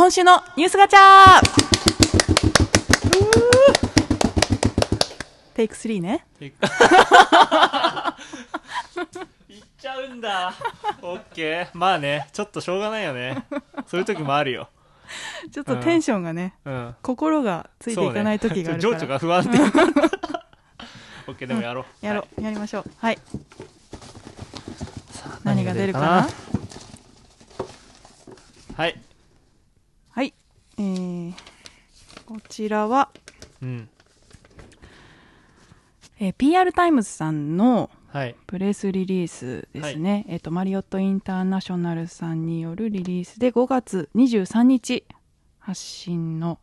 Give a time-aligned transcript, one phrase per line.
[0.00, 1.42] 今週のニュースガチャ
[5.52, 6.24] テイク3ね。
[6.40, 6.52] い っ
[9.78, 10.54] ちゃうんだ。
[11.02, 11.78] オッケー。
[11.78, 13.44] まあね、ちょっとしょうがないよね。
[13.88, 14.70] そういう時もあるよ。
[15.52, 16.96] ちょっとテンションがね、うん。
[17.02, 18.94] 心がついていかない時があるから。
[18.94, 19.58] ね、情緒が不安定。
[21.28, 22.06] オッケー、でもやろう。
[22.06, 22.84] やろう、やりましょう。
[22.96, 23.18] はい。
[25.44, 26.26] 何が出るかな？
[28.78, 28.98] はい。
[30.80, 30.88] はい。
[30.88, 31.34] えー、
[32.26, 33.10] こちらは、
[33.62, 33.88] うん。
[36.18, 38.34] えー PR タイムズさんのはい。
[38.48, 45.04] プレスリリースですね、えっ、とマリオットインターナショナルさんによるリリースで5月23日
[45.60, 46.58] 発信の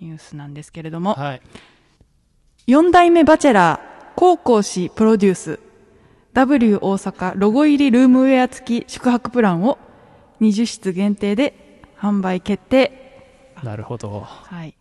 [0.00, 1.42] ニュースなんですけれども、はい。
[2.66, 5.60] 4代目バチェラー黄皓氏プロデュース
[6.32, 9.78] W 大阪ロゴ入りルームウェア付き宿泊プランを
[10.40, 13.07] 20室限定で販売決定
[13.62, 14.20] なるほど。
[14.20, 14.74] はい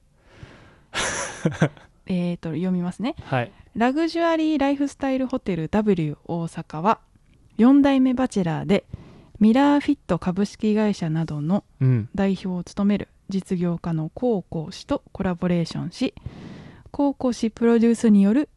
[2.08, 3.52] えーと読みますねはい。
[3.76, 7.00] ラグジュアリーライフスタイルホテル W 大阪は
[7.58, 8.86] 4代目バチェラーで
[9.40, 12.10] ミラーフィット株式会社などのうん。
[12.16, 16.14] 代表を務める実業家の高校氏とコラボレーションし
[16.92, 18.50] 高校氏プロデュースによる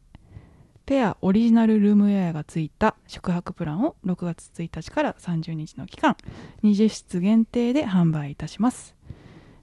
[0.87, 6.17] ペアオリジナルルームウェアがついた宿泊プランを6月1日から30日の期間
[6.63, 8.95] 20室限定で販売いたします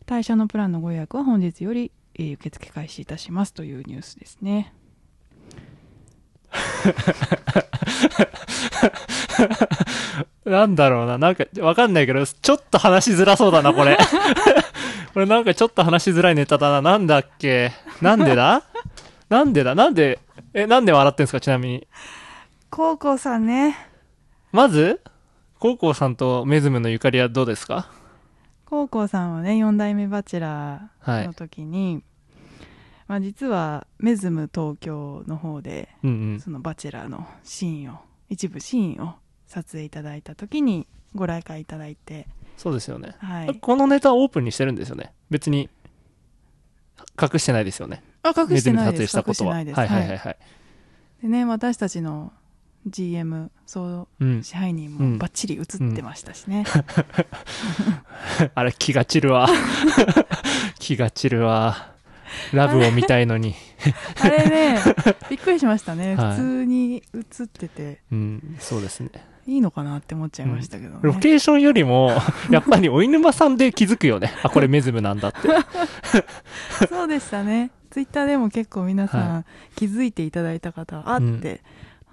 [0.08, 4.74] 対象のプランのご予約は本日より、えー受付開始いたしますというニュースですね
[10.46, 11.18] なんだろうな。
[11.18, 13.98] なんか、わかんないけど、ちょっと話しづらそうだな、これ。
[15.14, 16.82] これなんかちょっと話しづらいネタだな。
[16.82, 17.74] なんだっけ？
[18.02, 18.64] なんでだ？
[19.30, 19.76] なんでだ？
[19.76, 20.20] なんで、
[20.54, 21.42] え、なんで笑ってんすか？
[21.42, 21.88] ちなみに。
[22.70, 23.78] 高校さんね
[24.54, 25.02] まず、
[25.60, 27.90] コウコウさんとメズムのゆかりはどうですか？
[28.70, 32.04] 高校さんはね4代目バチェラーの時に、
[33.08, 36.40] まあ、実はメズム東京の方でうんうん。
[36.42, 38.00] そのバチェラーのシーンを
[38.30, 39.16] 一部シーンを
[39.48, 42.28] 撮影いただいた時にご来会いただいて
[42.58, 43.16] そうですよね。
[43.20, 45.14] はいこのネタをオープンにしてるんですよね。
[45.30, 45.70] 別に、
[47.22, 48.04] 隠してないですよね。
[48.24, 49.60] あ隠してないですしたことは。
[49.60, 50.38] 隠してないですはいはいはいはい。
[51.22, 52.34] でね私たちの
[52.90, 54.44] GM 総うん。
[54.44, 56.66] 支配人うんもバッチリ映ってましたしね、
[58.56, 59.48] あれ、気が散るわ。
[60.80, 61.92] 気が散るわ。
[62.54, 63.56] ラブを見たいのに。
[64.22, 64.80] あれね
[65.30, 69.12] びっくりしましたね、はい普通に映っててうん、そうですね。
[69.46, 72.12] いいのかなって思っちゃいましたけどね、ロケーションよりも、
[72.52, 74.34] やっぱりお犬間さんで気づくよね。
[74.44, 75.40] あ、これメズムなんだって。
[76.88, 77.72] そうでしたね。
[77.90, 79.46] ツイッターでも結構皆さん、は
[79.76, 81.60] 気づいていただいた方あって、うん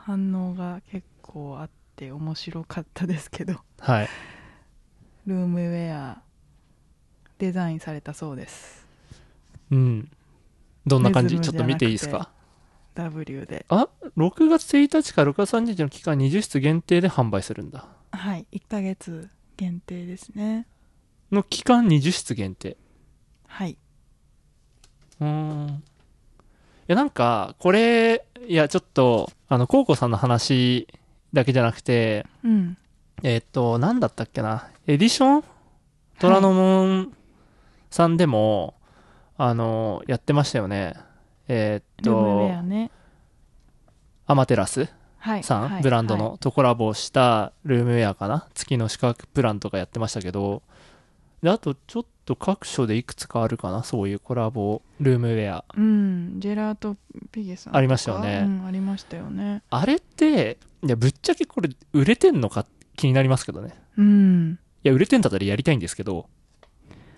[0.07, 4.09] 反応が結構あって面白かったですけどはい。
[5.27, 6.21] ルームウェア
[7.39, 8.87] デザインされたそうです
[9.71, 10.11] うん。
[10.87, 11.41] どんな感じ？
[11.41, 12.31] ちょっと見ていいですか
[12.95, 17.89] ？W であ ?6 月1日から6月30日の期間20室限定で販売するんだ。
[18.13, 20.67] はい1ヶ月限定ですね
[21.33, 22.77] の期間20室限定。
[23.47, 23.79] はい。
[25.21, 25.69] うーん。
[25.69, 25.73] い
[26.89, 30.89] や、なんか、これ、いや、ちょっと、あの、コウコさんの話
[31.33, 32.77] だけじゃなくて、うん。
[33.23, 34.69] えーっと、なんだったっけな？
[34.87, 35.45] エディション？
[36.19, 37.13] 虎ノ門
[37.91, 38.75] さんでも、
[39.37, 40.95] あの、やってましたよね。
[41.47, 42.91] えーっと、ね。
[44.27, 44.89] アマテラス
[45.19, 45.43] はい。
[45.43, 48.49] さん、はいブランドはいのとコラボしたルームウェアかな？
[48.55, 50.63] 月の宿泊プランとかやってましたけど、
[51.45, 55.65] で、あとちょっと各所でいくつかあるかなそういうコラボルームウェア。
[55.77, 56.41] うん。
[56.41, 56.97] ジェラート
[57.31, 57.77] ピゲさん。
[57.77, 59.63] ありましたよねうん、ありましたよね。
[59.69, 62.65] あれって、いや、ぶっちゃけこれ売れてんのか
[62.97, 63.75] 気になりますけどね。
[63.99, 64.59] うん。
[64.83, 66.31] いや、売れてんだったらやりたいんですけど、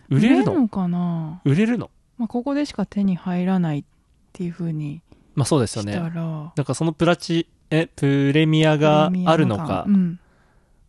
[0.08, 0.68] 売れるの？
[0.68, 1.40] かな？
[1.44, 1.90] 売れるの？
[2.18, 3.84] まあ、ここでしか手に入らないっ
[4.32, 5.02] ていう風に
[5.36, 5.94] まあそうですよね。
[5.94, 9.92] ら、なんかそのプラチ、え、プレミアがあるのかう。
[9.92, 10.18] ん。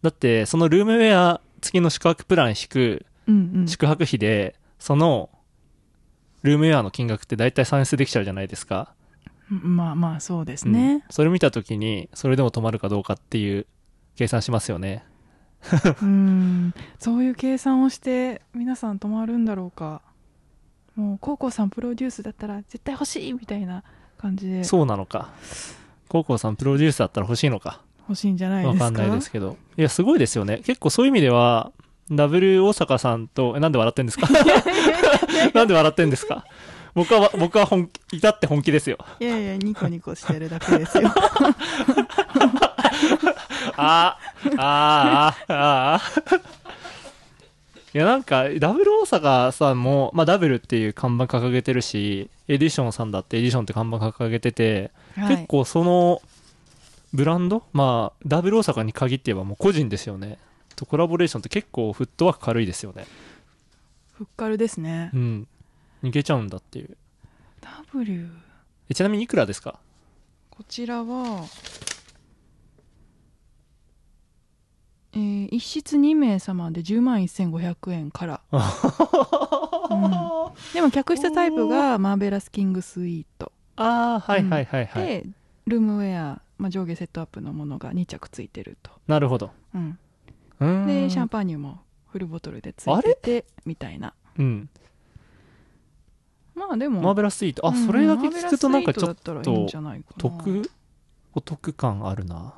[0.01, 3.05] だって、そのルームウェア付きの宿泊プラン引く。
[3.67, 5.29] 宿泊費で、その、
[6.43, 8.93] ルームウェアの金額って大体算出できちゃうじゃないですか。
[9.49, 11.03] まあまあ、そうですうんね。
[11.09, 13.65] それ見たときに、それでも泊まるかどうかっていう
[14.15, 15.03] 計算しますよね。
[16.01, 16.73] うん。
[16.99, 20.01] そういう計算をして、皆さん泊まるんだろうか。
[20.95, 23.83] もう、コウコさんプロデュースだったら絶対欲しいみたいな
[24.17, 25.29] 感じでそうなのか。
[26.09, 27.81] コウコウさんプロデュースだったら欲しいのか。
[28.07, 28.85] 欲しいんじゃないですか？
[28.85, 29.57] わかんないですけど。
[29.77, 30.61] いや、すごいですよね。
[30.65, 31.71] 結構そういう意味では、
[32.11, 34.27] ダブル大阪さんと、えなんで笑ってんですか？
[35.53, 36.45] なんで笑ってんですか？
[36.93, 38.97] 僕は、僕は本気、至って本気ですよ。
[39.19, 41.11] いやいや、ニコニコしてるだけですよ。
[43.77, 46.01] あー、あー、あー、あ。
[47.93, 55.35] いやなんかダブル大阪さんも、まあ、ダブルっていう看板掲げてるしエディションさんだってエディションって看板掲げてて、はい。
[55.37, 56.21] 結構その
[57.13, 57.63] ブランド？
[57.73, 60.37] まあダブル大阪に限って言えばもう個人ですよね
[60.77, 63.05] とコラボレーションって結構フットワーク軽いですよね。
[64.13, 65.11] ふっかるですね。
[65.13, 65.47] うん。
[66.03, 66.95] いけちゃうんだっていう。
[67.93, 68.29] W
[68.89, 69.79] えちなみにいくらですか？
[70.51, 71.45] こちらは
[75.13, 78.61] えー一室2名様で10万1500円から、 うん。
[80.73, 83.51] でも客室タイプがマーベラスキングスイート。
[83.77, 85.27] ああはいはいはいはい、で
[85.67, 89.51] ルームウェア、まあ、上下セットアップのものが2着ついてると、なるほど。
[89.73, 89.97] うん
[90.59, 94.13] でシャンパーニュもフルボトルでついててみたいな。
[94.37, 94.69] うん。
[96.55, 97.67] まあでもマーベラスイート。
[97.67, 100.15] あ、うんそれだけ聞くとなんかちょっマーベラスイートだったらいいんじゃないかな。
[100.17, 100.71] 得？
[101.33, 102.53] お得感あるな。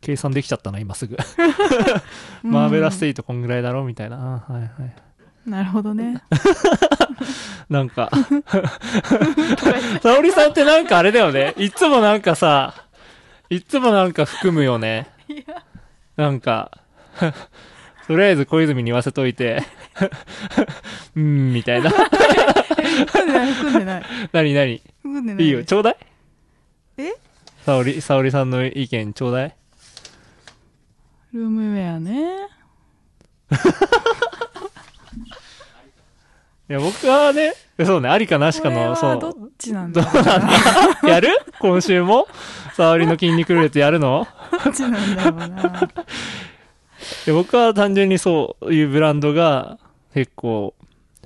[0.00, 1.16] 計算できちゃったな今すぐ、
[2.44, 2.50] うん。
[2.50, 4.44] マーベラスイートこんぐらいだろみたいな。
[4.48, 4.70] あはいはい。
[5.50, 6.22] なるほどね。
[7.68, 8.10] なんか。
[10.02, 11.54] 沙織さんってなんかあれだよね。
[11.56, 12.74] いつもなんかさ
[13.48, 15.08] いつもなんか含むよね。
[16.16, 16.70] なんか
[18.06, 19.62] とりあえず小泉に言わせといて。
[21.16, 21.90] うんみたいな。
[21.90, 24.02] 含んでない含んでない。
[24.32, 24.82] 何何？
[25.02, 25.64] 含んでないいいよ。
[25.64, 25.96] ちょうだい。
[26.98, 27.12] え？
[27.64, 29.54] 沙織沙織さんの意見ちょうだい。
[31.32, 32.48] ルームウェアね。
[36.68, 37.52] いや僕はね
[37.84, 39.10] そうねありかなしかのそう。
[39.10, 40.02] はどっちなんだ？
[40.02, 40.40] どうなん
[41.02, 41.08] だ？
[41.08, 41.28] やる？
[41.58, 42.28] 今週も？
[42.74, 44.26] 沙織の筋肉ルーレットやるの？
[44.64, 45.88] どっちなんだろうな
[47.26, 49.78] で僕は単純にそういうブランドが
[50.14, 50.74] 結構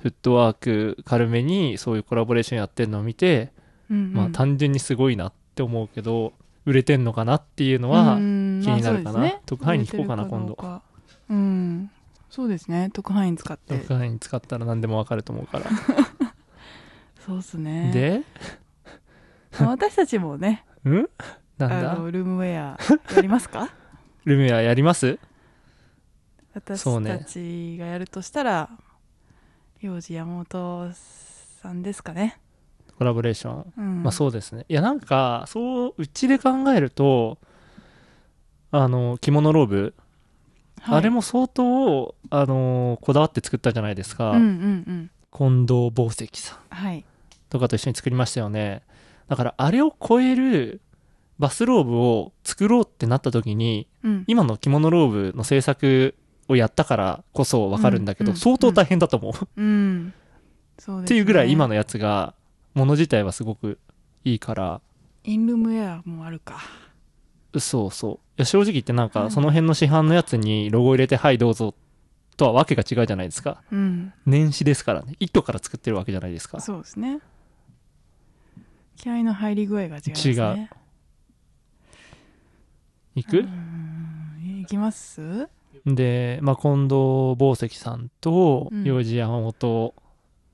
[0.01, 3.51] フットワーク軽めにそういうコラボレーションやってるのを見て、
[3.89, 4.13] うんうん。
[4.13, 6.33] まあ単純にすごいなって思うけど
[6.65, 9.13] 売れてんのかなっていうのはうん気になるかな。
[9.13, 9.41] まあね。
[9.45, 10.57] 特派員に聞こうかな今度。
[11.29, 11.89] うん。
[12.29, 12.89] そうですね。
[12.93, 13.73] 特派員使って。
[13.75, 15.65] 特派員使ったら何でもわかると思うから、
[17.25, 17.91] そうっすね。
[17.93, 18.21] で？
[19.59, 20.65] まあ私たちもね。
[20.85, 21.09] うん？
[21.57, 22.77] なんあだのルームウェア
[23.15, 23.69] やりますか？
[24.25, 25.17] ルミアやります？
[26.55, 27.17] 私そうね。
[27.19, 28.69] たちがやるとしたら
[29.81, 32.39] 幼児山本さんですかね。
[32.97, 33.73] コラボレーション。
[33.77, 34.03] うん。
[34.03, 34.65] まあそうですね。
[34.69, 37.37] いやなんか、そう、うちで考えると、
[38.71, 39.93] あの、着物ローブ、
[40.81, 40.97] はい。
[40.99, 44.33] あれも相当、あの、こだわって作ったじゃないですか。
[44.33, 45.09] 近
[45.67, 46.57] 藤宝石さん。
[46.73, 47.03] はい。
[47.49, 48.81] とかと一緒に作りましたよね。
[49.27, 50.79] だから、あれを超える
[51.37, 54.23] バスローブを作ろうってなった時に、うん。
[54.27, 56.15] 今の着物ローブの制作
[56.47, 59.61] をやったからこそわかるんだけど、うんうん相当大変だと思う。
[59.61, 60.13] うん。
[60.77, 61.15] そうですね。
[61.15, 62.33] っていうぐらい今のやつが、
[62.73, 63.79] もの自体はすごく
[64.23, 64.81] いいから、
[65.23, 66.61] インルームウェアもあるか。
[67.57, 68.13] そうそう。
[68.13, 69.31] いや正直言ってなんか、はい。
[69.31, 71.73] その辺の市販のやつにロゴ入れて、はいどうぞ、
[72.37, 73.63] とはわけが違うじゃないですか。
[73.71, 74.13] うん。
[74.25, 75.15] 年始ですからね。
[75.19, 76.59] 糸から作ってるわけじゃないですか。
[76.59, 77.19] そうですね。
[78.97, 80.33] 気合の入り具合が違いますね。
[80.33, 80.69] 違う。
[83.15, 84.59] いく、うん。
[84.61, 85.47] いきます？
[85.85, 88.83] で、まあ、近藤宝石さんと、うん。
[88.83, 89.93] 幼児山本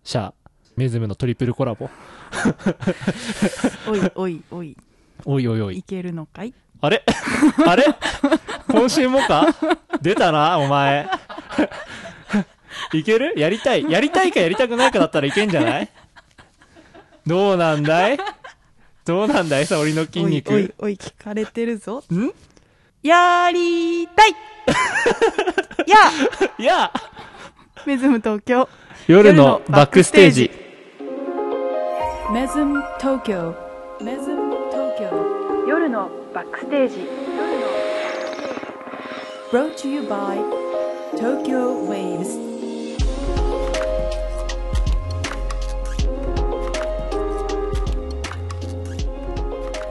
[0.03, 0.33] 社、
[0.75, 1.89] メズムのトリプルコラボ。
[3.87, 4.77] おいおいおい。
[5.25, 5.77] おいおいおい。
[5.77, 6.53] いけるのかい？
[6.81, 7.03] あれ？
[7.67, 7.85] あれ？
[8.67, 9.47] 今週もか？
[10.01, 11.07] 出たな、お前。
[12.93, 13.33] いける？
[13.37, 13.89] やりたい。
[13.91, 15.89] やりたいかやりたくないかだったらいけんじゃない？
[17.27, 18.17] どうなんだい？
[19.05, 19.65] どうなんだい？
[19.67, 20.53] 沙織の筋肉。
[20.53, 22.03] おいおいおい聞かれてるぞ。
[22.11, 22.31] ん？
[23.03, 24.35] やりたい。
[25.87, 25.97] や。
[26.57, 26.91] い や。
[27.85, 28.69] メズム東京。
[29.07, 30.51] 夜のバックステージ。
[32.31, 33.55] メズム東京。
[34.01, 35.65] メズム東京。
[35.67, 37.07] 夜のバックステージ。
[39.51, 40.37] Brought to you by
[41.17, 42.39] Tokyo Waves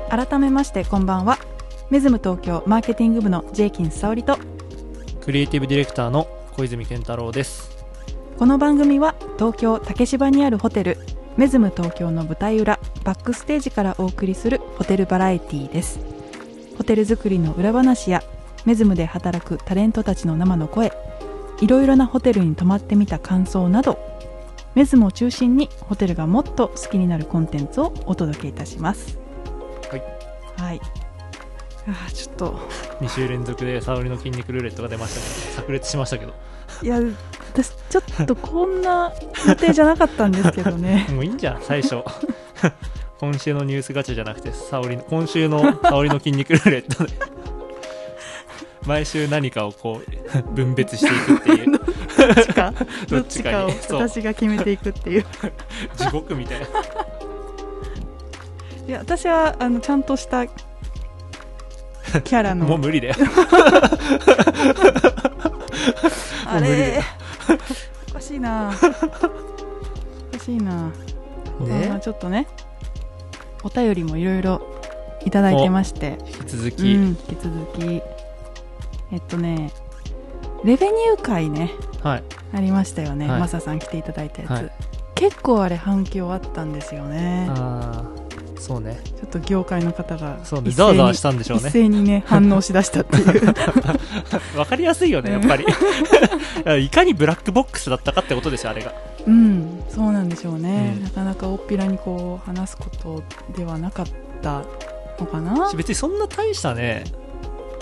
[0.09, 1.39] 改めましてこんばんは
[1.91, 4.39] メズム東京マーケティング部のジェイキン沙織と
[5.21, 7.85] クリエイティブディレクターの小泉健太郎です。
[8.39, 10.99] この番組は東京竹芝にあるホテル
[11.37, 15.99] メズム東京の舞台裏バックステージからお送りするホテルバラエティーです。
[16.79, 18.23] ホテル作りの裏話や
[18.65, 20.93] メズムで働くタレントたちの生の声
[21.61, 23.99] いろいろなホテルに泊まってみた感想など
[24.77, 29.19] メズムを中心にホテルがもっと好きになるコンテンツをお届けいたします。
[29.91, 30.03] はい。
[30.57, 31.00] はい
[31.91, 32.59] あーちょっと
[33.01, 35.15] 2週連続で沙織の筋肉ルーレットが出まし
[35.55, 35.67] たね。
[35.67, 36.35] 炸裂しましたけど。
[36.83, 36.99] いや
[37.53, 39.13] 私ちょっとこんな
[39.47, 42.03] 予定じゃなかったんですけどね もういいんじゃん、最初。
[43.19, 47.13] 今週のニュースガチャじゃなくて、沙織の、今週の沙織の筋肉ルーレットで。
[48.87, 51.79] 毎週何かをこう分別していくっていうど
[52.41, 52.73] っちか？
[53.11, 55.27] どっちかにどっちそうかを私が決めていくっていう
[55.99, 56.71] 地獄みたいない
[58.91, 60.47] や私はあのちゃんとした
[62.25, 62.67] キャラの。
[62.67, 63.15] もう無理だよ。
[66.47, 66.97] あれ。
[66.97, 67.03] よ。
[68.11, 68.73] おかしいな。
[70.33, 70.93] おかしいな、ま
[71.63, 72.47] あねちょっとね。
[73.63, 74.63] お便りもいろいろ
[75.25, 76.19] いただいてまして。
[76.27, 78.03] 引き続き、うん、引き続き。
[79.13, 79.71] えっとね
[80.65, 81.73] レベニュー会ね。
[82.03, 82.23] はい。
[82.53, 83.41] ありましたよね、はい。
[83.41, 84.73] マサさん来ていただいたやつ、はい。
[85.15, 87.47] 結構あれ反響あったんですよね。
[87.51, 88.20] ああ
[88.61, 89.01] そうね。
[89.05, 91.69] ちょっと業界の方がざわざわしたんでしょうね。
[91.69, 93.55] 一斉にね 反応しだしたっていう。
[94.57, 95.65] わかりやすいよねやっぱり。
[96.85, 98.93] いかにブラックボックスだったかってことですよあれが。
[99.27, 101.05] うんそうなんでしょうね、うん。
[101.05, 103.23] なかなか大っぴらにこう話すこと
[103.57, 104.07] ではなかっ
[104.43, 104.63] た
[105.19, 105.73] のかな。
[105.75, 107.05] 別にそんな大したね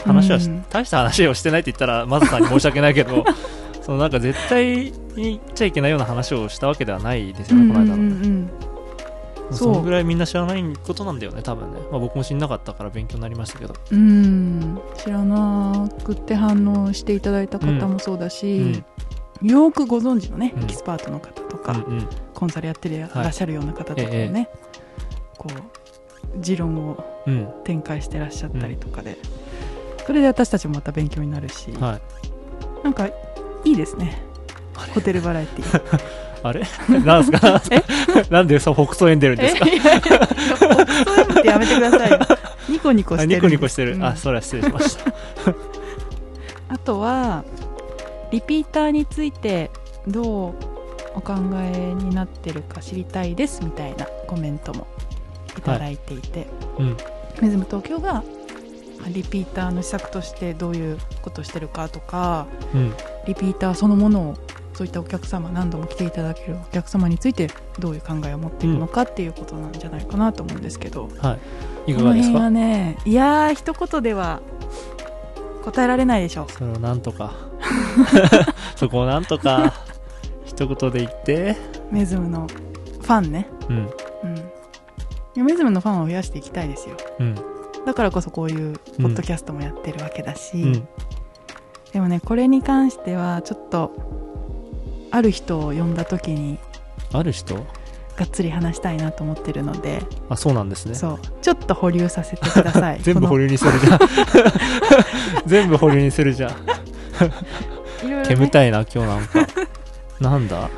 [0.04, 0.64] 話はし、うん。
[0.70, 3.24] 大した話をしてないって言ったらマザさんに申し訳ないけど
[3.82, 8.50] そのなんか絶対に言っちゃいけないような話をしたわけではないですよね、この間の、うんうんうん
[9.50, 13.74] そのぐらいみんな知らないことなんだよね多分ね、まあ、僕も知んなかったから勉強になりましたけど。
[13.90, 14.80] うん。
[14.96, 18.82] 知らなくて反応していただいた方もそうだし、
[19.42, 20.62] よーくご存知のね、うん。
[20.64, 22.08] エキスパートの方とか、うんうん。
[22.34, 24.28] コンサルやってらっしゃるような方とかもええ。
[24.28, 24.48] ね、
[25.36, 27.48] こう持論をうん。
[27.64, 29.18] 展開してらっしゃったりとかで、
[30.06, 32.84] それで私たちもまた勉強になるし、はい。
[32.84, 33.12] なんかい
[33.64, 34.22] いですね。
[34.94, 35.64] ホテルバラエティ。
[35.64, 36.00] ー
[36.42, 36.62] あれ？
[37.04, 37.60] なんすか？
[38.30, 39.66] なんでそう北総園出るんですか？
[39.68, 40.00] えいやいや
[40.56, 42.18] そういうのってやめてくださいよ。
[42.68, 43.32] ニコニコしてる。
[43.32, 44.04] あニコニコしてる、うん。
[44.04, 45.12] あそれは失礼しました。
[46.70, 47.44] あとは
[48.30, 49.70] リピーターについて
[50.06, 50.54] どう
[51.14, 54.86] お考えになってるか知りたいですみたいなコメントも
[55.56, 56.46] いただいていて、
[56.78, 56.96] うん。
[57.40, 58.22] メズム東京が
[59.08, 62.92] リピーターの施策としてどういうことをしてるかとかうん。
[63.26, 64.34] リピーターそのものを
[64.78, 71.36] そういったお客様何度も来ていただけるお客様についてどういう考えを持っているのかっていうことなんじゃないかなと思うんですけど、は
[71.88, 71.90] い。
[71.90, 72.38] いかがですか？
[72.38, 74.40] はねいやー一言では
[75.64, 77.32] 答えられないでしょそれをなんとか。
[78.76, 79.74] そこをなんとか
[80.44, 81.56] 一言で言って。
[81.90, 83.48] メズムのファンね。
[83.68, 83.90] うん。
[85.36, 85.44] うん。
[85.44, 86.96] メズムのファンを増やしていきたいですよ。
[87.18, 87.34] うん。
[87.84, 90.88] だからこそこういうポッドキャストもやってるわけだし、うん
[91.92, 93.92] でもねこれに関してはちょっと
[95.10, 96.58] ある人を呼んだ時に
[97.12, 97.54] ある人？
[98.16, 100.94] がっつり話したいなと思ってるので、あそうなんですね。
[100.96, 101.18] そう。
[101.40, 102.98] ちょっと保留させてください。
[103.04, 103.98] 全部保留にするじゃん。
[105.46, 106.52] 全部保留にするじゃん。
[108.26, 109.46] 煙たいな今日なんか。
[110.20, 110.68] なんだ？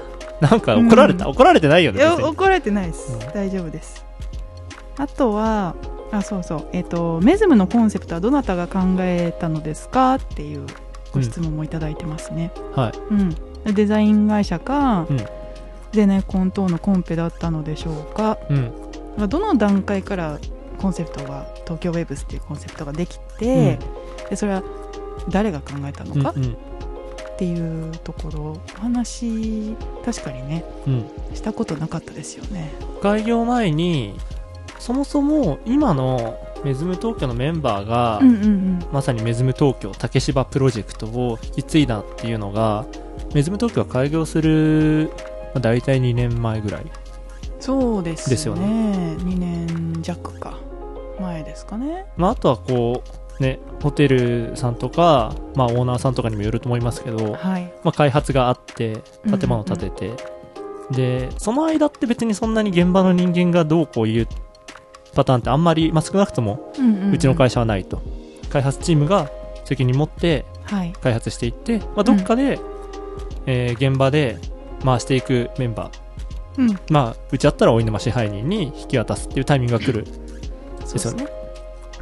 [0.43, 1.31] なんか怒られた、うん。
[1.33, 2.25] 怒られてないよね別に。
[2.25, 3.19] 怒られてないです、うん。
[3.33, 4.05] 大丈夫です。
[4.99, 5.75] あとは
[6.13, 6.67] あそうそう。
[6.73, 10.17] えっ、とメズムのコンセプトはどなたが考えたのですか？
[10.17, 10.67] っていう
[11.13, 12.93] ご質問もいただいてますね、はい。
[13.11, 13.35] うん
[13.65, 15.19] デザイン会社か、うん。
[15.93, 18.39] ゼネコン等のコンペだったのでしょうか。
[18.49, 18.55] う
[19.25, 19.29] ん。
[19.29, 20.39] どの段階から
[20.79, 23.79] コンセプトが東京ウェブスっていうコンセプトができて、
[24.29, 24.63] でそれは
[25.29, 26.53] 誰が考えたのかうんうん。
[26.53, 26.57] っ
[27.41, 29.75] ていうところお話
[30.05, 31.11] 確かにねうん。
[31.35, 32.71] したことなかったですよね。
[33.03, 34.15] 開業前に
[34.79, 38.87] そもそも今のメズム東京のメンバーが、うんうんうん。
[38.93, 42.87] まさにメズム東京竹芝プロジェクトを引き継いだっていうのが
[43.35, 45.11] メズム東京が開業する、
[45.55, 46.87] まあ、大体2年前ぐらい。
[47.61, 48.35] そうですね。
[48.35, 49.17] ですよね。
[49.19, 50.59] 2年弱か
[51.21, 52.07] 前ですかね。
[52.17, 53.03] まあ、あとはこ
[53.39, 57.73] うねホテルさんとか、まあ、オーナーさんとかにもよると思いますけど、はい。
[57.85, 60.13] まあ、開発があって建物を建てて、
[60.91, 64.29] でその間って別にそんなに現場の人間がどうこういう
[65.15, 67.15] パターンってあんまり、まあ、少なくともうんうんうん。
[67.15, 68.01] うちの会社はないと、
[68.49, 69.31] 開発チームが
[69.65, 70.93] 責任持ってはい。
[71.01, 72.59] 開発していって、まあ、どっかで、
[73.47, 74.39] えー現場で
[74.85, 76.63] 回していくメンバー。
[76.63, 76.79] うん。
[76.91, 80.07] まあうちだったらお犬間支配人に引き渡すっていうタイミングが来る。
[80.85, 81.27] そうですね。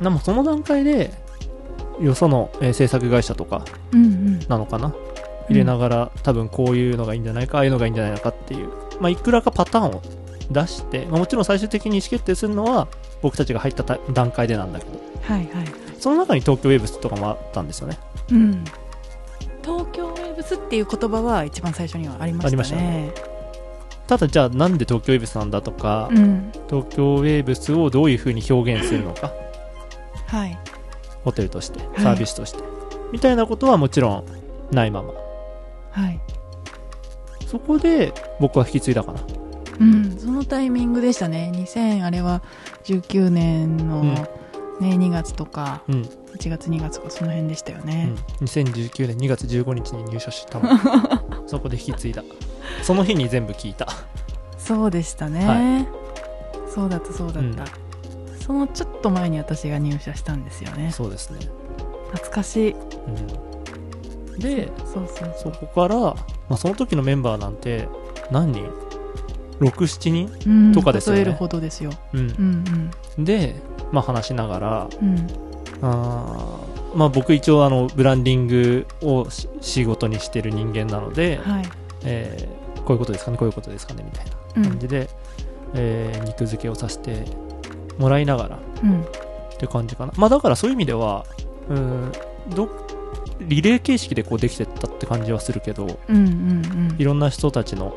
[0.01, 1.13] でもその段階で
[2.01, 4.39] よその、えー制作会社とかうんうん。
[4.49, 4.95] なのかな？
[5.49, 8.69] 入れながら、多分こういうのがいいんじゃないかああいうのがいいんじゃないのかっていう、
[9.01, 10.03] まあ、いくらかパターンを
[10.51, 12.87] 出して、まあ、もちろん最終的に意思決定するのは
[13.23, 14.93] 僕たちが入ったた段階でなんだけど。
[15.23, 15.49] はいはい。
[15.99, 17.99] その中に東京ウェーブスとかもあったんですよね。
[18.31, 18.65] うん
[19.69, 22.49] 東京ウェブスっていう言葉は一番最初にはありましたね。
[22.49, 23.13] ありましたね。
[24.07, 26.51] ただじゃあなんで東京ウェーブスなんだとか、うん。
[26.71, 29.31] 東京ウェーブスをどういうふうに表現するのか。
[30.27, 30.59] はい。
[31.23, 31.83] ホテルとしてい。
[31.99, 32.59] サービスとして、
[33.13, 34.25] みたいなことはもちろん
[34.71, 35.13] ないまま。
[35.91, 36.19] はい。
[37.47, 39.21] そこで僕は引き継いだかな。
[39.81, 40.19] うん。
[40.19, 41.53] そのタイミングでしたね。
[41.55, 42.43] 2000あれは
[42.85, 44.15] 19年のうん
[44.81, 46.03] ね2月とかうん、
[46.37, 50.69] 1月2月とかその辺でしたようねん、2019年2月15日に入社したの
[51.47, 52.23] そこで引き継いだ。
[52.83, 53.87] その日に全部聞いた。
[54.59, 57.65] そうでしたね、はそうだったそうだった、
[58.45, 60.91] そのちょっと前に私が入社したんですよね。
[60.93, 61.39] そうですね、
[62.13, 62.73] 懐かしい。
[62.73, 66.17] うん、でそうそうそこから、ま
[66.51, 67.89] あ、その時のメンバーなんて
[68.31, 68.69] 何人
[69.61, 70.73] ?67 人うん。
[70.73, 71.23] とかですよね。
[71.23, 71.91] 数えるほどですよ。
[72.13, 72.21] うん。
[72.21, 73.25] うんうん。
[73.25, 73.57] で、
[73.93, 75.27] まあ、話しながらうん。
[75.83, 81.65] あーまあ僕一応あのブランディングをし仕事にしてる人間なので、はい。
[82.05, 84.65] えーこういうことですかねこういうことですかねみたいなうん。
[84.71, 85.11] 感じで、
[85.75, 87.25] えー肉付けをさせて
[87.99, 89.03] もらいながらうん。
[89.03, 89.07] っ
[89.59, 90.13] て感じかな。
[90.17, 91.27] まあだからそういう意味では
[91.69, 92.13] うーん
[92.55, 92.69] ど
[93.41, 97.95] リレー形式でこうできてったって感じはするけどうんうんいろんな人たちの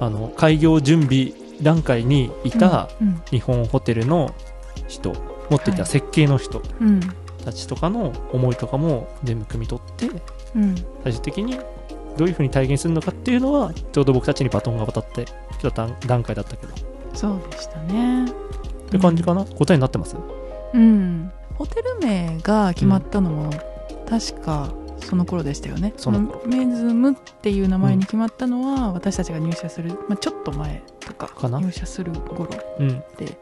[0.00, 3.22] あの開業準備段階にいたうん。
[3.30, 4.34] 日本ホテルの
[4.88, 5.86] 人もっと言ったらはい。
[5.86, 7.00] 設計の人うん。
[7.44, 10.08] たちとかの思いとかも全部汲み取って
[10.54, 10.74] うん。
[11.04, 11.58] 最終的に
[12.16, 15.26] どういうふうに体現するのかっていうのはちょうど僕たちにバトンが渡って
[15.58, 16.72] きた段段階だったけど。
[16.72, 16.76] っ
[17.14, 18.30] そうでしたね。
[18.90, 20.16] て感じかな、答えになってます？
[20.74, 21.30] うん。
[21.54, 23.50] ホテル名が決まったのも
[24.08, 26.46] 確かその頃でしたよね、その頃。
[26.46, 32.88] メズムっていう名前に決まったのは、私たちが入社する、まあ、ちょっと前とかかな入社する頃うん
[33.18, 33.38] で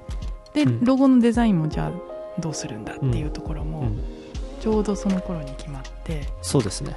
[0.55, 0.85] で、うん。
[0.85, 4.01] ロゴのデザインもじゃあどうするんだっていうところもうん。
[4.61, 6.27] ちょうどその頃に決まって。
[6.41, 6.97] そうですね。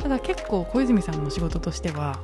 [0.00, 2.18] ただ結構小泉さんの仕事としては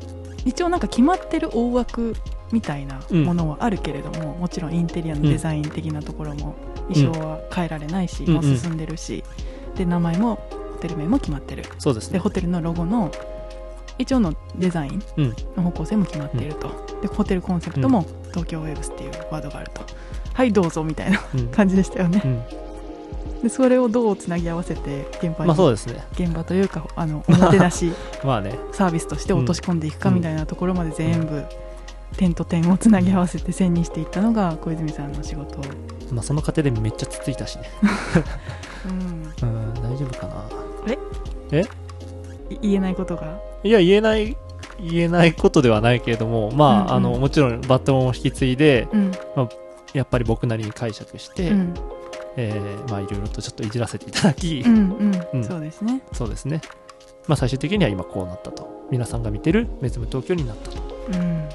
[0.44, 2.14] 一応なんか決まってる大枠
[2.52, 6.54] みたいなものはあるけれども、もちろんインテリアのデザイン的なところも
[6.92, 8.34] 衣装は変えられないし、うん。
[8.34, 9.22] もう進んでるし、
[9.76, 10.36] で名前も
[10.72, 11.64] ホテル名も決まってる。
[11.78, 12.14] そうですね。
[12.14, 13.10] でホテルのロゴの
[13.98, 15.34] 一応のデザインうん。
[15.56, 16.70] の方向性も決まっていると、
[17.02, 19.82] でホテルコンセプトも東京ウェーブスっていうワードがあると
[20.38, 22.22] はいどうぞみたいなうん、感じでしたよね。
[22.24, 26.04] うん、でそれをどうつなぎ合わせて現場に、まあそうですね。
[26.12, 27.92] 現場というかあのおもてなし
[28.22, 28.56] まあね。
[28.70, 31.42] サービスとして落とし込んでいくかみたいなところまで全部
[32.16, 35.58] 点と点をつなぎ合わせて線にしていったのが小泉さんの仕事、
[36.12, 37.64] まあその過程でめっちゃつついたしね。
[38.86, 40.28] うん、 うん大丈夫か
[40.86, 40.92] な。
[40.92, 40.98] い
[42.62, 43.40] 言えないことが？
[43.64, 44.36] いや言えない
[44.80, 47.08] 言えないことではないけれどもまあ、うんうん。
[47.08, 49.12] あのもちろんバトンを引き継いでうん
[49.94, 51.74] やっぱり僕なりに解釈して、うん。
[52.36, 55.44] えーまあいろいろとちょっといじらせていただき、うんうん、うん。
[55.44, 56.02] そうですね。
[56.12, 56.60] そうですね。
[57.26, 58.86] まあ最終的には今こうなったと。
[58.90, 60.78] 皆さんが見てるメズム東京になったと。
[61.12, 61.48] うん。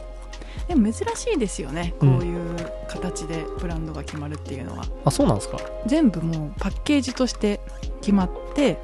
[0.68, 1.94] でも珍しいですよね。
[2.00, 2.20] こうん。
[2.20, 2.56] ういう
[2.88, 5.58] 形でブランドが決まるっていうのは、あそうなんですか。
[5.86, 7.60] 全部もうパッケージとして
[8.02, 8.78] 決まって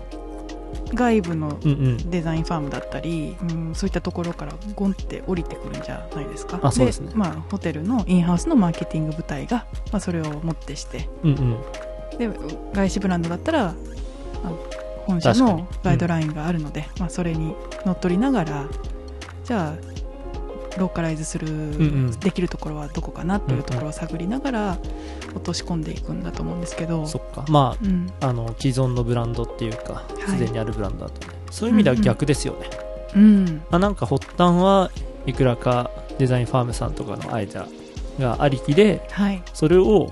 [0.93, 2.09] 外部のうんうん。
[2.09, 6.59] デザインファームだったり、うん、そういったところからゴンって降りてくるんじゃないですか。
[6.61, 7.11] あそうですね。
[7.15, 11.09] まあ、ホテルのインハウスのマーケティング部隊が、まあ、それをもってして。
[11.23, 12.17] うんうん。
[12.17, 12.29] で
[12.73, 14.79] 外資ブランドだったら、まあ
[15.09, 18.67] 本社のガイドラインがあるので、まあ、それにのっとりながら
[19.43, 22.11] じゃあローカライズする、ん。
[22.19, 24.77] できるところはどこかなっていうところを探りながら
[25.35, 27.45] 落とし込んでいくんだと思うんですけど、そっか。
[27.49, 28.11] まうん。
[28.21, 30.21] ああの既存のブランドっていうかい。
[30.29, 32.69] すでにあるブランドだとね、そういう意味では逆ですよね、
[33.15, 34.91] うんまあ、なんか発端は
[35.25, 37.67] いくらかデザインファームさんとかの間
[38.19, 39.41] がありきではい。
[39.53, 40.11] それを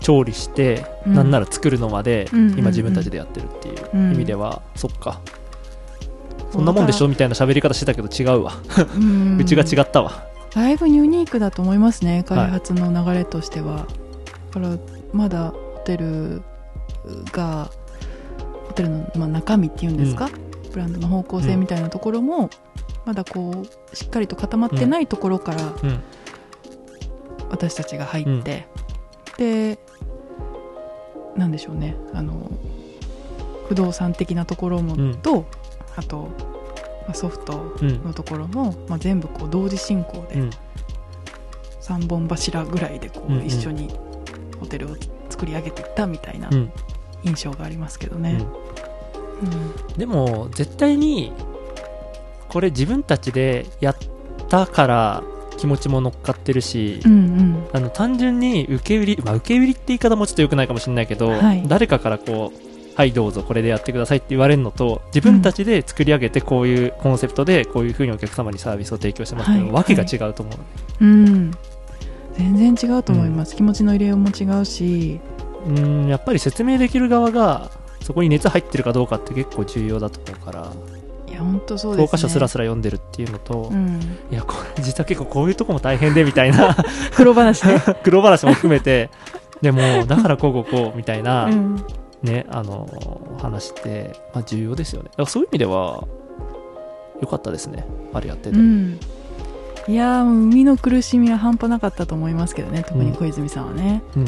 [0.00, 1.14] 調理して、うん。
[1.14, 2.58] なんなら作るのまでうんうんうん。
[2.58, 5.20] 今自分たちでやってるっていううん意味では、そっか。
[6.52, 8.52] そんなもんでしょみたいな喋り方してたけど違うわ、
[8.96, 9.38] うん。
[9.40, 10.34] うちが違ったわ。
[10.54, 14.03] だいぶユニークだと思いますね開発の流れとしては、だ
[14.54, 14.78] から
[15.12, 16.42] まだホテル
[17.32, 17.70] が
[18.68, 20.30] ホテルの、まあ、中身っていうんですか、
[20.72, 22.50] ブランドの方向性みたいなところも、
[23.04, 26.02] まだこうしっかりと固まってないところからうん。
[27.50, 28.66] 私たちが入って、
[29.36, 29.78] で
[31.36, 31.96] なんでしょうね。
[32.12, 32.50] あの
[33.68, 35.14] 不動産的なところもうん。
[35.16, 35.46] と、
[35.96, 36.28] あと、
[37.06, 40.50] まあソフトうんのところも、まあ、全部こう同時進行で、うん。
[41.80, 43.46] 3本柱ぐらいでこうんううん。
[43.46, 43.94] 一緒に
[44.64, 44.96] ホテルを
[45.30, 46.72] 作り上げていったみたいなうん。
[47.24, 48.44] 印象がありますけどね。
[49.42, 49.98] うん。
[49.98, 51.32] でも絶対に
[52.48, 53.96] これ自分たちでやっ
[54.48, 55.22] たから
[55.56, 57.66] 気持ちも乗っかってるし、うんうん。
[57.72, 61.64] あの単純に受け売り、まあ、受け売りって言い方もちょっと良くないかもしれないけど、はい。
[61.66, 62.64] 誰かからこう
[62.96, 69.94] はいどうぞこれでやってくださいって言われるのと自分たちで作り上げてこういうコンセプトでこういうふうにお客様にサービスを提供してますっていうのははい。
[69.94, 70.52] わけが違うと思
[71.00, 71.50] う、うん
[72.36, 75.20] 全然違うと思います、気持ちの入れようも違うし。
[75.66, 77.70] うんやっぱり説明できる側が
[78.02, 80.72] そこに熱入ってるかどうかって結構重要だと思うから。
[81.26, 82.06] いや本当そうですね。
[82.06, 86.76] 教科書すらすら読んでるっていうのと、うん、いやこれ実は結構こういうとこも大変でみたいな。
[87.16, 87.82] 黒話ね。
[88.04, 89.10] 黒話も含めて。
[89.62, 91.82] でもだからこうこうこうみたいな、うん。
[92.22, 92.86] ねあの
[93.40, 95.08] 話って、まあ、重要ですよね。
[95.10, 96.04] だからそういう意味では
[97.22, 97.86] 良かったですね。
[98.12, 99.00] あれやってて、うん
[99.86, 104.24] いやーもうの苦しみは半端なかったと思いますけどね特に小泉さんはね、うん。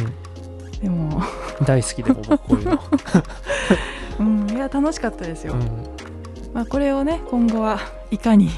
[0.80, 1.22] でも、
[1.64, 2.82] 大好きでこういうの、
[4.20, 5.60] うん、いや楽しかったですよ、うん。
[6.52, 7.78] まあ、これをね今後は
[8.10, 8.50] いかに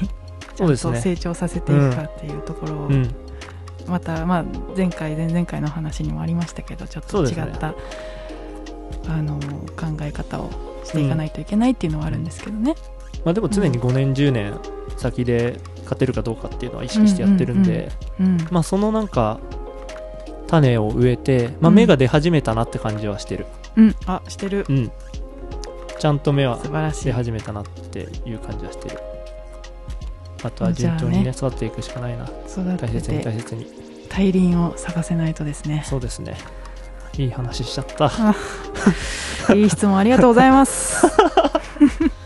[0.55, 3.15] ちゃんと成長させていくかっていうところを、うん。
[3.87, 7.73] また、まあ、前回前々回の話にもありましたけどちょっと違った、
[9.07, 9.39] あの
[9.75, 10.49] 考え方を
[10.83, 12.75] していかないといけないっていうのはあるんですけどね、
[13.25, 14.53] まあ、でも常に5年10年
[14.97, 15.59] 先で
[15.89, 17.89] 勝てるかどうかっていうのは意識してやってるんで、
[18.63, 19.39] そのなんか
[20.47, 21.75] 種を植えて、まあ、うん。
[21.75, 23.47] 芽が出始めたなって感じはしてる。
[23.75, 24.65] うん、あしてる。
[24.69, 24.91] うん、
[25.97, 26.59] ちゃんと芽は
[26.93, 28.99] 出始めたなっていう感じはしてる。
[30.43, 32.25] あとは順調にね育っていくしかないな。
[32.25, 33.67] 大切にて大切に。
[34.09, 35.83] 大輪を咲かせないとですね。
[35.85, 36.37] そうですね。
[37.17, 38.11] いい話しちゃった。
[39.53, 41.05] いい質問ありがとうございます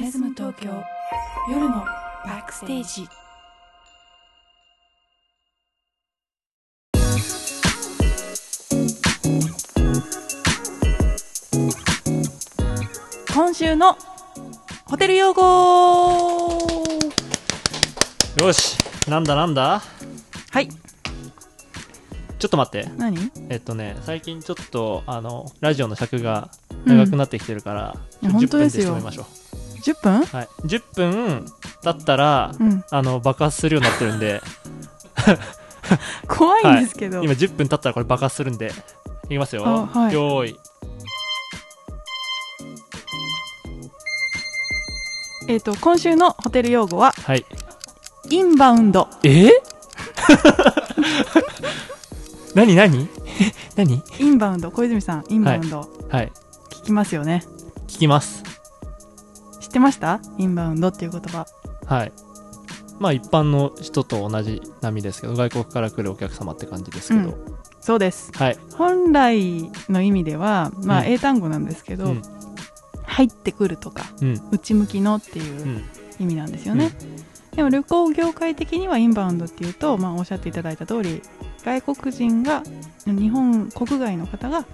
[0.00, 0.70] メズム東京。
[1.50, 1.84] 夜の
[2.24, 3.06] バックステージ。
[13.34, 13.98] 今週の
[14.86, 15.42] ホテル用語。
[18.38, 18.78] よし。
[19.06, 19.82] なんだなんだ？
[20.50, 20.70] はい。
[20.70, 22.88] ちょっと待って。
[22.96, 23.30] 何？
[23.50, 26.50] えっとね最近ちょっとあのラジオの尺が
[26.86, 28.94] 長くなってきてるから、いや10本当ですよ。
[28.94, 29.26] 分で締めましょ
[29.82, 31.46] 10分う、はい、10分
[31.82, 32.84] だったら、うん。
[32.90, 34.42] あの爆発するようになってるんで。
[36.28, 38.72] 怖いんですけど、今10分経ったらこれ爆発するんで。
[39.24, 40.14] いきますよ、あはい。
[40.14, 40.60] よーい。
[45.48, 47.44] えっ、と今週のホテル用語ははい。
[48.28, 49.08] インバウンド。
[49.22, 49.50] え？
[52.54, 53.08] 何 何？
[53.76, 54.02] 何？
[54.18, 54.70] インバウンド。
[54.70, 56.32] 小泉さんインバウンド、はい。
[56.70, 57.44] 聞きますよね。
[57.88, 58.42] 聞きます。
[58.44, 58.49] 知
[59.70, 60.20] ってました？
[60.36, 61.46] インバウンドっていう言葉。
[61.86, 62.12] はい。
[62.98, 67.34] まあ一般の人と同じ波ですけど外国から来るお客様って感じですけど、うん。
[67.80, 68.30] そうです。
[68.34, 71.06] はい、本来の意味ではまあうん。
[71.06, 72.22] 英単語なんですけど、うん。
[73.04, 74.40] 入ってくるとかうん。
[74.50, 75.84] 内向きのっていううん。
[76.18, 76.92] 意味なんですよね、
[77.56, 81.22] でも旅行業界的にはインバウンドっていうと、まあ、おっしゃっていただいた通り
[81.64, 82.62] 外国人が
[83.06, 84.66] 日本国外の方が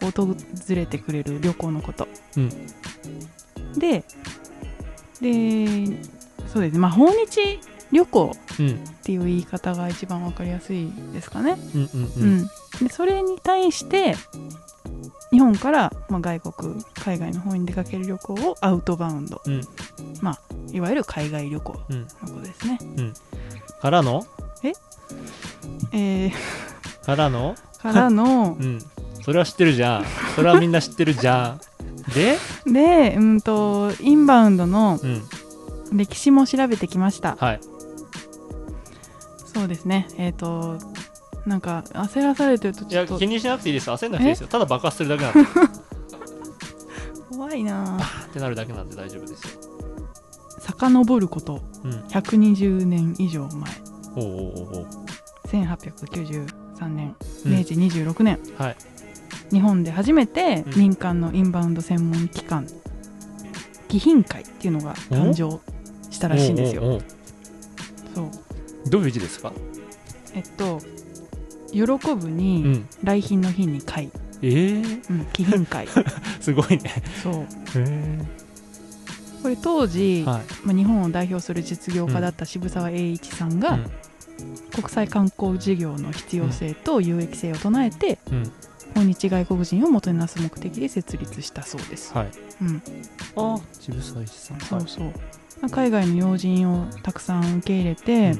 [0.00, 0.36] 訪
[0.68, 2.50] れてくれる旅行のこと、うん
[3.78, 4.04] で
[5.20, 5.86] で
[6.52, 6.78] そうですね。
[6.78, 7.60] まあ訪日
[7.92, 8.68] 旅行うん。
[8.70, 12.38] っていう言い方が一番わかりやすいですかね、うんうんううん。
[12.40, 12.44] ん
[12.80, 14.16] でそれに対して
[15.30, 19.42] 日本から、まあ、外国海外の方に出かける旅行をアウトバウンド。
[19.44, 19.60] うん。
[20.72, 22.00] いわゆる海外旅行うん。
[22.00, 22.78] のことですね。
[23.80, 24.24] からの？
[25.92, 26.32] えー、
[27.04, 27.54] からの？
[27.78, 28.56] からの。
[28.58, 28.78] うん。
[29.22, 30.04] それは知ってるじゃん。
[30.34, 31.60] それはみんな知ってるじゃん
[32.12, 32.38] で？
[32.66, 35.22] でうんとインバウンドのうん。
[35.96, 37.36] 歴史も調べてきました。
[37.36, 37.60] はい。
[39.54, 40.08] そうですね。
[40.16, 40.78] えっ、と
[41.46, 43.14] なんか焦らされてるといちょっと。
[43.14, 43.88] や気にしなくていいです。
[43.88, 44.48] よ焦んなくていいですよ。
[44.48, 45.40] ただ爆発するだけなんで。
[47.30, 48.26] 怖いなぁ。
[48.26, 49.50] ってなるだけなんで大丈夫ですよ。
[50.60, 51.62] 遡ること。
[51.84, 51.90] うん。
[52.08, 53.72] 120年以上前。
[54.16, 54.86] おうおうおうおう。
[55.48, 57.16] 1893年。
[57.44, 57.52] うん。
[57.56, 58.76] 明治26年、はい
[59.52, 62.66] 日本で初めてうん民間のインバウンド専門機関
[63.88, 65.60] 貴賓会っていうのが誕生
[66.12, 66.82] したらしいんですよ。
[66.82, 67.02] おうおうおう
[68.14, 68.90] そう。
[68.90, 69.52] どういう字ですか？
[70.34, 70.80] えっと
[71.72, 74.10] 喜ぶうにん来賓の日に会、
[74.42, 75.86] えー、うん、貴賓会。
[76.40, 77.02] すごいね。
[77.22, 77.34] そう。
[77.76, 78.18] へ
[79.42, 80.42] これ当時、えはい。
[80.64, 83.78] まあ、日本を代表する実業家だった渋沢栄一さんが、
[84.74, 88.52] 国際観光事業の必要性と有益性を唱えて、うんうん
[88.94, 92.30] 訪日外国人をもてなす目的で設立したそうです、はい。
[92.62, 92.82] うん、
[93.36, 94.60] あ渋沢栄一さん。
[94.60, 95.04] そうそう、
[95.60, 98.36] まあ海外の要人をたくさん受け入れて、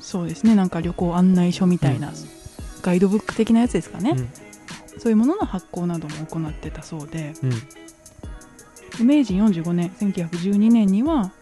[0.00, 0.54] そうですね。
[0.54, 2.12] なんか旅行案内書みたいな、
[2.82, 4.28] ガイドブック的なやつですかね、うん。
[5.00, 7.34] そういうものの発行なども行ってたそうで
[9.00, 11.32] 明治45年1912年には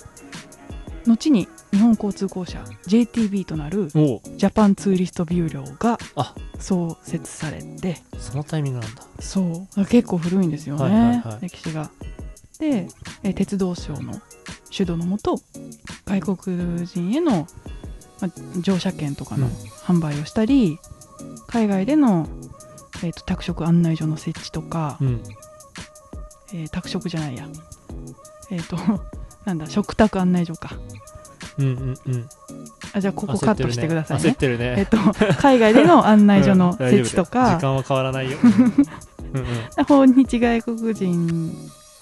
[1.06, 6.35] 後に日本交通公社 JTB となるジャパンツーリストビューローがあ。
[6.58, 7.98] 創設されて。
[8.18, 9.02] そのタイミングなんだ。
[9.20, 9.87] そう。
[9.87, 11.48] 結構古いんですよね、はいはいはい。
[11.48, 11.90] 歴史が。
[12.58, 12.87] で
[13.24, 14.20] えー鉄道省の
[14.70, 15.40] 主導のもと
[16.04, 17.46] 外国人への、
[18.20, 19.52] まあ乗車券とかのうん。
[19.52, 20.78] 販売をしたり、
[21.46, 22.28] 海外での、
[23.02, 25.22] えーと宅食案内所の設置とか、うん。
[26.52, 27.48] えー宅食じゃないや。
[28.50, 28.76] えっ、と
[29.46, 30.76] なんだ食卓案内所か
[31.58, 32.28] うんうんうん。
[32.92, 34.30] あじゃあここカットしてくださいね。
[34.30, 34.74] 焦ってるね。
[34.78, 34.96] えっと
[35.38, 37.32] 海外での 案内所の設置と丈夫。
[37.34, 38.38] だよ時か、間は変わらないよ。
[38.42, 41.52] うんうん訪日外国人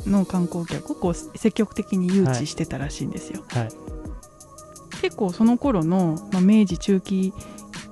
[0.07, 3.69] の観光客をこう積極的に誘致してたらしいんですよ、はい。
[5.01, 7.33] 結構その頃の、まあ、明治中期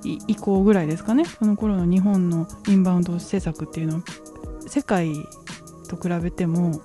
[0.03, 1.25] 以以降ぐらいですかね。
[1.25, 4.01] その頃の日本のインバウンド政策っていうのは
[4.67, 5.13] 世界
[5.87, 6.81] と比べても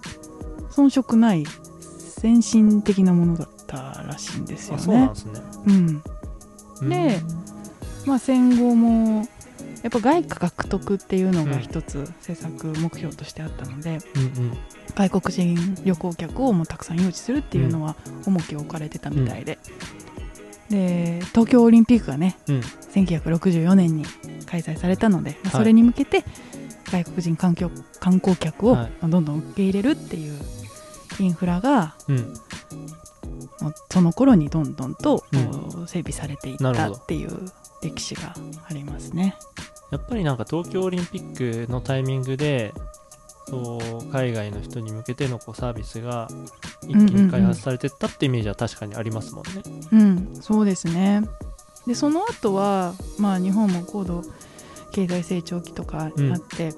[0.70, 1.44] 遜色ない
[1.98, 5.20] 先進的なものだったらしいんですよあそうなんねで。
[5.20, 5.40] すね。
[5.66, 6.02] うん。
[6.80, 6.88] うん。
[6.88, 7.20] で
[8.06, 9.26] まあ、戦後も
[9.82, 14.58] やっぱ外貨獲得っていうのが一つ政策目標としてあったので、うんうん。
[14.94, 19.58] 外国人旅行客をもうたくさん誘致するっていうのは重きを置かれてたみたいで、
[20.70, 22.60] で東京オリンピックがねうん。
[22.60, 24.04] 1964年に
[24.46, 26.24] 開催されたので、まそれに向けて
[26.84, 30.38] 外国人観光観光客をどんどん受け入れるっていう
[31.18, 31.94] インフラが
[33.90, 35.24] その頃にどんどんと
[35.86, 37.50] 整備されていったっていう
[37.82, 38.34] 歴史が
[38.68, 39.36] ありますね。
[39.90, 42.74] やっぱりなんか東京オリンピックのタイミングで
[43.46, 46.28] そう海外の人に向けてのこうサービスが
[46.82, 49.62] 一気に開発されてったってイメージは確かにありますもんね。
[49.92, 51.22] うん、そうですね。
[51.86, 54.22] でその後はまあ日本も高度
[54.90, 56.72] 経済成長期とかになって、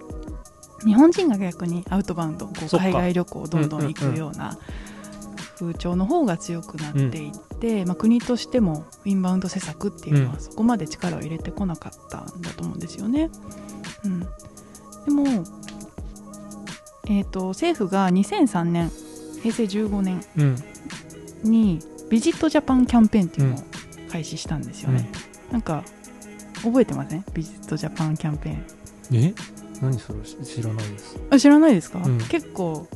[0.84, 4.58] 日本人が逆にアウトバウンドこう海外旅行をどんどん行くような
[5.58, 13.30] 風潮の方が強くなっていって、まあ、国としてもインバウンド施策っていうのはそこまで力を入れてこなかったんだと思うんですよね。
[14.04, 14.26] うん、で
[15.10, 15.44] も、
[17.06, 18.90] えー、と政府が2003年
[19.42, 20.56] 平成15年うん。
[21.42, 23.58] にビジットジャパンキャンペーンっていうのを
[24.10, 25.08] 開始したんですよね、
[25.52, 25.84] なんか
[26.62, 27.24] 覚えてません？
[27.34, 28.66] ビジットジャパンキャンペーン。
[29.12, 29.34] え？
[29.80, 30.20] 何それ？
[30.20, 31.18] 知知らないです。
[31.30, 32.18] あ知らないですか、うん。
[32.18, 32.88] 結構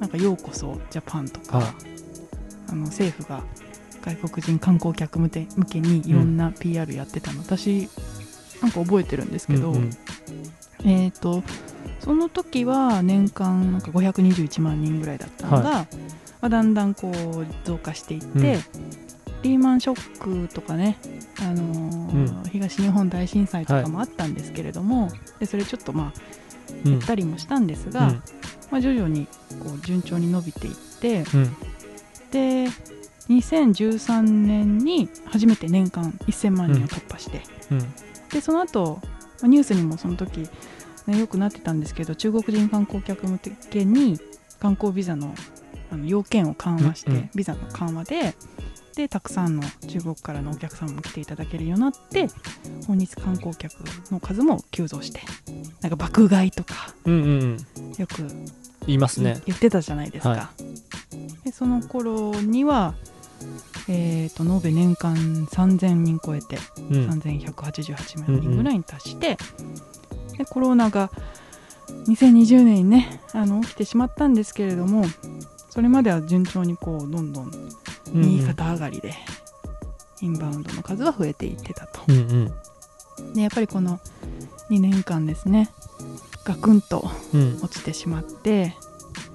[0.00, 1.93] なんか「ようこそジャパン」とか、はい
[2.68, 3.42] あの政府が
[4.04, 7.88] 外国人観光客向け向けにいろんな PR やってたの、私
[8.60, 9.90] なんか覚えてるんですけど、うんうん。
[10.84, 11.42] えっ、と
[12.00, 15.86] その時は年間なんか521万人ぐらいだったのが、ま
[16.42, 18.60] あ、だんだんこう増加していって、うん。
[19.42, 20.96] リーマンショックとかね、
[21.40, 26.20] あのー東日本大震災とかもあったんですけれども、でそれちょっとまあ
[26.84, 26.92] うん。
[26.92, 28.12] 減ったりもしたんですが、
[28.70, 29.26] まあ、徐々に
[29.62, 31.56] こう順調に伸びていってうんうん
[32.34, 32.66] で
[33.28, 37.94] 2013年に初めて年間1000万人を突破して、うん。
[38.30, 38.98] でその後
[39.40, 40.48] まあニュースにもその時、
[41.06, 43.38] ね、よくなってたんですけど中国人観光客向
[43.70, 44.18] けに
[44.58, 45.32] 観光ビザの
[45.92, 47.30] あの要件を緩和して、うんうん。
[47.36, 48.34] ビザの緩和で
[48.96, 52.28] でたくさんの中国からのお客さんも来ていただけるようになって
[52.86, 53.72] 訪日観光客
[54.10, 55.20] の数も急増して
[55.80, 57.92] なんか爆買いとかうんうんうん。
[57.96, 58.26] よく
[58.86, 59.40] 言いますね。
[59.46, 60.50] 言ってたじゃないですか、は
[61.44, 62.94] でその頃には、
[63.88, 67.08] えー、と延べ年間3000人超えてうん。
[67.08, 69.36] 3188万人ぐらいに達して、
[70.38, 71.10] でコロナが
[72.08, 75.04] 2020年にねあの起きてしまったんですけれども
[75.70, 77.50] それまでは順調にこうどんどん
[78.14, 78.20] うん。
[78.20, 79.14] 右肩上がりで、
[80.20, 82.00] インバウンドの数は増えていってたと。
[82.08, 82.54] うんうん
[83.34, 84.00] でやっぱりこの
[84.70, 85.70] 2年間ですね
[86.44, 87.60] ガクンとうん。
[87.62, 88.74] 落ちてしまって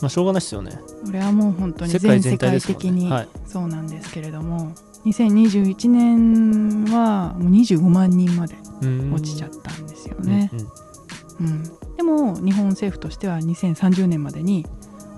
[0.01, 0.79] まあしょうがないですよね。
[1.05, 3.29] これはもう本当に全全世界的にはい。
[3.47, 4.73] そうなんですけれども、
[5.05, 9.13] 2021年はもう25万人までうん。
[9.13, 11.53] 落ちちゃったんですよね、うんうん。
[11.53, 11.63] うん。
[11.95, 14.65] でも日本政府としては2030年までに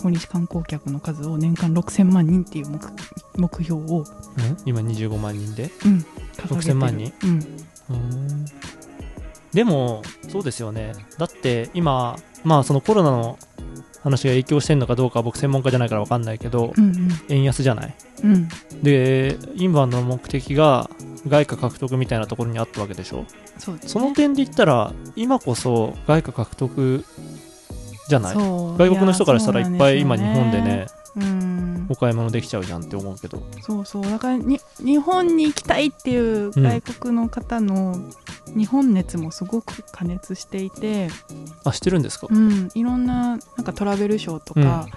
[0.03, 2.79] 訪日観光客の数を年間6000万人っていう目
[3.37, 4.05] 目標を、うん？
[4.65, 5.71] 今25万人で？
[5.85, 6.05] うん、
[6.37, 6.73] 掲げてる。
[6.73, 7.13] 6000万人？
[7.23, 7.39] うん
[7.93, 8.45] うん。
[9.53, 10.93] でもそうですよね。
[11.17, 13.37] だって今まあそのコロナの
[14.01, 17.09] 話が影響してるのかどうかは僕専門家じゃないから分かんないけどうんうん。
[17.29, 17.95] 円安じゃない？
[18.23, 18.49] うん。
[18.81, 20.89] でインバウンドの目的が
[21.27, 23.25] 外貨獲得みたいなところにあったわけでしょ？
[23.57, 23.79] そね。
[23.85, 27.05] その点で言ったら今こそ外貨獲得
[28.09, 28.35] じゃない？
[28.35, 31.87] 外国の人からしたらいっぱい今日本でねうん。
[31.89, 33.43] お買い物できちゃうじゃんって思うけど。
[33.61, 34.03] そうそう。
[34.03, 37.95] だからに日本に行きたいっていう外国の方の
[38.55, 41.09] 日本熱もすごく加熱していて、
[41.63, 42.27] あしてるんですか？
[42.29, 44.87] うん、いろんななんかトラベルショーとか、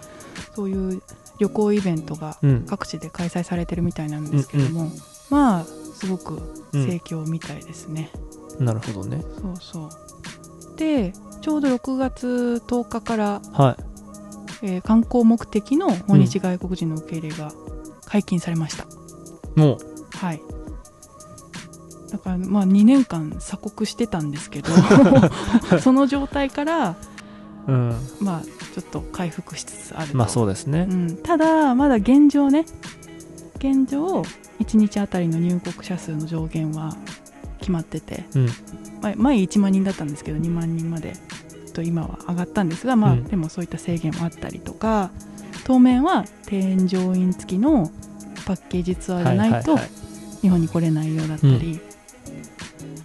[0.55, 1.03] そういう
[1.39, 2.67] 旅行イベントがうん。
[2.67, 4.91] 各地で開催されてるみたいなんですけども、
[5.31, 6.35] まあすごく
[6.73, 8.11] うん盛況みたいですね、
[8.61, 9.23] なるほどね。
[9.41, 10.77] そうそう。
[10.77, 13.84] でちょうど6月10日から、はい
[14.63, 17.53] えー観光目的の訪日外国人の受け入れが
[18.07, 18.87] 解禁されました、
[19.55, 19.79] もう
[20.17, 20.41] はい。
[22.11, 24.69] だからまあ2年間鎖国してたんですけど
[25.81, 26.95] その状態から
[27.67, 27.97] うん。
[28.21, 28.43] まあ
[28.75, 30.87] ちょっと回復しつつあると、まあそうですね。
[30.91, 32.67] うん、ただまだ現状ね
[33.57, 34.23] 現状
[34.61, 36.97] 1日あたりの入国者数の上限は
[37.59, 38.49] 決まってて、うん。
[39.01, 41.15] 前前1万人だったんですけど2万人まで
[41.75, 43.25] と今は上がったんですが、まあうん。
[43.25, 45.11] でもそういった制限もあったりとか
[45.65, 47.91] 当面は添乗員付きの
[48.47, 50.41] パッケージツアーじゃないとはいはいはい。
[50.43, 51.81] 日本に来れないようだったり、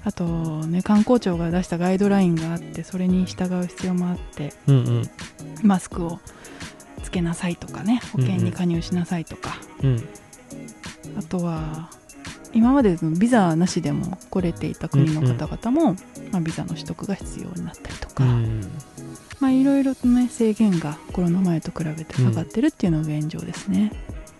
[0.03, 0.25] あと
[0.65, 5.09] ね観光庁が出したガイドラインがあってそれに従う必要もあってうんうん。
[5.63, 6.19] マスクを
[7.03, 10.09] つけなさいとかね保険に加入しなさいとか、うん。
[11.17, 11.89] あとは
[12.53, 15.93] 今までのビザなしでも来れていた国の方々も、
[16.31, 18.61] まあ、ビザの取得が必要になったりとか、うん。
[19.39, 23.91] まあいろいろとね制限がコロナ前と比べて下がってるっていうのが現状ですね。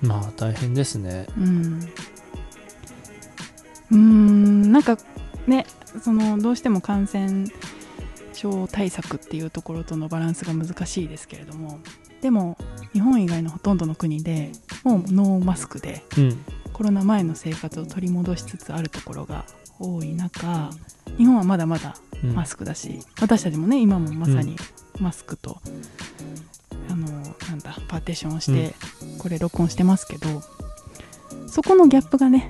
[0.01, 1.27] まあ大変ですね。
[1.37, 1.79] うん、
[3.91, 4.71] うーん。
[4.71, 4.97] なんか
[5.47, 5.65] ね
[6.03, 7.45] そのどうしても感染
[8.33, 11.79] 症対策っていうところとのバランスが難しいですけれども
[12.21, 12.57] でも
[12.93, 14.51] 日本以外のほとんどの国で
[14.83, 16.45] もうノーマスクでうん
[16.79, 19.43] コロナ前の生活を取り戻しつつあるところが
[19.81, 20.69] 多い中
[21.17, 22.35] 日本はまだまだうん。
[22.35, 24.55] マスクだし、私たちもね今もまさに
[24.97, 25.59] マスクと、
[26.89, 28.73] あのなんだパーテーションをして、
[29.17, 30.41] これ録音してますけど
[31.47, 32.49] そこのギャップがね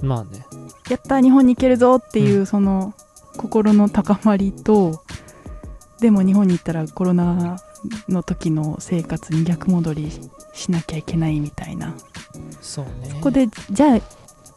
[0.00, 0.44] まあね。
[0.88, 2.94] やったー日本に行けるぞっていううその
[3.36, 5.02] 心の高まりと
[5.98, 7.56] でも日本に行ったらコロナ
[8.08, 10.12] の時の生活に逆戻り
[10.52, 11.94] しなきゃいけないみたいな
[12.60, 13.12] そうね。
[13.14, 14.00] ここでじゃあ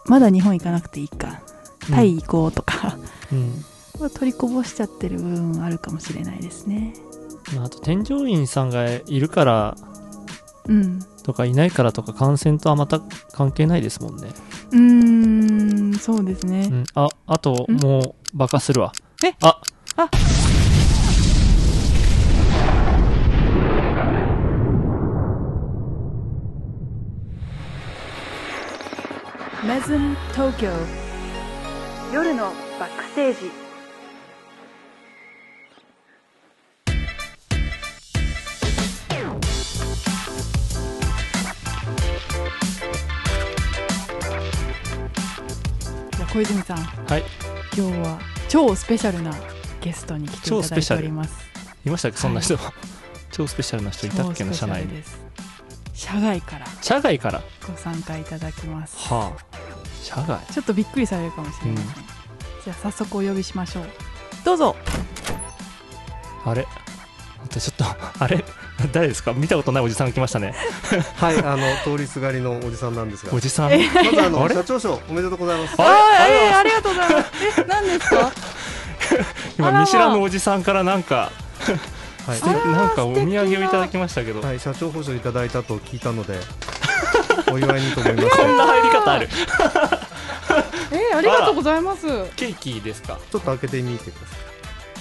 [0.06, 1.41] まだ日本行かなくていいか。
[1.89, 2.98] タイ行こうとか、
[3.32, 4.10] うん。
[4.10, 6.94] 取りこぼしちゃってる部分あるかもしれないですね。
[7.56, 9.76] まああと添乗員さんがいるから
[10.67, 11.00] うん。
[11.24, 13.00] とかいないからとか感染とはまた
[13.32, 14.30] 関係ないですもんね、
[14.72, 18.91] うーんそうですね、うん、ああとんもうバカするわ。
[19.24, 19.36] え？
[19.41, 19.62] あ。
[19.98, 20.10] あ
[29.63, 30.71] メズム東京
[32.12, 32.45] 夜の
[32.80, 33.52] バックステージ。
[46.10, 46.78] じゃあ小泉さん。
[46.78, 47.24] はい。
[47.78, 48.19] 今日は
[48.50, 49.32] 超スペシャルな
[49.80, 51.36] ゲストに来ていただいております。
[51.86, 52.17] いましたっけ？
[52.17, 52.58] そんな人、
[53.30, 54.43] 超スペシャルな人いたっけ？
[54.43, 55.21] な超スペシ社内です。
[55.93, 56.65] 社外から。
[56.82, 57.43] 社外から？
[57.67, 58.97] ご参加いただきます。
[59.08, 59.51] はあ
[60.02, 60.40] 社外？
[60.54, 61.92] ちょっとびっくりされるかもしれない、うん。
[62.64, 63.86] じゃあ早速お呼びしましょう。
[64.44, 64.76] どうぞ。
[66.46, 66.68] あれ？
[67.50, 67.86] ちょっと
[68.24, 68.44] あれ？
[68.92, 69.34] 誰ですか？
[69.34, 70.56] 見たことないおじさんが来ましたね。
[71.18, 73.72] はい、あの通りすがりのおじさんなんですが、まおじさん？
[73.74, 75.76] えずあの社長賞おめでとうございます。
[75.78, 76.34] ああれ？
[76.34, 77.32] ーえーありがとうございます。
[77.60, 78.32] え何ですか？
[79.60, 81.32] 今見知らぬおじさんからなんか
[82.26, 86.40] はいなんかお土産をいただきましたけど、はい、社長報酬いただいたと聞いたので、
[87.52, 89.30] お祝いにと思いましこんて、な入り方ある。
[90.92, 92.02] えーありがとうございます。
[92.36, 93.18] ケーキですか？
[93.32, 94.28] ちょっと開けてみてくだ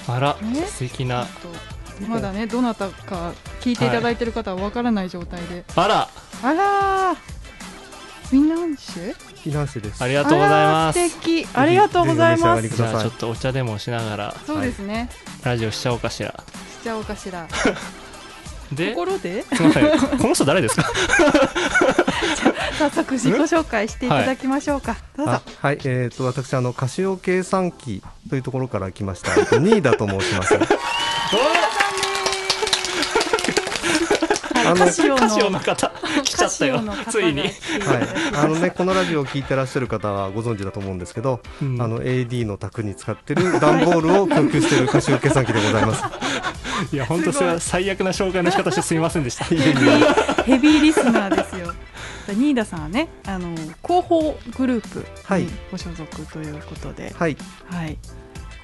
[0.06, 0.16] さい。
[0.16, 0.66] あらえ？
[0.66, 1.26] 素敵な。
[2.08, 6.08] まだねどなたか聞いていただいてる方はわからない状態で、あら。
[6.42, 7.16] あらー。
[8.30, 10.02] フィナンシェフィナンシェです。
[10.02, 10.98] ありがとうございます。
[10.98, 11.48] あらー素敵。
[11.52, 12.68] ありがとうございます。
[12.68, 14.34] じゃあちょっとお茶でもしながら。
[14.46, 15.10] そうですね、
[15.42, 16.32] ラジオしちゃおうかしら。
[16.80, 17.46] しちゃおうかしら
[18.72, 19.42] でところで？
[19.42, 20.18] すいません。
[20.18, 20.84] この人誰ですか？
[22.78, 25.32] 早速自己紹介していただきましょうか、どうぞ。
[25.32, 29.34] あはい、えっ、と私あのカシオ計算機というところから来ました。
[29.38, 30.54] えっとニーダと申します。
[30.54, 30.66] はい
[34.62, 35.16] あのカシオ
[35.50, 35.90] の方。
[36.22, 36.76] 来ちゃったよ。
[36.76, 37.50] カシオの方がついに、はい、
[38.34, 41.80] あのねこのラジオを聞いてらっしゃる方はご存知だと思うんですけど、うん。
[41.82, 46.02] あの AD の宅に使ってる段ボールを供給しているカシオ計算機でございます。
[46.92, 49.44] いや本当それは最悪な紹介の仕方してすみませんでした。
[49.44, 51.72] ヘビーリスナーですよ。
[52.26, 55.42] じゃあニーダさんはねあの広報グループはい。
[55.42, 57.36] にご所属ということで、はい、
[57.70, 57.98] はい、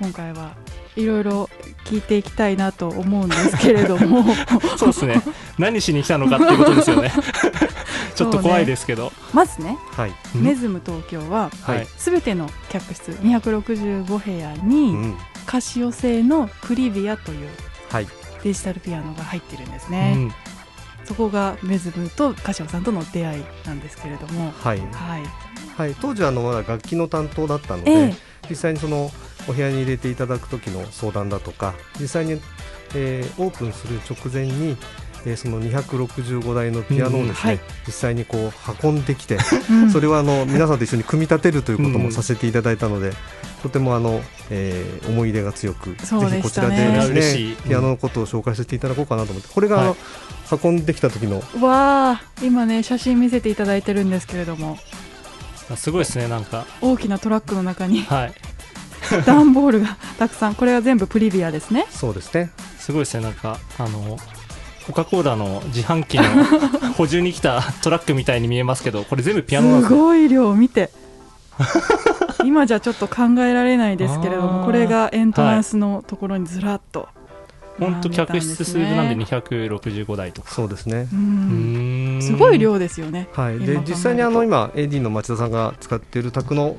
[0.00, 0.55] 今回は
[0.96, 1.50] いろいろ
[1.85, 4.24] 聞いていきたいなと思うんですけれども。
[4.79, 5.22] そうですね。
[5.59, 7.12] 何しに来たのかっていうことですよね。
[8.14, 17.55] ちょっと怖いですけど、まずねはい、うんメズム東京ははい、はいすべての客室265部屋うにん、カシオ製のクリビアというはい、
[18.43, 20.32] デジタルピアノが入ってるんですうね、ん。
[21.05, 24.53] そこがメズムとカシオさんとの出会いなんですけれども。
[24.53, 25.22] はい、はい。
[25.76, 28.14] はい、当時はあのまだ楽器の担当だったので、ええ。
[28.49, 29.11] 実際にその
[29.49, 32.41] お部屋に入れていただく時の相談だとか実際に、
[32.95, 34.76] えーオープンする直前に、
[35.27, 38.53] えーその265台のピアノをですね、うんはい実際にこう
[38.87, 39.39] 運んできて、
[39.70, 43.12] うん それはあの皆さんと一緒に組み立てるということうんもさせていただいたので、
[43.62, 50.59] とてもあの、えー思い入れが強く、そうぜひこちらでですね、ピアノのことを紹介させていただこうかなと思って、これがあの、はい。
[50.62, 54.79] 運んできた時の、わあ今ね写真見せていただいてるんですけれども。
[55.68, 56.66] あすごいですねなんか。
[56.81, 58.03] 大きなトラックの中に。
[58.03, 58.33] はい。
[59.27, 60.55] 段ボールがたくさん。
[60.55, 61.87] これは全部プリビアですね。
[61.91, 64.18] そうですね、すごいですねなんかあの
[64.87, 66.24] コカ・コーラの自販機の
[66.97, 70.91] 補充に来たトラックみたいに見えますけどこれ全部ピアノなんですすよごい量見て。
[72.45, 77.09] 今じゃちょっと考えられないですけれどもこれがエントランスのところにずらっと
[77.78, 80.51] 本当客室数なんでね265台とか。
[80.51, 81.07] そうですね。
[82.22, 83.28] すごい量ですよね。
[83.32, 86.76] はい、で実際にあの今 AD の町田さんが使っている卓の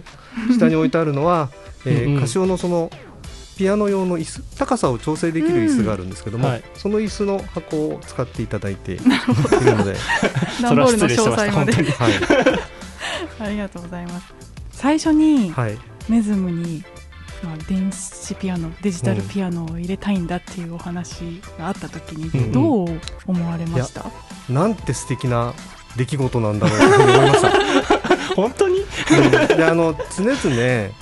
[0.58, 1.49] 下に置いてあるのは、
[1.86, 2.89] えーカシオのその
[3.58, 6.53] ピアノ用の椅子高さを調整できる椅子があるんですけども、うん。
[6.53, 6.64] はい。
[6.76, 9.95] その椅子の箱を使っていただいているので、
[10.62, 11.74] 段ボールの詳それは失礼しました細まで。
[11.74, 11.91] 本当に。
[11.91, 12.18] はい。
[13.39, 14.34] ありがとうございます。
[14.72, 15.78] 最初にはい、
[16.08, 16.84] メズムに、
[17.43, 24.05] まあ、電子ピアノデジタルピアノを入れたいんだっていうお話があった時うんにどう思われました、
[24.49, 25.53] なんて素敵な
[25.95, 27.51] 出来事なんだろうと思いました。
[28.36, 28.84] 本当にう
[29.28, 30.93] んであの常々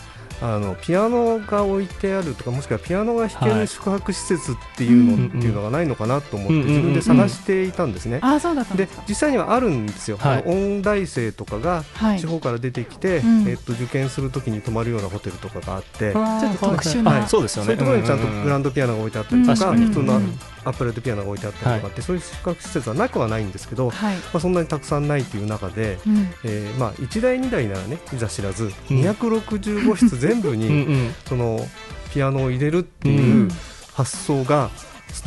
[0.41, 8.19] あのピアノが置いてあるとかもしくはピアノが弾けはいる宿泊施設っていうの,、うんっていうのがないのかなと思ってうん自分で探していたんですね。
[8.21, 10.43] ああそうだったんで実際にはあるんですよ、はい。
[10.45, 12.19] 音大生とかがはい。
[12.19, 13.47] 地方から出てきて、うん。
[13.47, 17.27] えっと受験するときに泊まるようなホテルとかがあって、ちょっと特殊なはい。
[17.29, 17.67] そうですよね。
[17.67, 19.57] そういうところにちゃんとグランドピアノが置いてあったりとか、うん。
[19.57, 19.85] 確かに。
[19.85, 28.71] 普通のうんアップライトピアノが置いてあったりとかって、そういう宿泊施設はなくはないんですけど、まはい、あ、そんなにたくさんないという中で、うん、えーまあ、1台2台ならねいざ知らず、うん。
[29.01, 31.15] 265室全部 うんにうん。
[31.27, 31.65] その
[32.13, 33.49] ピアノを入れるってういうん。
[33.93, 34.69] 発想が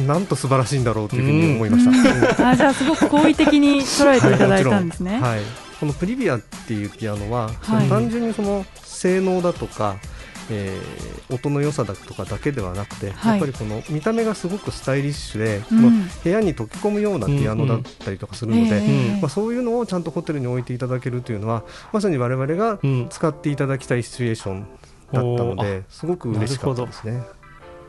[0.07, 1.91] なんと素晴らしいんだろうというふうに思いました。
[1.91, 2.47] うん。
[2.51, 5.19] あじゃあすごく好意的に捉えていただいたんですね。
[5.21, 5.41] はい、
[5.81, 7.85] このプリビアっていうピアノは、そはい。
[7.85, 9.97] の単純にその性能だとか、
[10.51, 13.33] えー音の良さだとかだけではなくて、はい。
[13.33, 16.09] やっぱりこの見た目がすごくスタイリッシュで、うん。
[16.25, 19.21] 部屋に溶け込むようなピアノだったりとかするので、ええ。
[19.21, 23.09] まあ、そういうのをちゃんとホテルに置いていただけるというのはまさに我々がうん。
[23.11, 24.69] 使っていただきたいシチュエーションだっ
[25.13, 25.63] たのおー。
[25.63, 27.23] ですごく嬉しかったですね。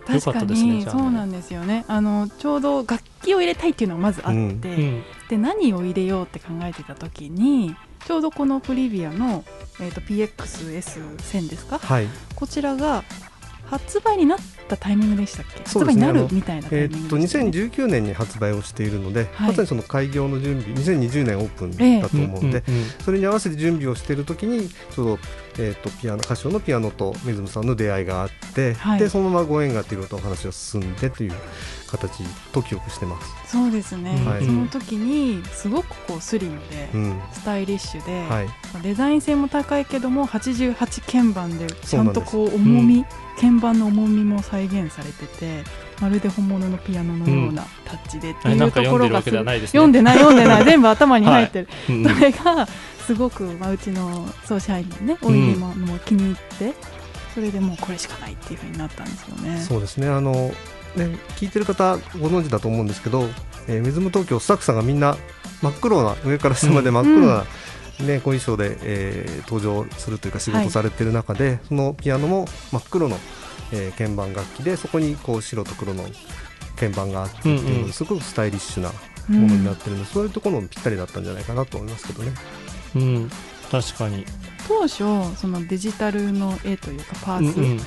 [0.06, 0.82] 確かに。
[0.84, 1.86] そうなんですよね。
[1.88, 4.44] あのちょうど楽器を入れたいっていうのがまずあって、うん。
[4.44, 5.04] うん。
[5.30, 7.76] で何を入れようって考えてた時に
[8.06, 9.44] ちょうどこのプリビアの、
[9.80, 11.80] えー、と PXS1000 ですか？
[11.80, 12.08] はい。
[12.36, 13.04] こちらが
[13.66, 16.06] 発売になったタイミングでしたっけ、そうですね。
[16.08, 19.48] 発売になるみたいなタイえーっとミングでしたよね2019年に発売をしているので、はい。
[19.50, 25.20] まさにその開業の準備2020年オープンだと思うので、うんうんそれに合わせて準備をしている時にちょうど、
[25.60, 29.00] えー、とピアノ歌唱のピアノと水野さんの出会いがあって、はい。
[29.00, 31.34] でそのままご縁があっていろいろとお話が進んでという
[31.88, 33.39] 形と記憶してます。
[33.50, 34.46] そうですね、はい。
[34.46, 37.22] その時にすごくこうスリムで、うん。
[37.32, 40.76] スタイリッシュで、はい、まあデザイン性も高いけども88
[41.12, 43.06] 鍵盤でちゃんとこうす重み、
[43.42, 45.64] 鍵盤の重みも再現されてて
[46.00, 49.42] まるで本物のピアノのようなタッチでっていうところが読
[49.88, 52.04] んでない読んでない 全部頭に入ってる、うん。
[52.04, 52.68] それが
[53.08, 56.76] すごく、まあ、うちの総支配人のねおいにも,、もう気に入って
[57.34, 59.58] それでもうこれしかないっていうふうになったんですよね。
[59.60, 60.08] そうですね。
[60.08, 60.52] あの
[60.96, 63.28] ね聞いてる方ご存知だと思うんですけど、
[63.68, 65.18] えー、水ム東京スタッフさんがみんな
[65.62, 67.44] 真っ黒な上から下まで真っ黒な、
[68.00, 73.18] ね、ご衣装で、えー登場するというか仕事されてる中で、そのピアノも真っ黒の、
[73.72, 76.06] えー鍵盤楽器でそこにこう白と黒の
[76.80, 77.88] 鍵盤があってっていうのうんうん。
[77.88, 78.92] ですごくスタイリッシュな
[79.30, 82.34] うんものになってるので、そういうところもぴったりだったんじゃないかなと思いますけどね。
[82.96, 83.30] うん。
[83.72, 84.26] 確かに。
[84.68, 84.98] 当初
[85.36, 87.80] そのデジタルの絵というかパーツ、うんうん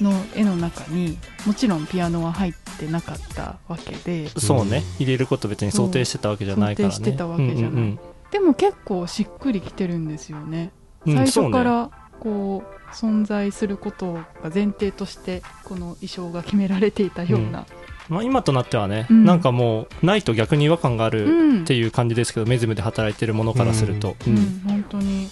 [0.00, 4.28] の絵の中にもちろんピアノは入ってなかったわけで。
[4.28, 4.82] そうね。
[4.98, 6.94] 入れること別に想定してたわけじゃないからね。
[6.94, 7.82] 想定してたわけじゃない。
[7.82, 7.98] うん
[8.30, 10.70] でも結構しっくりきてるんですよね、
[11.06, 11.90] うんうん最初から
[12.20, 17.64] こう存在することが前提としてこの衣装が決められていたような、
[18.08, 19.24] まあ、今となってはね、うん。
[19.24, 24.36] なんかもうないと逆に違和感があうるんっていう感じですけど、メズムで働いてるものからすると、ううん。
[24.36, 24.60] ん。
[24.66, 25.28] 本当に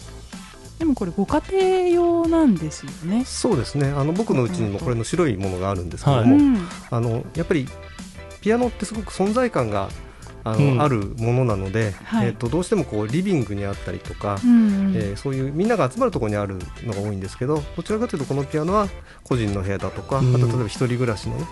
[0.79, 3.25] でもこれご家庭用なんですよね。
[3.25, 3.89] そうですね。
[3.89, 7.67] あの僕のうちにもこれの白いものがあるんですけどはも、うんあのやっぱり
[8.41, 9.89] ピアノってすごく存在感が
[10.45, 10.83] あの、うん。
[10.83, 12.29] あるものなので、はい。
[12.29, 18.89] えっとどうしてもこうリビングにあったりとか、うんえーそういうみんなが集まるところにあるのが多いんですけどどちらかというとこのピアノは
[19.25, 20.37] 個人の部屋だとか、うん。
[20.37, 21.45] あと例えば一人暮らしのね、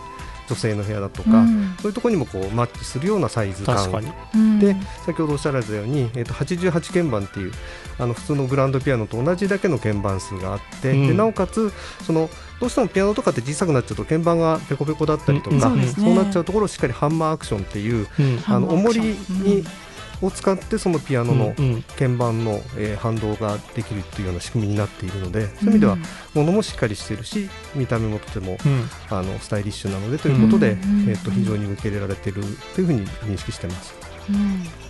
[0.49, 1.75] 女性の部屋だとか、うん。
[1.81, 3.77] そういうところにもこうマッチするようなサイズ感。
[3.77, 4.13] 確かに。
[4.35, 4.59] うん。
[4.61, 7.53] で先ほどおっしゃられたように、えー、と88鍵盤っていう
[7.99, 11.09] あの普通のグランドピアノと同じだけの鍵盤数があって、うん。
[11.09, 11.73] でなおかつ
[12.05, 12.29] その
[12.61, 15.61] どうしてもピアノとかって小さくなっちゃうと鍵盤がペコペコだったりとか、うん。
[15.61, 15.87] そうね。
[15.87, 18.43] そうなっちゃうところをしっかりハンマーアクションっていううん。
[18.47, 19.65] あの重りに、
[20.23, 21.55] を使ってそのピアノの
[21.99, 25.99] 鍵盤の、えー反動ができるっていうような仕組みになっているのでそういう意味では
[26.33, 28.89] 物もしっかりしているし見た目もとてもうん。
[29.11, 31.09] あのスタイリッシュなのでということで、うん。
[31.09, 32.43] えー、と非常に受け入れられている
[32.75, 33.95] というふうに認識してます。
[34.31, 34.84] うん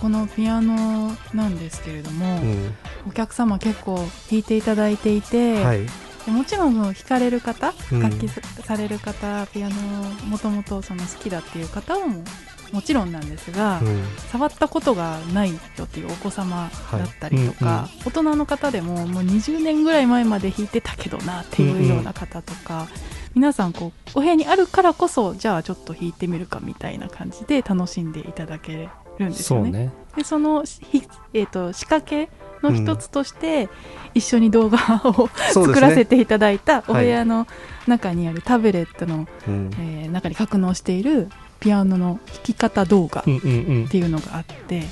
[0.00, 2.74] このピアノなんですけれども、うん。
[3.08, 3.96] お客様結構
[4.30, 5.86] 弾いていただいていて、はい。
[6.26, 8.00] でもちろん弾かれる方、うん。
[8.00, 12.24] 楽器される方ピアノをもともとその好きだっていう方も
[12.72, 14.04] もちろんなんですが、うん。
[14.30, 18.08] 触ったことがないよっていうお子様だったりとか、はい。
[18.08, 22.88] 大人の方でももう20年ぐらい前まで弾いてたけどなっていうような方とか、
[23.36, 28.88] 皆さんこうお部屋にあるからこそじゃあちょっと弾いてみるかみたいな感じで楽しんでいただけ
[29.24, 29.64] るんですよね。
[29.64, 29.92] そうね。
[30.16, 31.02] でそのひ、
[31.34, 32.30] えー、と仕掛け
[32.62, 33.68] の一つとして、
[34.14, 37.46] 一緒に動画をそう作らせていただいたおはい部屋の
[37.86, 39.70] 中にあるタブレットの、うん。
[39.74, 41.28] えー中に格納している
[41.60, 44.84] ピアノの弾き方動画っていうのがあって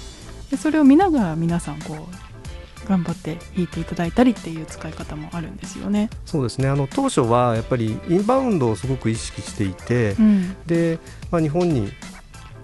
[0.51, 6.11] でそれを見ながら皆さんこう頑張って弾いていただいたりっていう使い方もあるんですよね。
[6.27, 6.68] そうですね。
[6.68, 10.57] あの当初はやっぱりインバウンドをすごく意識していて、うん。
[10.66, 10.99] で、
[11.31, 11.91] まあ、日本に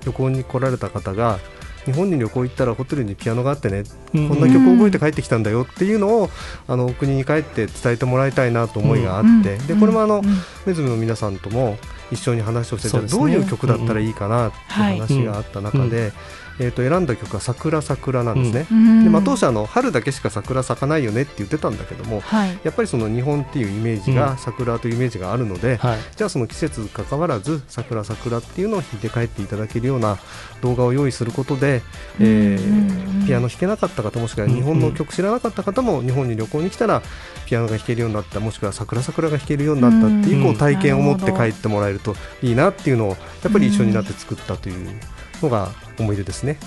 [0.04, 1.38] 旅行に来られた方が
[1.86, 3.84] 日本に旅行行ったらホテルにピアノがあってね、
[4.14, 6.28] うんこんな曲を覚えて帰ってきたんだよっていうのを
[6.68, 10.24] あのお国に帰って伝えてもらいたいなと思いがあって、でこれもあの、うん
[10.66, 11.78] メズムの皆さんとも
[12.10, 14.98] 一緒に話をしてて、どういう曲だったらいいかなってはい。
[14.98, 16.12] 話があった中で、
[16.58, 18.66] えー、と選んだ曲は「桜桜」なんですね。
[18.70, 19.04] うん。
[19.04, 22.58] でまあ、当初あの春だけしか桜咲かないよねって言ってたんだけどもはい。
[22.64, 24.16] やっぱりその日本っていうイメージうん。
[24.16, 25.98] が桜というイメージがあるので、はい。
[26.16, 30.18] じゃあその季節関わらず桜桜っていうのを弾いて帰っていただけるような
[30.62, 31.82] 動画を用意することで、
[32.18, 37.02] えーピアノ弾けなかった方もしくは日本の曲知らなかった方も日本に旅行に来たら
[37.46, 43.14] ピアノが弾けるようになったもしくは桜桜が弾けるようになったっていうこううん体験を持って帰ってもらえるといいなっていうのをや
[43.48, 45.00] っぱり一緒になって作ったという
[45.42, 46.58] のが思い出ですね。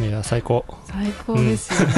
[0.00, 0.64] いや最高。
[0.86, 1.88] 最高ですよ。
[1.88, 1.94] ね、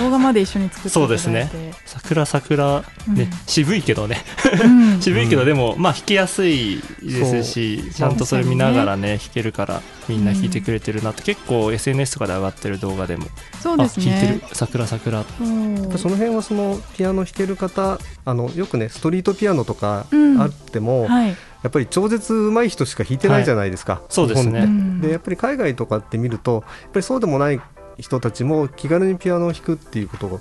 [0.00, 1.18] 動画まで一緒に作っていただいて。
[1.18, 1.72] そうですね。
[1.86, 3.30] 桜桜ね、うん。
[3.46, 4.18] 渋いけどね。
[4.62, 5.00] うん。
[5.02, 13.26] 渋いけどでもまあ弾きやすいですしちゃんとそれ見ながらね弾けるからみんな弾いてくれてるなって結構 SNS とかで上がってる動画でも。
[13.60, 14.32] そうですあ弾いてる。
[14.34, 14.86] ね桜。
[14.86, 20.40] 桜その辺はそのピアノ弾ける方あのよくねストリートピアノとかうん。
[20.40, 24.66] あっても、はいやっぱり超絶上手い人しか弾いてないじゃないですか、そうですね。
[25.00, 27.60] でやっぱり海外とかって見るとやっぱりそうでもない
[27.98, 30.40] 人たちも気軽にピアノを弾くっていうことを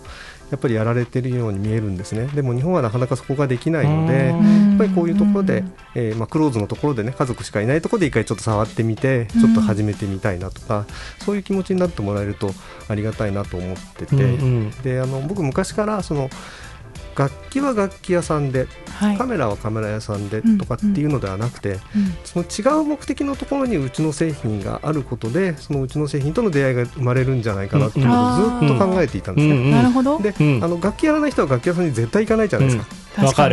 [0.49, 2.27] やっぱりやられてるように見えるんですね。
[2.27, 4.69] でも日本はなかなかそこができないのでうん。
[4.71, 10.85] やっぱりこういうところでん、えーまあ、クローズのところでね家族しかいないところで一回ちょっと触ってみてちょっと始めてみたいなとか、
[11.19, 12.51] そういう気持ちになってもらえると
[12.89, 14.25] ありがたいなと思ってて、うんう
[14.63, 14.71] ん。
[14.81, 16.29] であの僕昔からその
[17.21, 18.67] 楽器は楽器屋さんで
[18.97, 19.17] はい。
[19.17, 21.79] カメラはカメラ屋さんでうんとかっていうのではなくて、うん。
[22.23, 29.53] その違う目的のところにうちの製品があることでそのうちの製品との出会いが生まれるんじゃないかなっていうことをずっと考えていたんですね。
[29.53, 29.71] うんうん。
[29.71, 30.19] なるほど。
[30.19, 30.63] で、うん。
[30.63, 33.25] あの楽器やらない人は楽器屋さんに絶対行かないじゃないですか。
[33.25, 33.49] わか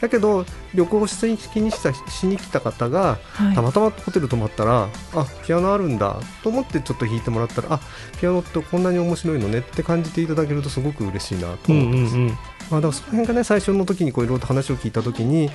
[0.00, 1.38] だけど旅行しに
[1.70, 3.54] したしに来た方がはい。
[3.54, 7.80] たまたまホテル泊まったら、あピアノあるんだと思ってちょっと弾いてもらったらあ
[8.20, 12.16] ピアノってこんなに面白いのねって感じていただけるとすごく嬉しいなとうん思ってます。
[12.16, 12.38] うんうん
[12.70, 15.50] まあ、だからその辺がね最初の時にこういろいろと話を聞いた時に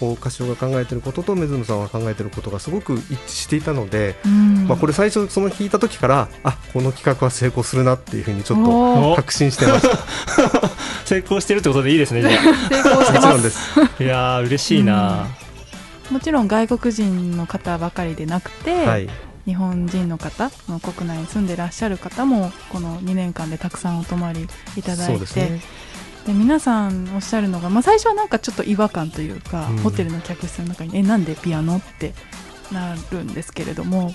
[0.00, 4.66] こう柏が考えてることとメズムさんが考えてることがすごく一致していたので、うん。
[4.68, 9.98] まあ、これ最初その弾いた時からあこの企画は成功するなっていうふうにちょっと確信してました。
[11.04, 13.80] 成功してるってことでいいですねじゃ成功してもちろますんです。
[13.80, 15.26] あいやー嬉しいな。
[16.10, 19.08] もちろん外国人の方ばかりでなくて、はい。
[19.46, 24.46] 日本人の方の国内に住んでらっしゃる方もこの2年間でたくさんお泊まり
[24.76, 25.60] いただそいうて
[26.26, 32.14] で皆さんおっしゃるのが、まあ、最初はなんかちょっと違和感というか、うんホテルの客室の中に「えなんでピアノ?」って
[32.72, 34.12] なるんですけれども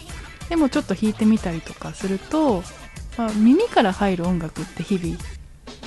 [0.49, 2.63] でもちょっと弾いてみたりとかすると、
[3.17, 5.17] まあ、耳から入る音楽って日々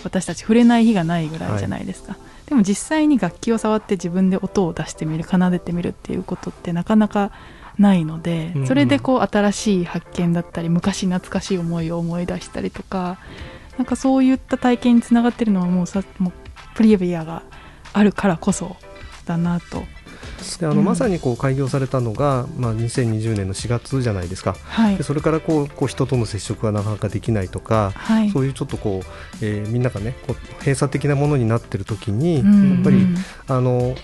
[0.05, 2.17] 私たち触れない日がないぐらいじゃないですか、
[2.47, 7.31] でも実際に楽器を触って自分で音を出してみる奏でてみるっていうことってなかなか
[7.79, 13.19] ないので、それでこう新しい発見だったり昔懐かしい思いを思い出したりとか
[13.79, 16.33] なんかそういった体験につながってるのはもうさもう
[16.75, 17.43] プリビアが
[17.93, 18.77] あるからこそ
[19.27, 19.83] だなと。
[20.59, 20.85] であのうん。
[20.85, 24.57] まさにこう開業されたのが、まあ、2020年の4月じゃないですか。
[24.65, 24.97] はい。
[24.97, 28.31] でそれからこうこう人との接触がなかなかできないとか、はい。
[28.31, 32.75] そういうちょっとこう、えーみんながねこう閉鎖的なものになってる時に、うん。
[32.75, 33.07] やっぱり
[33.49, 33.95] あの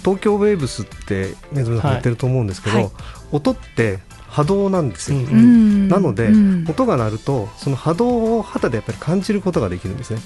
[0.00, 2.90] 東京ウェーブスってメズムさん言ってると思うんですけど、はい。
[3.32, 4.00] 音って
[4.34, 5.26] 波動なんですよ、うん。
[5.26, 5.88] うん。
[5.88, 6.64] なので、うん。
[6.68, 10.20] 音が鳴るとその波動を肌でやっぱり感じることができるんですね、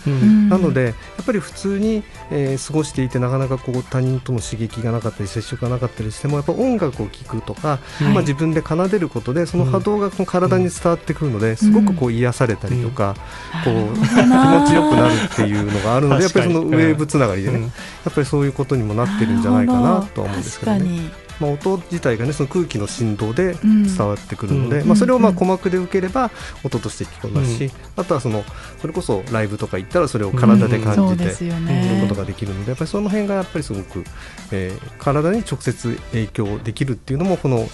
[0.48, 0.90] なのでや
[1.22, 8.04] っぱり普通に、えー過ごしていてなかなかこう他人との刺激がなかったり接触がなかったりしてもやっぱ音楽を聴くとか、はい。
[8.12, 13.14] まあ、自分で奏でることでその波動がこの体に伝わってくるのですごくこう癒されたりとか、
[13.64, 17.62] こう気持ちよくなるっていうのがあるのでやっぱりそのウェーブつながりでね、うん。
[17.62, 17.68] や
[18.11, 21.27] っぱりそういうことにもなってるんじゃないかなとは思うんですけどね。
[21.41, 23.82] まあ、音自体がねその空気の振動でうん。
[23.84, 24.89] 伝わってくるので、うん。
[24.89, 25.34] まあ、それをまあうん。
[25.36, 26.30] 鼓膜で受ければ
[26.64, 28.45] 音として聞こえますし、あとはその
[28.80, 31.99] それこそライブとか行ったらそれを体で感じてするね。
[32.03, 34.05] ことができるのでやっぱりその辺がやっぱりすごく、
[34.53, 37.68] えー体に直接影響できるっていうのもこの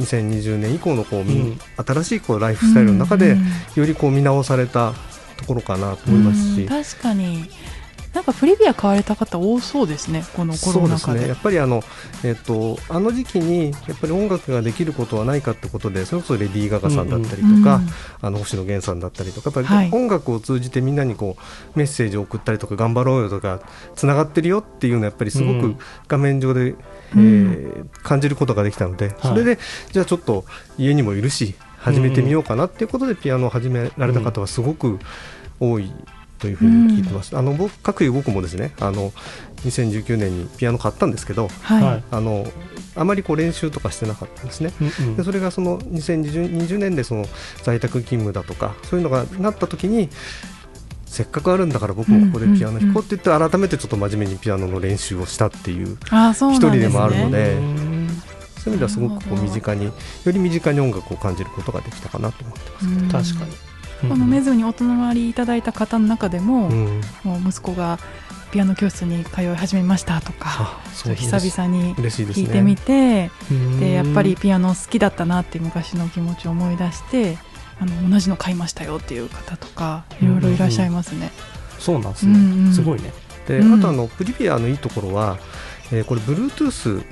[0.00, 1.58] 2020年以降のこう、みうん。
[1.84, 3.46] 新しいこうライフスタイルの中でうん。
[3.76, 4.92] よりこう見直された
[5.36, 6.62] ところかなと思いますし。
[6.62, 6.68] うん。
[6.68, 7.48] 確かに
[8.14, 11.28] なんかプリビア買われた方多そうですねこのコそうですロナ禍でね。
[11.28, 11.82] やっぱりあの、
[12.22, 17.80] えっとあの時期にやっぱり音楽ができることはないかってことでそれこそレディー・ガガさんだったりとか、
[18.20, 21.36] あの星野源さんだったりとかやっぱはいり音楽を通じてみんなにこ
[21.74, 23.60] うメッセージを送ったりとか頑張ろうよとか
[23.96, 25.78] つながってるよっていうのはやっぱりすごくうん。
[26.06, 26.74] 画面上で、え
[27.16, 27.20] うん。
[27.20, 29.58] ー感じることができたので、それで
[29.92, 30.44] じゃあちょっと
[30.78, 34.98] 家にもいるし始めてみようかなっていうことでピアノを始められた方はすごく
[35.60, 35.92] 多い
[36.44, 37.34] というふうに聞いてます。
[37.34, 39.12] あの僕各位僕もですねあの
[39.64, 42.04] 2019年にピアノ買ったんですけどはい、はい。
[42.10, 42.46] あの
[42.96, 44.70] あまりこう練習とかしてなかったんですね。
[44.78, 47.24] うんうんでそれがその2020年でその
[47.62, 50.10] 在宅勤務だとかそういうのがなった時に
[51.06, 58.08] せっかくあるんだから僕もここでピアノ弾こうって言って改めてちょっと真面目にピアノの練習をしたっていう一人でもあるのでうん。
[58.58, 59.92] そういう意味ではすごくこう身近によ
[60.26, 62.86] り身近に音楽を感じることができたかなと思ってます。
[62.86, 63.08] うん。
[63.08, 63.73] 確かに
[64.08, 67.00] このメズにお泊まりいただいた方の中でも,、うん。
[67.22, 67.98] もう息子が
[68.52, 71.94] ピアノ教室に通い始めましたとか久々に。
[71.96, 73.80] 聞いてみて、うん。
[73.80, 77.36] でやっぱりピアノ好きだったなっていう昔の気持ちを思い出して
[77.80, 81.30] あの同じの買いましたよっていう方とかいろいろいらっしゃいますね。
[81.78, 82.32] そうなんですね。
[82.32, 82.72] うんうん。
[82.72, 83.12] すごいね。
[83.48, 83.78] でうん。
[83.78, 85.38] あとあのプリビアのいいところは、
[85.92, 87.04] えーこれ Bluetooth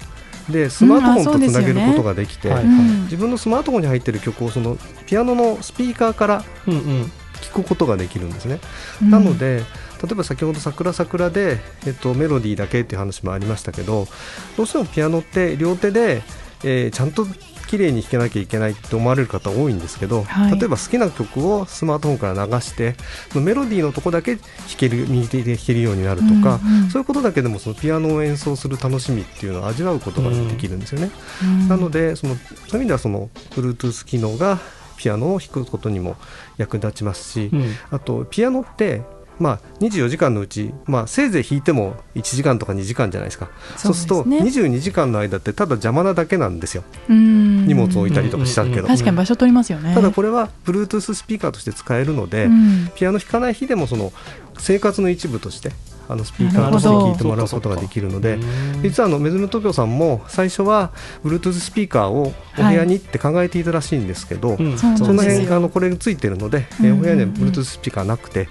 [0.51, 2.55] でスマートフォンとつなげることができて、うん。
[2.55, 7.13] あそううん自分のスマートフォンに入っている曲をそのピアノのスピーカーからうんうん。
[7.43, 8.61] 聞くことができるんですね。
[9.03, 9.11] うん。
[9.11, 9.65] なので
[10.03, 14.09] 例えば先ほど「桜桜で」えっと、メロディーだけっていう話もありましたけど
[14.57, 16.23] どうしてもピアノって両手で、
[16.65, 17.27] えーちゃんと
[17.69, 20.59] 綺麗に弾けなきゃいけないって思われる方多いんですけど、はい。
[20.59, 22.97] 例えば好きな曲をスマートフォンから流して
[23.33, 24.45] そのメロディーのとこだけ弾
[24.77, 26.91] ける右手で弾けるようになるとか、うんうん。
[26.91, 31.11] そういうことだけでもそのピアノを演奏する楽しみっていうのを味わうことができるんですよね。
[31.43, 31.69] うん。
[31.69, 34.59] なのでそのそういう意味ではその Bluetooth 機能が
[35.03, 36.15] ピアノを弾くことにも
[36.59, 37.75] 役立ちますし、うん。
[37.91, 39.03] あとピアノって、
[39.41, 43.51] まあ、24時間のうち、まあ、せいぜい弾いても1時間とか2時間じゃないですか。
[43.77, 44.67] そうするとそうですね。
[44.69, 46.85] 22時間の間ってただ邪魔なだけなんですよ。
[47.09, 47.67] うん。
[47.67, 49.93] 荷物を置いたりとかしたけど、うん確かに場所取りますよね。
[49.93, 52.93] ただこれは Bluetooth スピーカーとして使えるので、うん。
[52.95, 54.13] ピアノ弾かない日でもその
[54.59, 55.73] 生活の一部として
[56.13, 57.11] あのスピーカーとしてなるほど。
[57.11, 60.93] 聴いてもらうことができるのでうん実はあのメズム東京さんも最初は
[61.25, 64.79] Bluetooth スピーカーをお部屋にって考えていたらしいんですけど、うん。
[64.79, 66.87] そうその辺あのこれがついてるので、うん。
[66.87, 68.49] うんうんえーお部屋には Bluetooth スピーカーなくて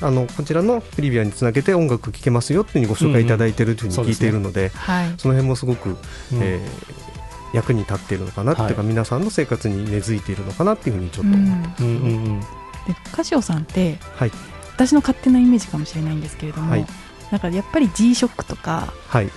[0.00, 5.14] あのこちらのプリビアにつなげて音楽聴けますよっていうふうにご紹介いただいているというふうに聞いているので,、はい。
[5.16, 5.96] その辺もすごく、うん。
[6.40, 7.04] えー
[7.54, 8.86] 役に立っているのかなっていうか、はい。
[8.88, 11.36] 皆さんの生活に根付いているのかなっていうふうにちょっと、うん。
[11.78, 11.88] うんう
[12.38, 12.46] んで
[13.12, 14.32] カシオさんってはい。
[14.74, 16.86] 私の勝手なイメージかもしれないんですけれども、はい
[17.34, 19.28] なんかやっぱり G ショックとかはい。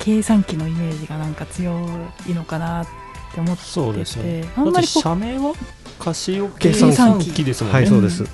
[0.00, 1.70] 計算機のイメージがなんか強
[2.28, 2.86] いのかなっ
[3.32, 3.68] て思ってて。
[3.68, 4.44] そうですね。
[4.56, 5.54] あんまりこう社名は
[6.00, 7.44] カシオ計計算算機。
[7.44, 8.24] ですもんねはい、そうです、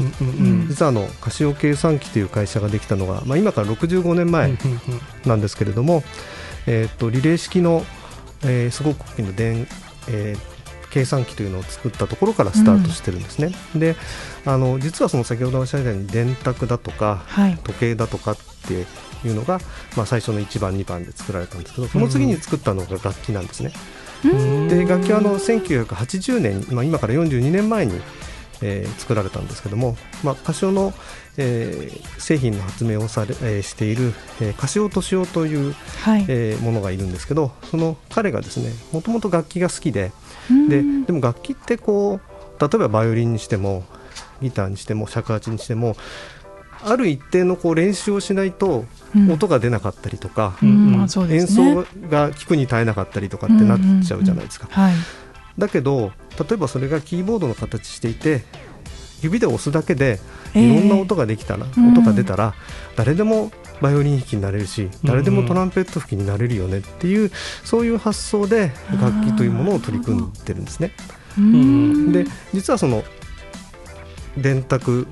[0.00, 0.28] うん。
[0.28, 4.56] うんうん実はあのカシオ計算機という会社ができたのが、まあ、今から65年前
[5.26, 6.04] なんですけれども、
[6.68, 7.84] えー、とリレー式の、
[8.44, 9.66] えーすごく大きな電、
[10.08, 10.55] えー
[10.96, 13.52] 計算機というのを作ったところからスタートしてるんですね。
[13.74, 13.96] で
[14.46, 17.58] あの実はその先ほどおっしゃったように電卓だとかはい。
[17.62, 18.36] 時計だとかっ
[18.66, 18.72] て
[19.26, 19.60] いうのが、
[19.94, 23.72] まあ、最初の1番2番で作られたんですけどその次に作ったのが楽器なんですね。
[24.24, 24.68] うん。
[24.68, 28.00] で楽器はあの1980年、まあ、今から42年前に、
[28.62, 30.94] えー作られたんですけども、まあ、カシオの、
[31.36, 40.12] えー製品の発明をされ、えーしている、えーカシオ敏夫という、はい、えーものがいるんですけどその彼がですねもともと楽器が好きでうん
[40.68, 42.20] ででも楽器ってこ
[42.58, 43.84] う例えばバイオリンにしても
[44.40, 45.96] ギターにしても尺八にしても
[46.84, 48.84] ある一定のこう練習をしないと
[49.14, 49.32] うん。
[49.32, 51.62] 音が出なかったりとか、演奏
[52.10, 54.68] が聞くに耐えなかったりとかってなっちゃうじゃないですか。
[54.70, 54.94] はい。
[55.58, 58.44] だけど例えばそれがキーボードの形していて
[59.22, 60.20] 指で押すだけで
[60.54, 61.92] えーいろんな音ができたら、うん。
[61.92, 62.54] 音が出たら
[62.94, 63.50] 誰でも
[63.80, 67.30] バイオリン弾きになれるし誰でもトランペット吹きになれるよねっていう
[67.64, 70.92] そういう発想で楽器というものを取り組んでるんですね。
[71.38, 72.12] うん。
[72.12, 72.24] で
[72.54, 73.04] 実はその
[74.36, 75.06] 電卓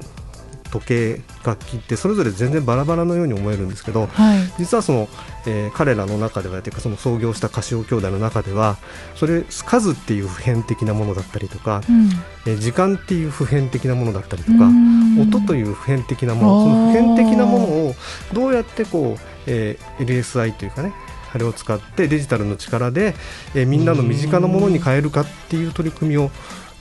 [0.71, 4.39] 時計楽器ってそれぞれ全然バラバラのように思えるんですけどはい。
[4.59, 5.09] 実はその、
[5.47, 8.77] えー彼らの中ではというかその創業したカシオ兄弟の中では
[9.15, 12.11] それ数っていう普遍的なものだったりとか、うん。
[12.47, 15.21] えー時間っていう普遍的なものだったりとか、うん。
[15.21, 17.95] 音という普遍的なものその普遍的なものを
[18.33, 20.93] どうやってこう、えー LSI というかね
[21.33, 23.15] あれを使ってデジタルの力で、
[23.55, 26.31] えーみんなの身近なものに変えるかっていう取り組みを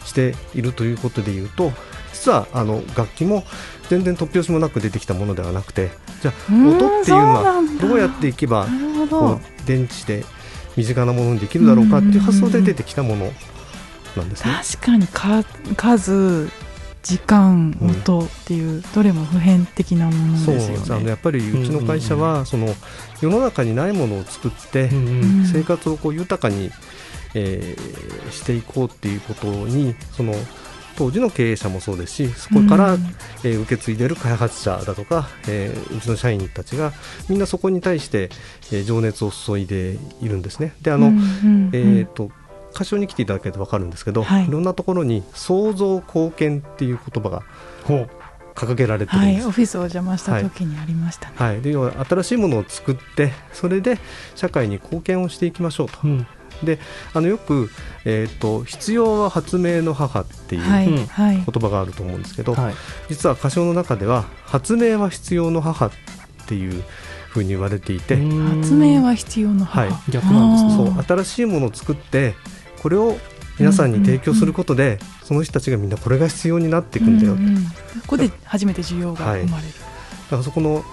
[0.06, 1.72] しているということでいうと
[2.12, 3.44] 実はあの楽器も
[3.90, 10.26] 全然突拍子もなく出てきたものではなくてじゃあうん音っていうのはどうやっていけばこどう電池で
[10.76, 13.32] 身近なものにできるだろうかっていう発想で出てきたもの
[14.16, 14.54] なんですね。
[14.78, 15.08] 確かに
[15.76, 16.50] か数
[17.04, 20.84] 時間うん音っていう、どれも普遍的なものそうですよね。
[20.96, 22.74] あのやっぱりうちの会社はその
[23.22, 24.90] 世の中にないものを作って
[25.52, 26.72] 生活をこう豊かに、
[27.34, 30.34] えーしていこうっていうことにその
[30.96, 33.02] 当時の経営者もそうですしそこから、うん。
[33.44, 36.94] えー受け継いでる開発者だとか、えーうちの社員たちが
[37.30, 38.30] みんなそこに対して、
[38.72, 40.74] えー情熱を注いでいるんですね。
[40.82, 42.32] であの、うんうんえー、と
[42.74, 44.48] 歌唱に来ていただけると分かるんですけど、はい。
[44.48, 47.44] い、ろんなところに創造貢献っていう言葉が
[47.84, 48.10] ほう。
[48.56, 49.48] 掲げられてるんはい、です。
[49.48, 51.36] オフィスをお邪魔した時にありましたね。
[51.38, 53.98] はい、で要は新しいものを作ってそれで
[54.36, 55.98] 社会に貢献をしていきましょうと。
[56.04, 56.28] うん
[57.14, 57.70] あのよく、
[58.06, 62.74] えーと「必要は発明の母」っていうはい、うんはい、言葉があると思うんですけど、はい。
[63.10, 65.92] 実は歌唱の中では「発明は必要の母」っ
[66.48, 66.84] ていう
[67.30, 70.12] ふうに言われていて、発明は必要の母、はい。
[70.12, 72.36] 逆なんですそう新しいものを作って
[72.82, 73.18] これを
[73.60, 77.66] 皆さんに提供することで、その人たちがみんなこれが必要になっていくんだよ、うんうん
[78.04, 79.74] ここで初めて需要が生まれる。
[80.26, 80.84] だからそこの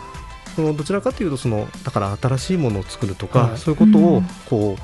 [0.56, 3.58] そのどちらかというとそのだから新しいものを作るとか、はい。
[3.58, 4.26] そういうことをうん。
[4.48, 4.82] こう、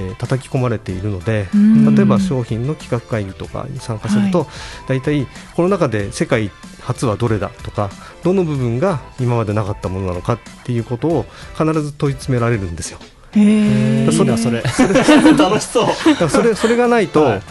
[0.00, 1.94] えー叩き込まれているので、うん。
[1.94, 4.46] 例えば商品の企画会議とかに参加すると、
[4.86, 6.50] 大体この中で世界
[6.82, 7.90] 初はどれだとか
[8.22, 12.98] どの部分が今までなかったものなのかっていうことを必ず問い詰められるんですよ。
[13.32, 14.12] へー。
[14.12, 14.62] いいなそれ。
[15.36, 16.28] 楽しそう。
[16.28, 17.42] それそれがないと、はい。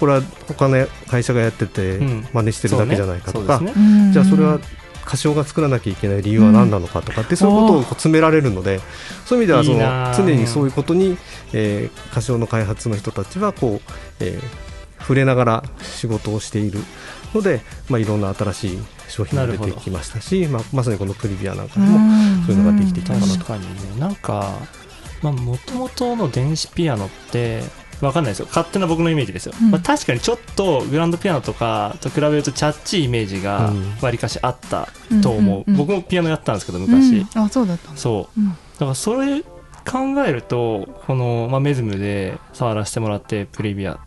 [0.00, 2.26] これは他の会社がやっててうん。
[2.32, 3.72] 真似してるだけじゃないかとか、ね。
[4.12, 4.58] じゃあそれは
[5.06, 8.80] 歌唱が作らなきゃいけない理由は何なのかとかって、そういうことを詰められるので
[9.24, 11.16] そういう意味ではその常にそういうことに、
[11.52, 14.72] えー歌唱の開発の人たちはこう、えー
[15.02, 16.78] 触れながら仕事をしている
[17.34, 18.78] ので、まあ、いろんな新しい
[19.08, 22.42] 商品が出てきましたし、まあ、まさにこのプリビアなんかでもん。
[22.46, 23.32] そういうのができてきたかなと。
[23.32, 23.98] 確かにね。
[23.98, 24.58] なんか
[25.22, 27.62] もともとの電子ピアノって
[28.06, 28.46] わかんないですよ。
[28.46, 29.70] 勝手な僕のイメージですよ、うん。
[29.70, 33.96] まあ、確かにちょっとグランドピアノとかと比べるとチャッチーイメージがうん。
[34.00, 34.88] わりかしあった
[35.22, 35.74] と思う、うん。
[35.74, 35.84] うんう。
[35.84, 37.42] ん僕もピアノやったんですけど昔、うん。
[37.42, 38.00] あそうだったんだ。
[38.00, 38.40] そう。
[38.40, 38.48] うん。
[38.50, 39.48] だからそれ考
[40.26, 43.98] えるとこの、まあ、メズムで触らせてもらってプレビア。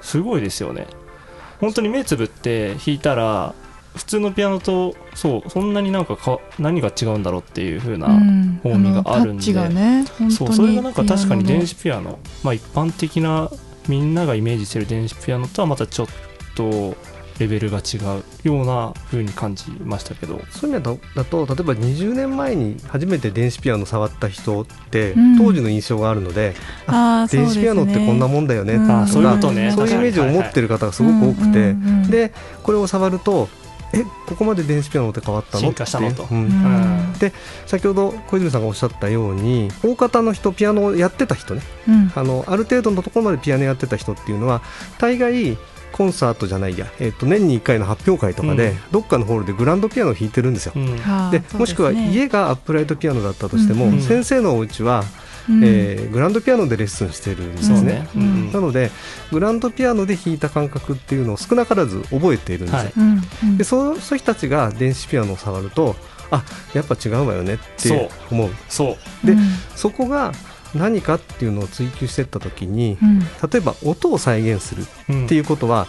[0.00, 0.86] すごいですよね。
[1.60, 3.54] 本当に目つぶって弾いたら
[3.94, 8.60] 普通のピアノとそうそんなになんかか何が違うんだろうっていう風な、うん。
[8.62, 9.38] 方面があるんで。
[9.38, 12.18] のタッチがねそうそれがなんか確かに電子子ピアノ。
[12.42, 13.50] まあ一般的な
[13.88, 16.06] みんながイメージしてる電子ピアノとはまたちょっ
[16.54, 16.96] と
[17.38, 20.40] レベルが違うような風に感じましたけど。
[20.50, 20.84] そういう意味
[21.14, 25.38] だとだと例えば20年前に初めて電子ピアノ触った人って、うん。
[25.38, 26.54] 当時の印象があるので
[26.86, 27.62] あーそうですね。
[27.62, 29.72] 電子ピアノってこんなもんだよねとうんか、あそういうことね。
[29.72, 32.10] そういうイメージを持ってる方がすごく多くて、うんうんうん。
[32.10, 32.32] で
[32.62, 33.48] これを触ると
[33.92, 35.60] えここまで電子ピアノって変わったの？
[35.60, 36.24] 進化したのと。
[36.24, 36.40] っていう。
[36.40, 36.46] うん。
[36.46, 37.12] うん。
[37.18, 37.32] で
[37.66, 41.62] 先ほど小泉さんがおっしゃったように大方の人ピアノをやってた人ね。
[41.88, 42.12] うん。
[42.14, 44.62] あのある程度のところまでピアノやってた人っていうのは
[44.98, 45.58] 大概
[45.92, 48.78] コンサートじゃないや、えっと年に1回の発表会とかで、うん。
[48.92, 50.72] どっかのホールでグランドピアノを弾いてるんですよ。
[50.76, 50.96] うん。
[50.98, 54.00] はあでもしくは家がアップライトピアノだったとしても、うん。
[54.00, 55.02] 先生のお家は、
[55.50, 55.64] うん。
[55.64, 57.76] えーグランドピアノでレッスンしてるんですね。
[57.76, 58.22] そうね、うん。
[58.22, 58.90] うんなので
[59.30, 62.74] グランドピアノで弾いた感覚っていうのを少なからず覚えているんです。
[62.74, 62.78] よ。
[62.78, 62.92] はい。
[62.96, 63.22] うん。
[63.44, 63.58] うん。
[63.58, 65.96] でそういう人たちが電子ピアノを触ると
[66.30, 66.44] あ
[66.74, 68.08] やっぱ違うわよねってそう。
[68.30, 68.50] 思う。
[68.68, 69.26] そう。
[69.26, 69.40] でうん。
[69.74, 70.32] そこが
[70.74, 73.18] 何かっていうのを追求していった時にうん。
[73.20, 73.26] 例
[73.56, 75.24] えば音を再現するうん。
[75.26, 75.86] っていうことは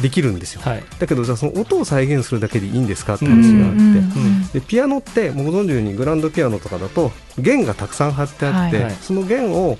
[0.00, 0.82] できるんですよ、はい。
[0.98, 8.84] だけどじゃあその音を再現するだけでいいんですかってうん話があって、んでピアノってもうご存知のようにグランドピアノとかだと弦がたくさん張ってあって、はい。
[8.84, 8.92] はい。
[8.94, 9.78] その弦を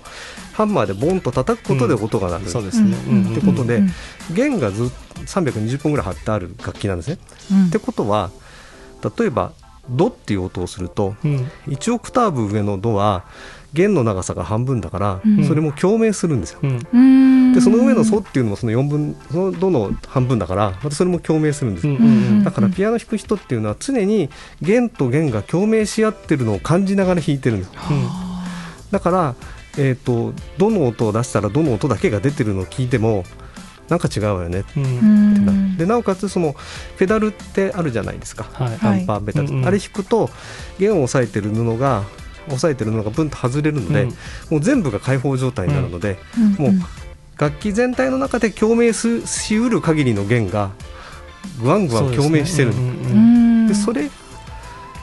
[0.53, 3.27] ハンマーでボンと叩くことで音が鳴る、そうですね、うん。
[3.27, 3.33] うん。
[3.33, 3.91] ってことでうん。
[4.33, 7.19] 弦がずっと320本ぐらい張ってある楽器なんですね。
[7.53, 7.67] うん。
[7.67, 8.33] ってことは
[9.17, 9.53] 例えば
[9.89, 11.51] ドっていう音をするとうん。
[11.69, 13.25] 1オクターブ上のドは
[13.75, 15.45] 弦の長さが半分だから、うん。
[15.45, 16.61] それも共鳴するんですよ。
[16.63, 17.53] うん。
[17.55, 21.97] でその上のソっていうのもその4分そのどの半分だからまたそれも共鳴するんですよ。
[22.43, 24.29] だからピアノ弾く人っていうのは常に
[24.61, 27.71] 弦と弦が共鳴し合ってるのを感じながら弾いてるんです
[28.91, 29.35] だから、
[29.79, 33.25] えー、とどの音を出したらどの音だけが出てるのを聞いても
[33.89, 34.61] なんか違うわよね。
[34.61, 35.77] ってなる。
[35.77, 36.55] でなおかつその
[36.99, 38.45] ペダルってあるじゃないですか。
[38.45, 38.79] はい。
[38.81, 39.67] アンパーベタル、うんうん。
[39.67, 40.31] あれ弾くと
[40.79, 42.05] 弦を押さえてる布が
[42.47, 44.09] 押さえてる布がブンと外れるので、うん。
[44.09, 44.15] も
[44.59, 46.19] う全部が開放状態になるので、
[46.59, 46.67] うん。
[46.67, 46.73] もう
[47.39, 50.71] 楽器全体の中で共鳴すしうる限りの弦が
[51.61, 52.71] ぐわんぐわん共鳴してる。
[52.71, 52.89] ですね。
[52.89, 53.67] うん。
[53.67, 54.09] ううんそれ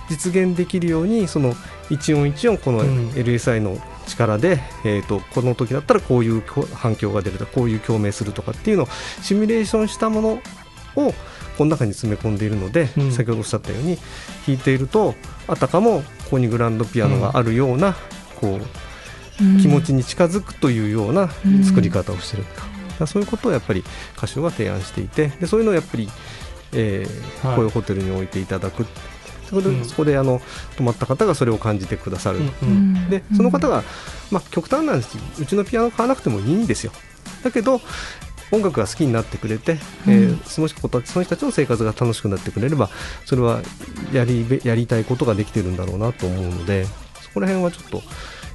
[0.10, 1.56] 実現できるようにその
[1.90, 3.10] 一音一音このうん。
[3.10, 3.78] LSI の
[4.08, 8.88] 力で、えー、とこの時だったらこういう反響が出るとかこういう共鳴するとかっていうのを
[9.22, 10.30] シミュレーションしたもの
[10.96, 11.14] を
[11.58, 13.12] この中に詰め込んでいるので、うん。
[13.12, 13.98] 先ほどおっしゃったように
[14.48, 15.16] 弾いていると
[15.48, 17.94] あたかもここにグランドピアノがあるような、
[18.40, 21.62] こう気持ちに近づくというようなうん。
[21.66, 22.68] 作り方をしてる、だか
[23.02, 23.84] らそういうことをやっぱり
[24.18, 26.10] 歌手は提案していてでそういうのをやっぱり、
[26.72, 27.56] えーはい。
[27.58, 28.86] こういうホテルに置いていただく。
[29.50, 29.84] そこで,、うん。
[29.84, 30.42] そこであの
[30.78, 32.46] 泊まった方がそれを感じてくださる、うん。
[32.46, 32.70] ううん。
[33.08, 33.84] んでその方が、
[34.32, 36.94] まあ、極端なんですうちのピアノ買わなくてもいいんですよ。
[37.44, 37.82] だけど
[38.52, 39.78] 音楽が好きになってくれて、
[40.08, 42.90] えーうんその人たちその人たちの生活が楽しくなってくれれば
[43.26, 43.62] それは
[44.12, 48.02] やりべやりたいことができてるんだろうなと思うのでそこら辺はちょっと、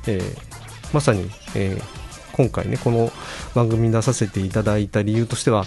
[0.07, 0.57] えー
[0.93, 3.11] まさに、えー今回ねこの
[3.55, 5.65] 番組に出させていただいた理由としては、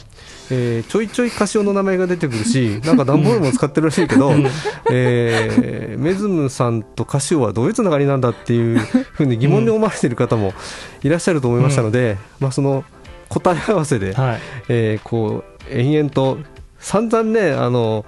[0.52, 4.32] えーちょいちょいカシオの名前が出てくるし なんか段ボールも使ってるらしいけど、
[4.92, 10.54] えーメズムさんとカシオはどういうつながりなんだっていうふうに疑問に思われている方も
[11.02, 12.86] いらっしゃると思いましたので、まあ、その
[13.30, 14.40] 答え合わせで、はい。
[14.70, 16.38] えーこう延々と
[16.80, 18.06] 散々ねあの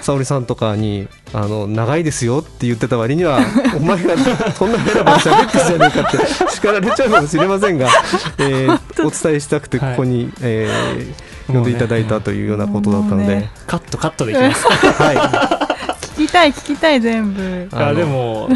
[0.00, 3.40] 沙織さんとかにあの長いですよって言ってた割には
[3.76, 4.16] お前が
[4.54, 7.88] そんなベラベラ喋ってんじゃねえかって叱られちゃうかもしれませんが、
[8.38, 14.66] えーお伝えしたくてここに、えー呼んでいただいたというようなことだったので、ねカットカットできます。
[14.66, 15.68] は
[16.16, 17.68] 聞きたい聞きたい全部。
[17.72, 18.48] あでも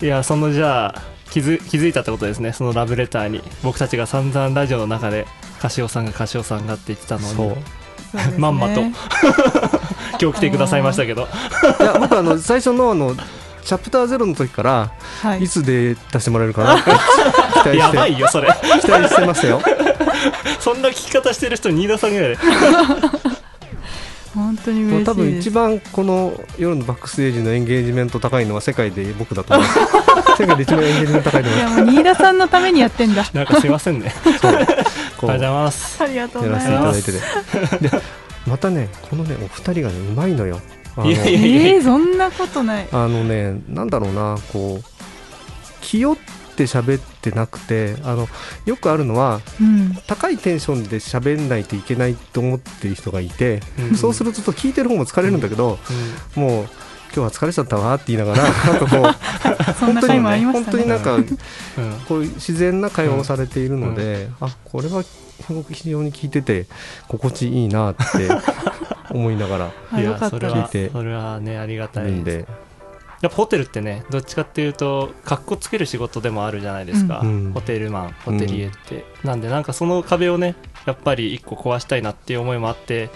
[0.00, 2.52] いやそのじゃあ気づ気づいたってことですね。
[2.52, 3.42] そのラブレターに。
[3.62, 5.26] 僕たちが散々ラジオの中で
[5.60, 7.56] カシオさんがカシオさんがって言ってたのに。
[8.38, 8.80] まんまと。
[10.20, 11.28] 今日来てくださいましたけど。
[11.80, 13.14] いや僕あの最初のあの
[13.64, 14.90] チャプターゼロの時から
[15.22, 15.42] はい。
[15.44, 16.90] いつで出してもらえるかなって
[17.52, 18.48] 期待やして ばいよそれ。
[18.80, 19.60] 期待してましたよ。
[20.60, 22.38] そんな聞き方してる人新田さんぐらいで
[24.38, 25.06] 本当に嬉しいです。
[25.06, 29.72] 多分一番この夜のバックステージのエンゲージメント高いのは世界で僕だと思いま
[30.36, 33.24] す世界で一番エンゲージメント高いと思いまいやもう新田さんのためにやってんだ。
[33.32, 34.10] なんかすいませんね。
[34.10, 34.66] すそう。
[35.18, 36.02] こありがとうございます。
[36.02, 38.02] ありがとうごやらせざいますていただいててで
[38.46, 40.60] またねこのねお二人がねうまいのよ。
[40.96, 42.88] あのいやいやえー、そんなことない。
[42.92, 44.84] あのねなんだろうなこう
[45.80, 48.28] 気負って喋ってなくてあの
[48.64, 49.94] よくあるのはうん。
[50.06, 53.96] 高いテンションで喋んないといけないと思ってる人がいて、うん。
[53.96, 55.78] そうすると聞いてる方も疲れるんだけど、
[56.36, 56.42] うん。
[56.42, 56.68] もう
[57.14, 59.08] 今日は疲れちゃったわって言いながら なんかこ
[59.70, 60.72] うそんな回もありましたね。
[60.72, 61.38] 本当になんかうん
[62.06, 65.02] こういう自然な会話をされているので、あこれは
[65.70, 66.66] 非常に聞いてて
[67.08, 68.04] 心地いいなって
[69.10, 72.46] 思いながら あよかったそれは聞いてそれはねありがたいんで、
[73.20, 77.52] やっぱホテルってねどっちかっていうとかっこつける仕事でもあるじゃないですか、うん。
[77.52, 80.54] ホテルマンホテリエって、なんでなんかその壁をね
[80.86, 83.10] やっぱり一個壊したいなっていう思いもあって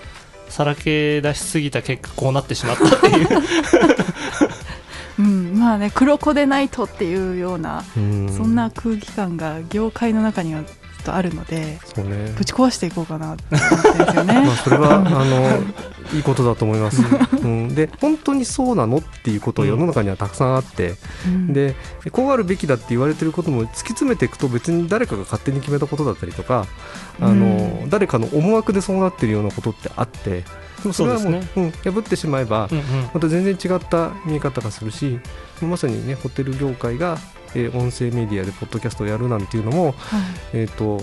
[0.49, 3.29] さらけ出しすぎた結果こうなってしまったっていう。
[5.19, 8.29] うん、まあね黒子でないとっていうような、うん。
[8.35, 12.33] そんな空気感が業界の中にはずっとあるのでそうね。
[12.37, 14.35] ぶち壊していこうかなって思ってですよね。
[14.47, 17.03] まあ、それはあのいいことだと思います、
[17.43, 20.95] うん、で本当にそうなのっていうことを世の中にはたくさんあって、
[21.27, 21.53] うん。
[21.53, 21.75] で
[22.13, 26.67] こうあるべきだって言われてることも突き詰めていくと別に誰かが勝手に決めたことだったりとか
[27.21, 27.91] あの、うん。
[27.91, 30.45] 誰かの思惑でそうなってるようなことってあって。
[30.83, 31.51] でもそれはもうそうです
[31.87, 32.85] うん、破ってしまえばうんうん。
[33.15, 35.21] また全然違った見え方がするし
[35.61, 37.19] まさにねホテル業界が、
[37.55, 40.23] えー音声メディアでポッドキャストをやるなんていうのもはい。
[40.55, 41.03] えーと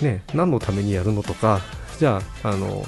[0.00, 1.60] ね、何のためにやるのとか
[1.98, 2.84] じゃああの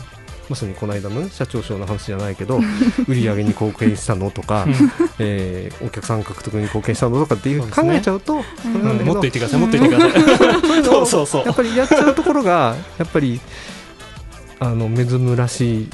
[0.48, 2.60] まさにこの間の、ね、社長賞の話じゃないけど
[3.08, 4.66] 売り上げに貢献したのとか、
[5.18, 7.68] えーお客さん獲得に貢献したのとかっていうね。
[7.96, 10.22] えちゃうとそれなんっと言ってくださいもっと言ってください。
[10.22, 11.46] そうそうをそうそう。
[11.46, 13.40] やっぱりやっちゃうところがやっぱり
[14.58, 15.88] あの目ずむらしい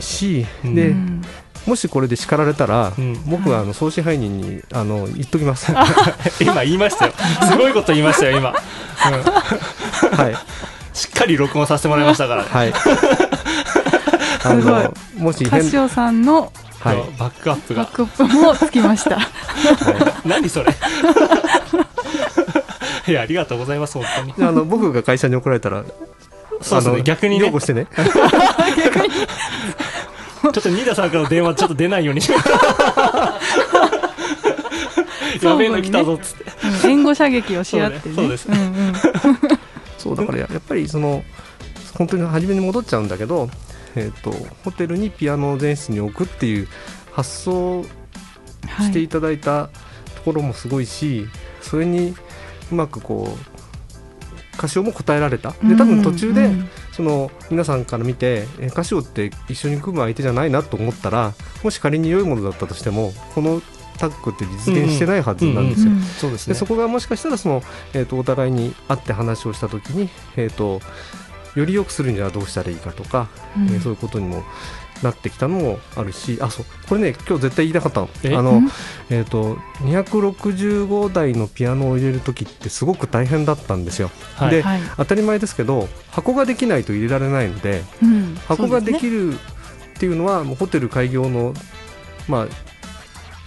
[0.00, 1.22] し、うんでうん
[1.66, 3.14] もしこれで叱られたら、うん。
[3.26, 5.72] 僕はあの総支配人にあの言っときます。
[6.40, 7.12] 今言いましたよ。
[7.48, 8.54] すごいこと言いましたよ今、うん。
[10.18, 10.36] はい。
[10.92, 12.72] しっかり録音させてもらいましたから、はい。
[14.44, 14.64] あすごい。
[14.64, 16.96] のもし変カシオさんのはい。
[17.18, 17.84] バックアップが。
[17.84, 19.18] バックアップもつきました。
[19.18, 19.26] はい。
[20.28, 20.70] 何それ。
[23.06, 24.34] いやありがとうございます本当に。
[24.40, 25.82] ああの僕が会社に怒られたら
[26.60, 27.46] そうですあのね逆にね。
[27.46, 27.86] 擁護してね。
[27.94, 32.30] ちょっと新田さんからの電話ちょっと出ないようにし
[35.42, 36.44] やべえの来たぞっつって、
[36.84, 36.90] うん。
[36.90, 38.54] 援護射撃をし合ってねそうですん。
[38.54, 38.92] うん。
[39.98, 41.24] そうだからややっぱりその
[41.96, 43.08] 本当に初めに戻っちゃうん。
[43.08, 43.48] だけど、
[43.94, 44.32] えー、と
[44.64, 46.68] ホテルにピアノを前室に置くっていう
[47.12, 49.68] 発想はいしていただいた
[50.14, 51.26] ところもすごいし、
[51.60, 52.14] それに
[52.70, 61.34] うまくこう歌唱も答えられたで多分途中で、うんその皆さんから見てえ歌唱って一緒に組む相手じゃないなと思ったら
[61.64, 63.60] もし仮に良いものだったとしてもこの
[63.98, 65.92] タッグって実現してないはずなんですよ。
[65.92, 66.00] うん。
[66.02, 66.54] そうですね。
[66.54, 67.62] でそこがもしかしたらその、
[67.94, 70.80] えー、とお互いに会って話をした時に、えー、と
[71.54, 73.66] より良くするにはどうしたらいいかとか、うん。
[73.66, 74.44] えーそういうことにも
[75.02, 78.08] なってきたのもあるしあそうこれね今日絶対言いたかったの。
[78.22, 78.34] え？
[78.34, 78.68] あの、うん？
[79.10, 84.10] えー、と265台のピアノを入れる時ってすごく大変だったんですよ。
[84.36, 84.50] はい。
[84.50, 84.80] ではい。
[84.96, 88.34] 当たり前ですけど箱ができないと入れられないのでうん。
[88.46, 89.36] 箱ができるっ
[89.98, 91.54] ていうのはもうホテル開業の
[92.28, 92.46] まあ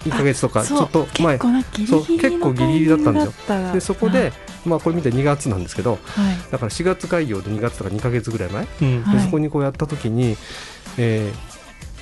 [0.04, 1.38] 1ヶ月とかちょっと前。
[1.38, 3.72] 結構なギリギリのそう結構ギリギリだったんですよ。
[3.72, 4.32] でそこで、
[4.66, 6.52] まあ、これ見て2月なんですけどはい。
[6.52, 9.02] だから4月開業で2月とか2ヶ月ぐらい前、うん。
[9.02, 9.16] はい。
[9.16, 10.36] でそこにこうやった時に、
[10.96, 11.58] えー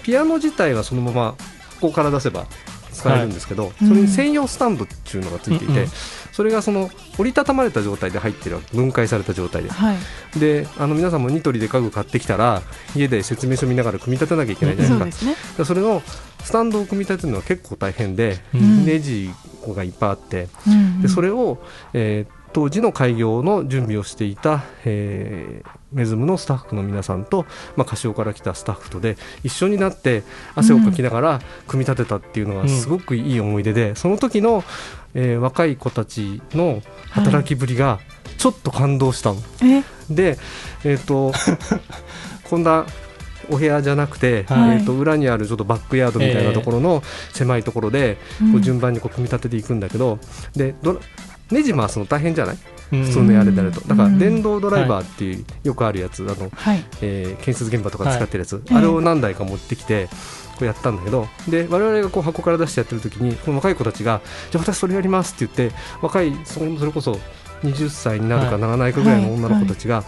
[0.07, 1.35] ピアノ自体はそのまま
[1.81, 2.47] ここから出せば
[2.93, 5.89] 使えるんですけど、それに専用スタンドっていうのがついていて、うんうん。
[6.31, 9.69] それがその折りたたまれた状態で入ってる分解された状態で。
[9.71, 9.97] はい。
[10.39, 12.63] であの皆さんもニトリで家具買ってきたら
[12.95, 15.25] 家で説明書見ながら組み立てなきゃいけないじゃないですか。
[15.25, 15.57] そうですね。
[15.59, 16.03] でそれの
[16.45, 18.87] スタンドを組み立てるのは結構大変で、うん。
[18.87, 19.29] ネジ
[19.67, 20.47] がいっぱいあって。
[20.69, 21.03] うん。
[21.03, 21.59] でそれを、
[21.93, 27.47] えー当時の開業の準備をしていた、えーメズムのスタッフの皆さんと、
[27.77, 34.65] まあ、カシオから来たスタッフとで一緒になって汗をかきながら組み立てたっていうのがすごくいい思い出で、その時の、
[35.15, 38.01] えー若い子たちの働きぶりが
[38.37, 39.41] ちょっと感動したの。
[39.63, 39.83] え？
[40.13, 40.39] で、
[40.85, 41.33] えー、と
[42.51, 42.85] こんな
[43.49, 44.77] お部屋じゃなくて、はい。
[44.79, 47.03] えー、と裏にあるちょっとバックヤードみたいなところの
[47.33, 48.19] 狭いところで、
[48.53, 50.19] こう順番にこう組み立てていくんだけど、
[50.55, 51.01] でドラ
[51.51, 52.59] ネジ回すの大変じゃない？
[52.93, 53.05] うん。
[53.05, 53.81] 普通のやれでやると。
[53.83, 56.23] だからうん電動ドライバーっていうよくあるやつ。
[56.23, 56.85] あの、はい。
[57.03, 58.75] えー建設現場とかで使ってるやつ、い。
[58.75, 60.13] あれを何台か持ってきてこ
[60.63, 61.29] うやったんだけど。
[61.49, 64.21] で我々がこう箱から出してやってる時にこの若い子たちが
[64.51, 67.19] 「じゃあ私それやります」って言って若いそそれこそ
[67.63, 70.05] 20歳になるかはいならないかぐらいの女の子たちが、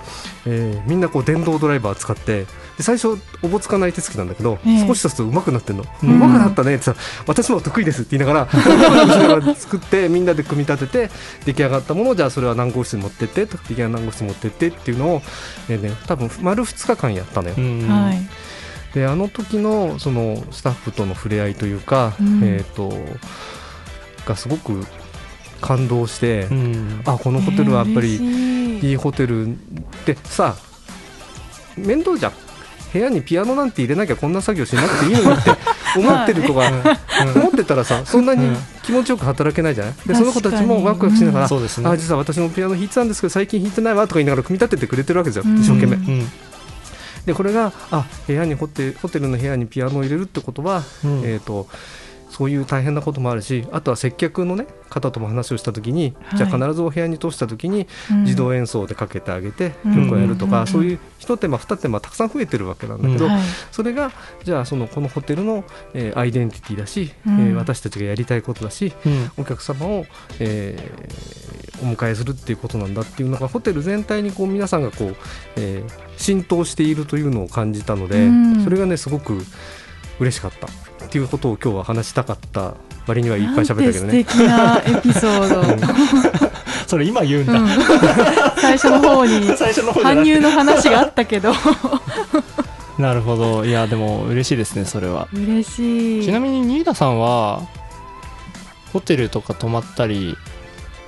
[0.47, 2.47] えーみんなこう電動ドライバー使ってで
[2.83, 4.87] 最初おぼつかない手つきなんだけど、ええ。
[4.87, 6.21] 少し経つと上手くなってんの、うん。
[6.21, 6.95] 上手くなったねってさ
[7.27, 11.11] 私も得意ですって言いながら 作ってみんなで組み立てて
[11.45, 15.23] 出来上がったものをじゃあそれは何号室に持ってってと出来上が何号室に持ってってっていうのを、
[15.69, 17.89] えーね、多分丸2日間やったのよ、うん。
[17.89, 18.29] はい。
[18.95, 22.41] であの時のそのスタッフとの触れ合いというか、うん。
[22.45, 22.93] えっ、と
[24.25, 24.87] がすごく
[25.61, 27.01] 感動して、うん。
[27.05, 28.91] あこのホテルはやっぱりい。
[28.91, 29.49] いいホテル。
[29.49, 29.51] っ
[30.07, 30.57] てさ
[31.77, 32.33] 面倒じゃん
[32.93, 35.51] 部屋にピアノなんて入れなきゃこんな作業しなくていいのにって
[35.97, 36.71] 思ってる子が
[37.35, 39.95] 思ってたらさそんなに気持ちよく働けないじゃない？
[40.07, 45.45] でその子たちもワクワクしながら、あ実は私もピアノ弾いてたんですけど最近弾いてないわとか言いながら組み立ててくれてるわけですよ。
[45.47, 45.59] うん。
[45.61, 45.97] 一生懸命。
[45.97, 46.31] うん。
[47.27, 51.21] でこれがあ部屋にホテホテルの部屋にピアノを入れるってことは、うん。
[51.25, 51.69] えー、と
[52.39, 56.39] そういう大変なこともあるしあとは接客の、ね、方とも話をした時に、はい。
[56.39, 58.23] じゃあ必ずお部屋に通した時にうん。
[58.23, 60.05] 自動演奏でかけてあげてうん。
[60.05, 60.67] 曲をやるとか、うん。
[60.69, 63.33] そういう一手間二手間たくさん増えてるわけなんだけど、うん。
[63.33, 63.43] はい。
[63.73, 64.13] それが
[64.45, 65.65] じゃあそのこのホテルの、
[65.95, 67.41] えーアイデンティティだし、うん。
[67.41, 69.31] えー私たちがやりたいことだしうん。
[69.39, 70.07] お客様を、
[70.39, 75.17] えーお迎えするっていうことなんだっていうのがホテル全体にこう皆さんがこう、
[75.57, 78.65] えー浸透しているというのを感じたので、うん。
[78.65, 79.41] それがねすごく
[80.21, 80.69] 嬉しかった
[81.09, 82.75] っていうことを今日は話したかった
[83.07, 84.25] 割にはいっぱい喋ったけどね。
[84.25, 85.63] 素敵なエピソード、
[86.87, 87.69] それ今言うんだ、うん。
[88.61, 91.53] 最初の方に 搬入の話があったけど。
[92.99, 93.65] なるほど。
[93.65, 95.29] いやでも嬉しいですねそれは。
[95.33, 96.25] 嬉しい。
[96.25, 97.63] ちなみに新田さんは
[98.93, 100.37] ホテルとか泊まったり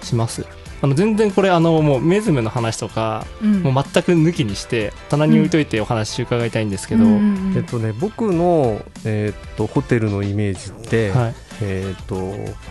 [0.02, 0.46] します？
[0.82, 3.62] あの全然これあのもうメズムの話とか、うん。
[3.62, 7.54] もう全く抜きにして棚に置いといてお話伺いたいんですけど、うん。
[7.56, 11.34] えっとね、僕の、えーっとホテルのイメージって、はい。
[11.62, 12.70] えーっと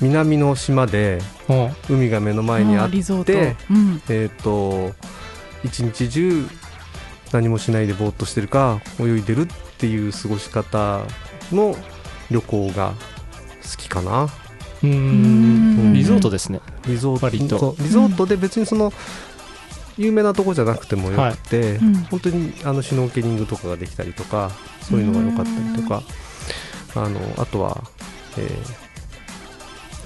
[0.00, 4.94] 南の島でも海が目の前にあってえーっと
[5.64, 6.46] 一日中
[7.32, 9.46] 何もしないでぼーっとしてるか泳いでるっ
[9.78, 11.02] ていう過ごし方
[11.50, 11.74] の
[12.30, 12.92] 旅行が
[13.62, 14.28] 好きかな
[14.82, 15.90] うん。
[15.90, 16.60] んリゾートですね。
[16.86, 17.28] リゾート。
[17.78, 18.92] リゾートで別にその
[19.96, 21.94] 有名なとこじゃなくてもよくて、うん。
[22.04, 24.50] 本当にあのシュノーケリングとかができたりとか
[24.82, 26.02] そういうのが良かったりとか
[26.94, 27.82] あのあとは、
[28.38, 28.86] えー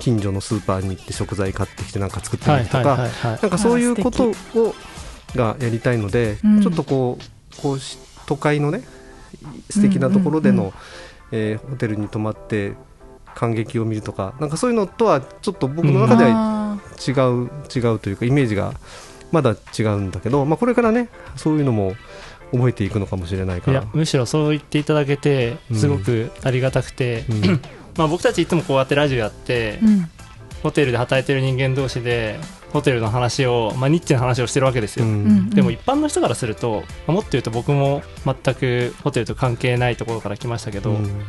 [0.01, 3.39] 近所のスーパーに行って食材買ってきてなんか作ってみはいはいるとか、はいはい。
[3.43, 4.75] なんかそういうことを
[5.37, 6.63] がやりたいので、うん。
[6.63, 8.83] ちょっとこうこうし都会のね
[9.69, 10.75] 素敵なところでの、うんうん。
[11.33, 12.73] えーホテルに泊まって
[13.35, 16.61] 感激を見るとかなんかそういうのとはちょっと僕の中ではあ
[17.07, 18.75] 違う、違うというかイメージが
[19.33, 21.95] まだ違うんだけど、まあ、これからねそういうのも
[22.53, 23.81] 覚えていくのかもしれないから。
[23.81, 27.61] いやむしろそう言っていただけてすごくありがたくて、うん。
[27.97, 30.11] まあ、僕たちいつもこうやってラジオやって、ーうん。
[30.63, 32.39] ホテルで働いてる人間同士で
[32.73, 35.51] ホテルの話を、まあ、ニッチな話をしてるわけですよ、うん。
[35.51, 41.25] でも一般の人からすると、まあもっと言うと僕も全くホテルと関係ないところから来ましたけど、うん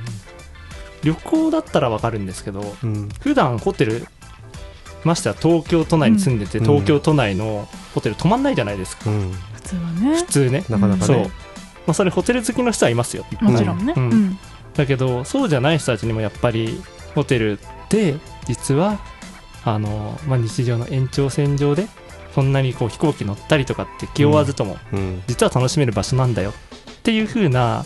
[1.03, 3.09] 旅行だったらわかるんですけどうん。
[3.19, 4.05] 普段ホテル
[5.03, 6.65] ましては東京都内に住んでて、うん。
[6.65, 9.31] 東京都内のホテル泊まんないじゃないですか、うん。
[9.53, 10.15] 普通はね。
[10.15, 10.65] 普通ね。
[10.69, 11.31] なかなかそう、ね
[11.87, 13.25] まあ、それホテル好きの人はいますよ。
[13.41, 14.09] もちろんね、ううん。
[14.09, 14.39] ん。
[14.75, 16.81] だけどそうじゃない人たちにもやっぱり
[17.15, 18.99] ホテルで実は
[19.65, 21.87] あの、まあ、日常の延長線上で
[22.33, 25.23] そんなにこう飛行機乗ったりとかって気負わずとも、うん。
[25.27, 26.53] 実は楽しめる場所なんだよっ
[27.03, 27.85] ていう風な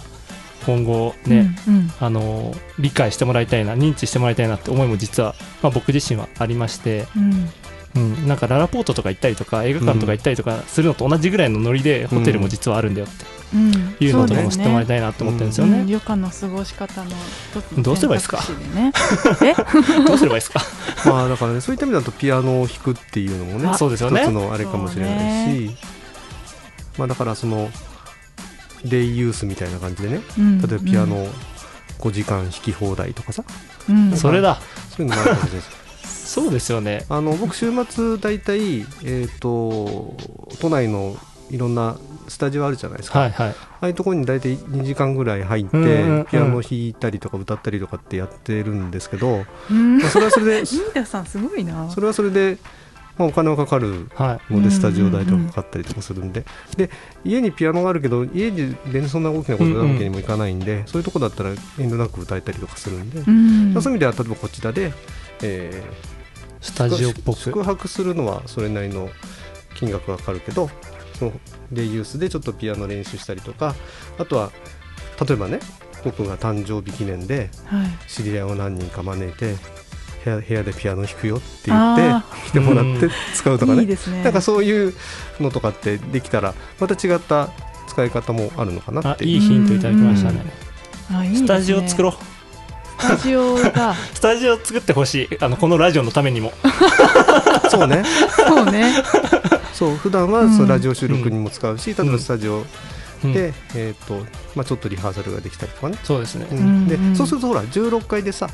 [0.66, 1.92] 今後ね、うんうん。
[2.00, 7.50] あの理解してもらいたいな認知してもらいたいなって思いも実は、まあ、僕自身はありまして、うん。
[7.96, 13.72] うん、なんかララポートとか行ったりとか映画館とか行ったりとかするのと同じぐらいのノリでホテルも実はあるんだよってうん。
[14.02, 15.80] いうのとかも知ってもらいいたいなと思ってるんですよね。
[15.80, 15.88] うん。
[15.88, 18.40] 旅館の過ごし方の一つのどうすればいいですか？
[20.08, 20.62] どうすればいいですか？
[21.10, 24.24] まあだからねそういった意味だとピアノを弾くっていうのもねあそうですよね。
[24.24, 25.76] 一つのあれかもしれないし、
[26.98, 27.70] まあだからその
[28.90, 30.22] デイユースみたいな感じでね。
[30.38, 30.62] うん。
[30.62, 31.28] 例えばピアノ
[32.00, 33.44] 5時間弾き放題とかさ、
[33.90, 34.16] うん。
[34.16, 34.60] それだ。
[34.96, 35.68] そういうのもあるかもしれないし
[36.06, 37.06] そうですよね。
[37.10, 40.16] あの僕週末大体えっ、と
[40.60, 41.18] 都内の
[41.50, 43.50] いろんなスタジオあるじゃないですか、はいはい。
[43.50, 46.26] ああいうところに大体2時間ぐらい入って、うんうんうん。
[46.26, 49.98] ピアノ弾いたりとか歌ったりとかってやってるんですけど、うん。
[50.00, 51.90] まあそれはそれで 飯田さんすごいな。
[51.92, 52.58] それはそれで、
[53.18, 54.54] まあ、お金はかかるはい。
[54.54, 56.46] のでスタジオ代とかかかったりとかするんで,、
[56.78, 56.90] で
[57.24, 61.58] 家にピアノがあるけど家でそんな大きなことやるわけにもいかないんで、そういうとこだったら遠
[61.90, 64.92] 慮なく歌えたりとかするんで、そういう意味では例えばこちらで、
[65.42, 65.84] え
[66.62, 69.10] スタジオっぽー宿く泊するのはそれなりの
[69.76, 70.70] 金額がかかるけど
[71.20, 71.32] その
[71.72, 73.76] デイユースでちょっとピアノ練習したりとか
[74.18, 74.52] あとは
[75.28, 75.60] 例えばね
[76.04, 78.10] 僕が誕生日記念ではい。
[78.10, 79.56] 知り合いを何人か招いて
[80.26, 83.82] 部屋部屋でピアノ弾くよって言ってあ来てもらって使うとかね。
[83.82, 84.24] いいですね。
[84.24, 84.94] なんかそういう
[85.40, 87.50] のとかってできたらまた違った
[87.88, 89.30] 使い方もあるのかなあっていう。
[89.32, 90.44] いいヒントいただきましたね。
[91.14, 91.48] あいいですね。
[91.48, 92.14] スタジオ作ろう。
[92.98, 95.38] スタジオが スタジオ作ってほしい。
[95.40, 96.54] あのこのラジオのためにも。
[97.70, 98.04] そうね。
[98.36, 98.94] そうね。
[99.74, 100.56] そう普段はうん。
[100.56, 102.66] そのラジオ収録にも使うし、例えばスタジオ
[103.24, 103.34] うん。
[103.34, 106.48] で、えーとまあ、ちょっとリハーサルができたりとかね、そうですね。
[106.52, 106.58] うん。
[106.58, 107.16] うんでうん。
[107.16, 108.50] そうするとほら16階でさ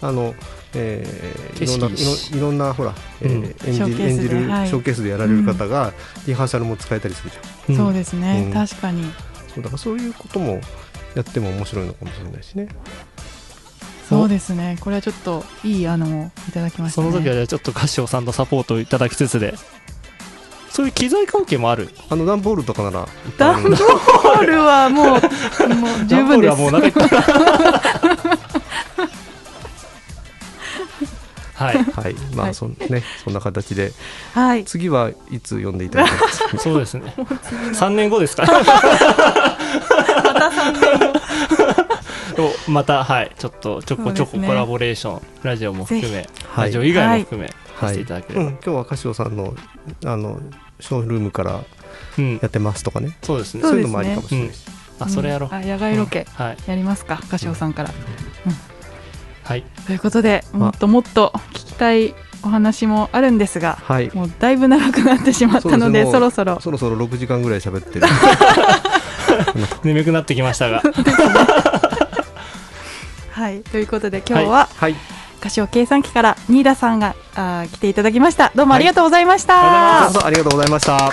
[0.00, 0.34] あの、
[0.74, 3.44] えーいろんないろいろんなほら、えーうん。
[3.68, 5.92] 演じ演じるショーケースでやられる方が、
[6.26, 7.74] リハーサルも使えたりするじゃん。
[7.76, 7.84] うん。
[7.84, 8.44] そうですね。
[8.46, 8.52] うん。
[8.52, 9.04] 確かに。
[9.54, 10.60] そうだからそういうことも
[11.14, 12.68] やっても面白いのかもしれないしね。
[14.08, 14.76] そうですね。
[14.80, 17.10] これはちょっといい案をいただきましたね。
[17.10, 19.54] その時はちょっと合唱さんのサポートをいただきつつで。
[20.70, 21.90] そういう機材関係もある。
[22.08, 23.06] あの段ボールとかならいっ
[23.38, 26.08] ぱいあダンるのでボールはもうもう十分です。
[26.08, 28.61] 段ボールはもうお腹いっぱ
[31.62, 31.76] はい。
[31.76, 32.14] はい。
[32.34, 32.50] まはい。
[32.50, 33.92] あそんねそんな形で。
[34.34, 34.64] はい。
[34.64, 36.48] 次はいつ読んでいただけます？
[36.48, 37.14] かそうですね。
[37.16, 41.22] 3年後ですかまた3年後。
[42.42, 43.30] をまたはい。
[43.38, 47.54] ちょっとちょこちょこコラボレーション、ラジオも含め、はいラジオ以外も含め、さ
[47.86, 49.54] はい、せていただければ、うん、今日はカシオさんの
[50.04, 50.40] あの
[50.80, 51.62] ショールームから
[52.18, 52.38] うん。
[52.40, 53.16] やってますとかね。
[53.22, 53.62] そうですね。
[53.62, 54.64] そういうのもありかもしれないし、
[54.98, 56.44] あそれやろう、あ野外ロケうん。
[56.44, 56.56] はい。
[56.66, 57.20] やりますか？
[57.24, 57.90] 歌唱さんから
[59.52, 59.64] はい。
[59.86, 60.56] ということであ。
[60.56, 64.10] もっともっと聞きたいお話もあるんですがはい。
[64.14, 66.58] もうだいぶ長くなってしまったのでそろそろ。
[66.60, 68.06] そろそろ6時間ぐらい喋ってる。
[69.84, 70.82] 眠くなってきましたが。
[73.32, 73.60] はい。
[73.60, 74.96] ということで今日ははい。
[75.40, 78.52] 歌唱計算機から新田さんがあー来ていただきました。
[78.54, 81.10] どうもありがとうございました、はいありがとうございました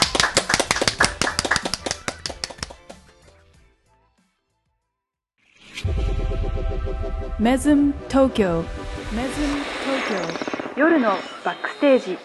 [7.40, 8.66] メズム東京
[9.14, 9.48] メズム
[9.86, 10.36] 東
[10.76, 11.12] 京夜の
[11.46, 12.18] バックステージ。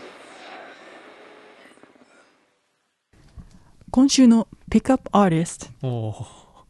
[3.92, 5.28] 今週のピックアップアー。
[5.30, 6.66] ティスト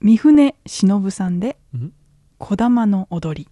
[0.00, 1.90] 三船忍さんでん
[2.38, 3.48] 「こだまの踊り」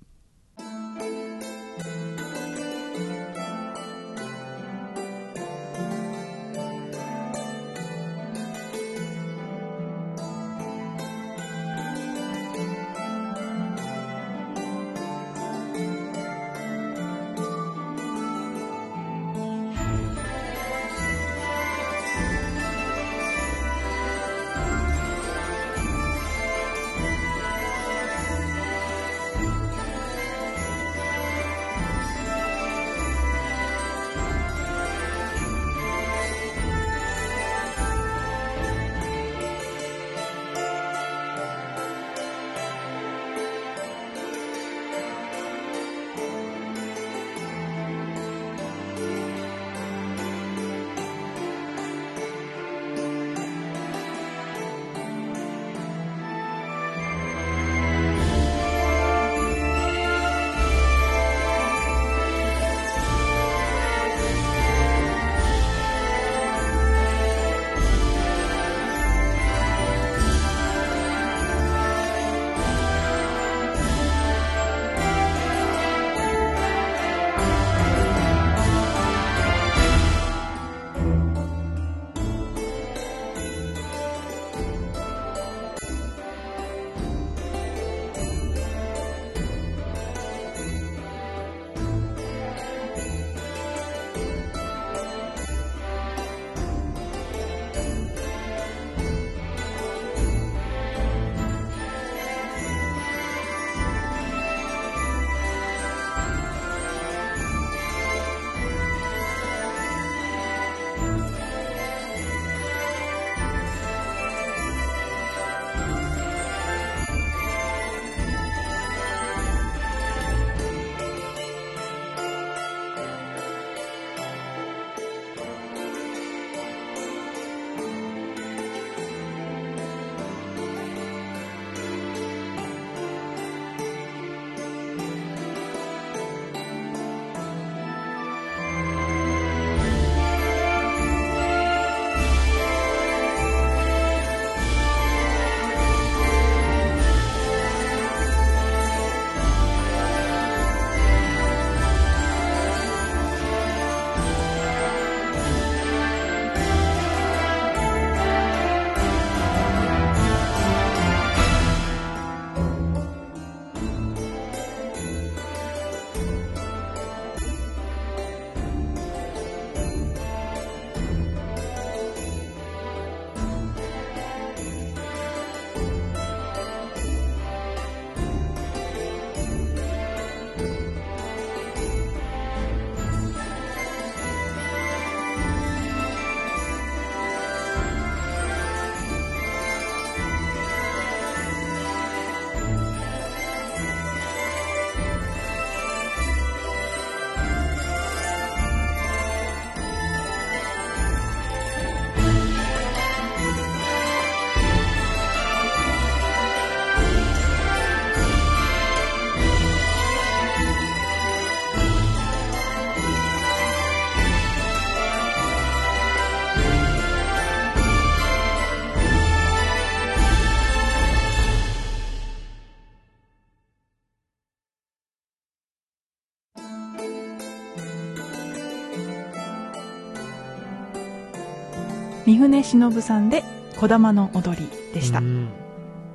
[232.26, 233.44] 三船忍さんで
[233.78, 235.18] 「こだまの踊り」でした。
[235.18, 235.48] うん。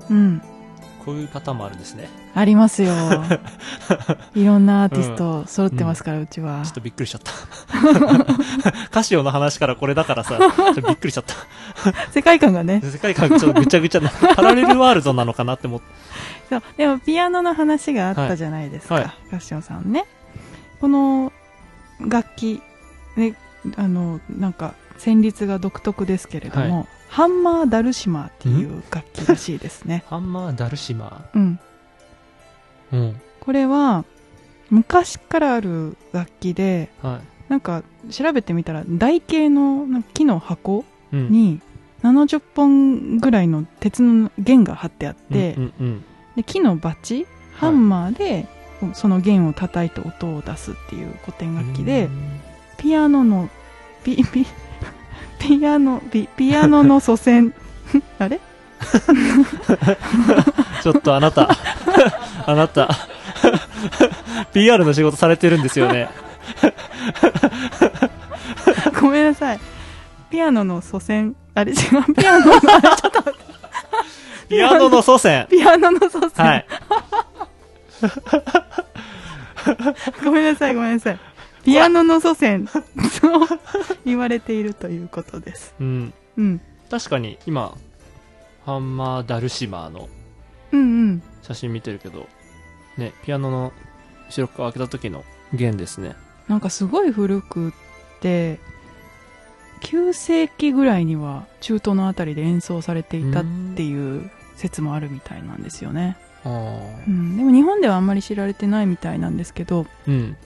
[0.10, 0.41] うん。
[1.06, 2.10] こういうパターンもあるんですね。
[2.36, 2.94] ありますよ。
[4.36, 6.61] いろんなアーティスト揃ってますから、うちは。
[6.64, 7.31] ちょっとびっくりしちゃった。
[8.91, 11.34] カシオの話からこれだからさちょっとびっくりしちゃった。
[12.11, 12.81] 世界観がね。
[12.84, 15.86] 世界観がちょっとぐちゃぐちゃなパラレルワールドなのかなって思って。
[16.49, 16.64] そう。
[16.77, 19.03] でもピアノの話があったじゃないですか、はい。
[19.06, 20.06] はカッションさんね。
[20.81, 21.31] この
[21.99, 22.61] 楽器
[23.15, 23.36] ね
[23.76, 30.04] あのなんか旋律が独特ですけれども、はハンマーダルシマーっていう楽器らしいですね。
[30.10, 31.60] ハンマーダルシマうん。
[32.92, 33.22] ーうん。
[33.40, 34.06] これは
[34.70, 41.62] 昔からある楽器ではなんか調べてみたら台形の木の箱い、うん、に
[42.04, 46.04] 70本ぐらいの鉄の弦が張ってあって、うんうん
[46.36, 48.48] で木のバチハンマーで
[48.94, 52.08] その弦を叩いて音を出すっていう古典うん楽器で、
[52.78, 53.50] ピアノの
[54.04, 54.46] ピピ
[55.40, 57.53] ピアノピピアノの祖先。
[58.20, 58.40] あれ？
[60.84, 61.49] ちょっとあなた。
[62.45, 62.90] あなた。
[64.53, 66.10] PR の仕事されてるんですよね。
[69.02, 69.60] ごめんなさい。
[70.30, 71.36] ピアノの祖先？
[71.56, 71.78] あれ違う。
[72.14, 72.88] ピアノのちょっと待
[73.30, 73.40] って。
[74.49, 75.48] ピアノの祖先。
[75.49, 76.66] ピアノの祖先、はい。
[80.24, 81.20] ごめんなさいごめんなさい
[81.64, 82.65] ピアノの祖先。
[82.65, 82.72] と
[84.06, 85.76] 言われているということです。
[85.80, 86.14] うん。
[86.38, 86.61] うん。
[86.90, 87.76] 確かに今
[88.65, 90.10] ハンマーダルシマーの
[90.72, 91.23] うんうん。
[91.41, 92.27] 写真見てるけど
[92.98, 93.73] ねピアノの
[94.30, 95.23] 後ろ側開けた時の
[95.53, 96.15] 弦ですね。
[96.48, 97.72] なんかすごい古くっ
[98.22, 98.60] て
[99.81, 103.45] 9世紀ぐらいには中東のあたりで演奏されていたっ
[103.76, 106.49] ていう説もあるみたいなんですよね、あ
[107.07, 110.38] うん、でも日本ではあんまり知られてないみたいなんですけどうん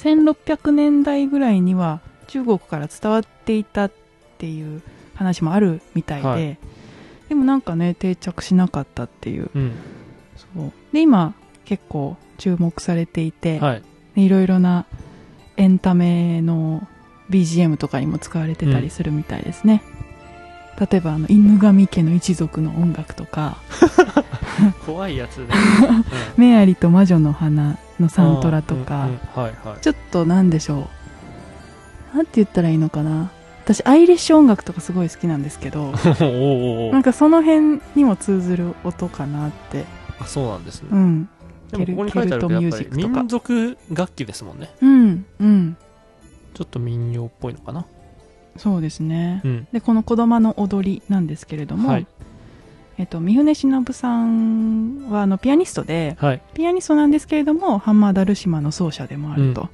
[0.00, 3.92] 1600年代ぐらいには中国から伝わっていたっ
[4.38, 4.82] ていう
[5.14, 6.58] 話もあるみたいで、はい。
[7.28, 9.50] でもなんかね定着しなかったっていう。
[9.54, 9.72] うん。
[10.36, 10.72] そう。
[10.92, 11.34] で今
[11.66, 13.82] 結構注目されていて、はい。
[14.16, 14.86] いろいろな
[15.56, 16.86] エンタメの
[17.28, 19.82] BGM とかにも使われてたりするみたいですね、
[20.90, 23.58] 例えばあの犬神家の一族の音楽とか。
[24.84, 25.46] 怖いやつね、
[26.36, 29.08] メアリと魔女の花のサントラとうんか、
[29.80, 30.88] ちょっとなんでしょ
[32.12, 32.16] う。
[32.16, 33.30] なんて言ったらいいのかな。
[33.64, 35.92] 私アイリッシュ音楽とかすごい好きなんですけど
[36.90, 39.84] なんかその辺にも通ずる音かなって。
[40.18, 41.28] あそうなんですね、うん。
[41.70, 43.20] でもここに書いてあるけどやっぱりケルトミュージックとか。
[43.20, 44.70] 民族楽器ですもんね。
[44.82, 45.76] うんうん。
[46.54, 47.86] ちょっと民謡っぽいのかな。
[48.56, 49.40] そうですね。
[49.44, 49.68] うん。
[49.72, 52.06] でこの「子供の踊り」なんですけれども、はい
[52.98, 56.42] えっと、三船忍さんはあのピアニストではい。
[56.54, 59.68] ピアニストなんですけれどもハンマーダルシマの奏者でもあると、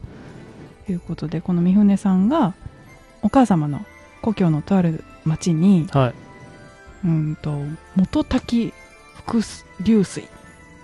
[0.89, 2.55] いうことでこの三船さんが
[3.23, 3.85] お母様の
[4.23, 6.15] 故郷のとある町にはい。
[7.05, 7.53] うんと
[7.95, 8.73] 元滝
[9.15, 9.41] 伏
[9.83, 10.27] 流水っ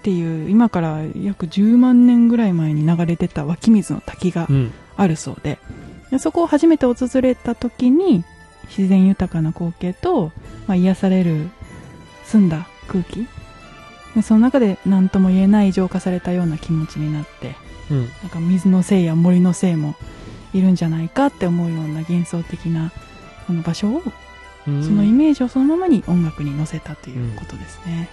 [0.03, 4.73] ていう今から約10万年ぐらい前に流れ出た湧き水の滝がうん。
[4.95, 5.59] あるそうで
[6.11, 8.25] でそこを初めて訪れた時に
[8.77, 10.33] 自然豊かな光景と、
[10.67, 11.49] まあ、癒される
[12.33, 13.27] 澄んだ空気。
[14.15, 17.55] でその中で何とも言えない浄化されたような気持ちになって
[17.91, 17.99] うん。
[18.01, 19.95] なんか水のせいや森のせいも
[20.55, 22.93] いるんじゃないかって思うような幻想的な
[23.47, 24.03] この場所を
[24.67, 24.85] うん。
[24.85, 28.09] そのイメージをそのままに音楽に乗せたということですね、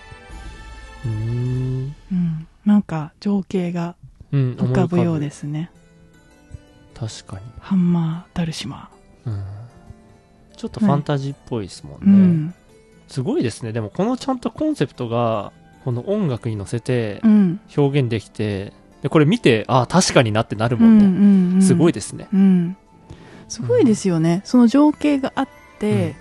[1.06, 1.96] うーん。
[2.12, 2.48] うん。
[2.66, 3.96] なんか情景が
[4.32, 4.56] うん。
[4.60, 5.72] 浮かぶようですすね
[6.94, 8.90] 確かに、ハンマーダルシマ
[9.26, 9.44] うん、
[10.58, 12.54] ちょっとファンタジーっぽいですもんね、うん
[13.10, 13.74] すごいですね。
[13.74, 15.52] でもこのちゃんとコンセプトが
[15.84, 17.60] この音楽に乗せてうん。
[17.76, 18.72] 表現できて
[19.02, 21.62] でこれ見てああ確かになってなるうんもんね、うんうん。
[21.62, 22.28] すごいですね。
[22.32, 22.78] うん、
[23.48, 25.48] すごいですよね、その情景があっ
[25.80, 26.16] て、うん。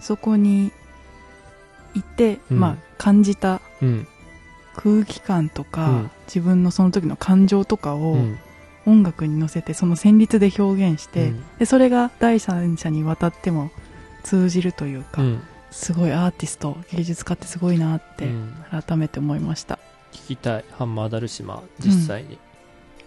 [0.00, 0.72] そこに
[1.94, 2.60] いて、うん。
[2.60, 4.06] まあ、感じたうん。
[4.74, 6.10] 空気感とか、うん。
[6.26, 8.38] 自分のその時の感情とかをうん。
[8.88, 11.44] 音楽に乗せてその旋律で表現して、うん。
[11.58, 13.70] でそれが第三者に渡っても
[14.22, 15.42] 通じるというか、うん
[15.76, 18.54] すごいアーティスト芸術家ってすごいなってうん。
[18.70, 19.78] 改めて思いました、
[20.10, 22.38] 聞きたいハンマーダルシマ実際に、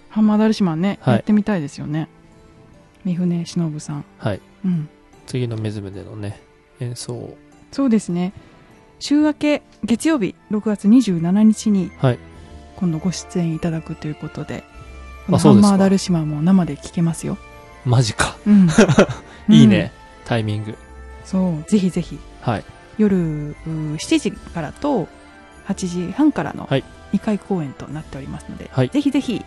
[0.10, 1.14] ハンマーダルシマンね、はい。
[1.16, 2.08] やってみたいですよね。
[3.04, 4.06] 三船忍さん。
[4.20, 4.42] はい。
[4.64, 4.88] うん。
[5.26, 6.42] 次のメズムでのね
[6.80, 7.38] 演奏を。
[7.72, 8.34] そうですね。
[9.00, 12.20] 週明け月曜日6月27日にはい。
[12.76, 14.64] 今度ご出演いただくということで、
[15.28, 17.38] ハンマーダルシマも生で聴けますよ、
[17.84, 18.38] マジか。
[18.46, 18.70] うん。
[19.50, 19.92] いいね、
[20.26, 20.78] タイミング。
[21.26, 22.64] そうぜひぜひはい。
[22.98, 25.08] 夜うー7時からと
[25.68, 26.84] 8時半からのはい。
[27.14, 28.90] 2回公演となっておりますので、はい。
[28.90, 29.44] ぜひぜひ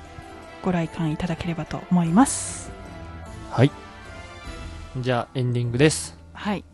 [0.62, 2.70] ご来館いただければと思います。
[3.50, 3.70] はい。
[4.98, 6.16] じゃあエンディングです。
[6.32, 6.64] はい。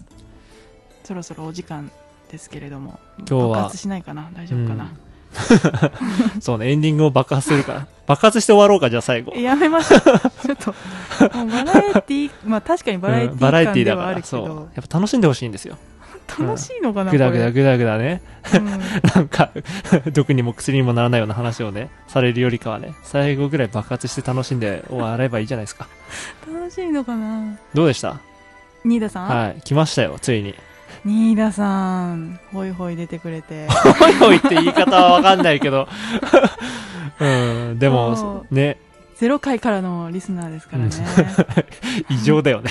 [1.04, 1.90] そろそろお時間
[2.30, 4.30] ですけれども今日は爆発しないかな？
[4.34, 4.90] 大丈夫かな、
[6.40, 7.86] そうね、エンディングを爆発するから。
[8.06, 9.32] 爆発して終わろうか、じゃあ最後。
[9.34, 10.00] えやめましょう。
[10.46, 10.74] ちょっと
[11.20, 14.46] バラエティーまあ確かにバラエティー感でティだから、はあるけど、そう。
[14.74, 15.78] やっぱ楽しんでほしいんですよ。
[16.28, 18.20] 楽しいのかな、ぐだぐだこぐだぐだね。
[18.52, 18.66] れうん
[19.14, 19.50] なんか、
[20.12, 25.88] 毒にも薬にもならないような話をね、されるよりかはね、最後ぐらい爆発して楽しんで終わればいいじゃないですか。
[26.46, 28.20] 楽しいのかなどうでした？
[28.84, 29.60] 新田さん、はい。
[29.62, 30.54] 来ましたよ、ついに。
[31.04, 35.88] 新田さんホイホイ出てくれてほいほいって言い方はわかんないけど。
[37.20, 37.26] う
[37.74, 38.78] ん、でもそ、ね、
[39.16, 40.90] ゼロ回からのリスナーですからね、
[42.08, 42.70] 異常だよね。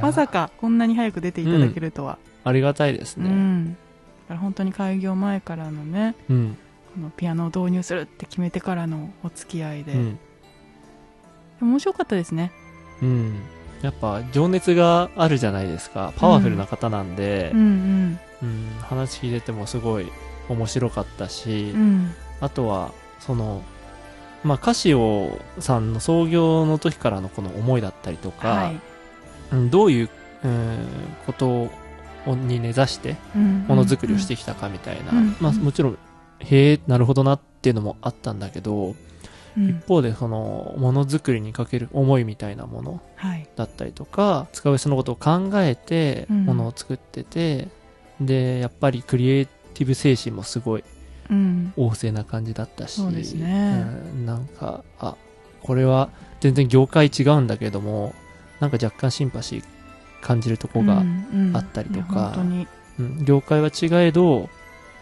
[0.00, 3.28] まさかこんなに早く出ていただけるとは、ありがたいですうね。
[3.30, 3.66] ん。
[3.66, 3.72] だ
[4.28, 6.56] から本当に開業前からのねうん。
[6.94, 10.18] このピアノを導入するって決めてからのお付き合いで、うん。
[11.60, 12.52] 面白かったですね。
[13.00, 13.40] うん。
[13.80, 16.12] やっぱ、情熱があるじゃないですか。
[16.16, 17.50] パワフルな方なんで。
[17.54, 17.60] うん。
[17.60, 20.12] う、んうん、話聞いててもすごい
[20.48, 22.14] 面白かったし、うん。
[22.40, 23.62] あとは、その、
[24.44, 28.72] まあ、カシオさんの創業の時からのこの思いだったりとか、はい。
[28.72, 28.82] うん
[29.70, 30.10] どういう、
[30.44, 30.78] うん
[31.26, 31.70] ことを
[32.34, 35.36] に根ざしてものづくりをしてきたかみたいな、うん。
[35.40, 35.98] まあ、もちろん、
[36.40, 38.94] へえ、なるほどなっていうのもあったんだけど、
[39.56, 39.68] うん。
[39.68, 43.48] 一方でその、ものづくりにかける思いみたいなものはい。
[43.56, 46.44] だったりとか、使う人のことを考えて、うん。
[46.44, 47.68] ものを作ってて、
[48.20, 50.84] で、やっぱりクリエイティブ精神もすごい
[51.30, 51.72] うん。
[51.76, 53.84] 旺盛な感じだったし、そうですね。
[54.14, 54.26] うん。
[54.26, 55.16] なんか、あ、
[55.62, 56.10] これは
[56.40, 58.14] 全然業界違うんだけども、
[58.62, 59.64] なんか若干シンパシー
[60.20, 61.56] 感じるとこが、うんうん。
[61.56, 62.12] あったりとか。
[62.12, 62.68] いや本当に。
[63.00, 63.24] うん。
[63.24, 64.48] 業界は違えど、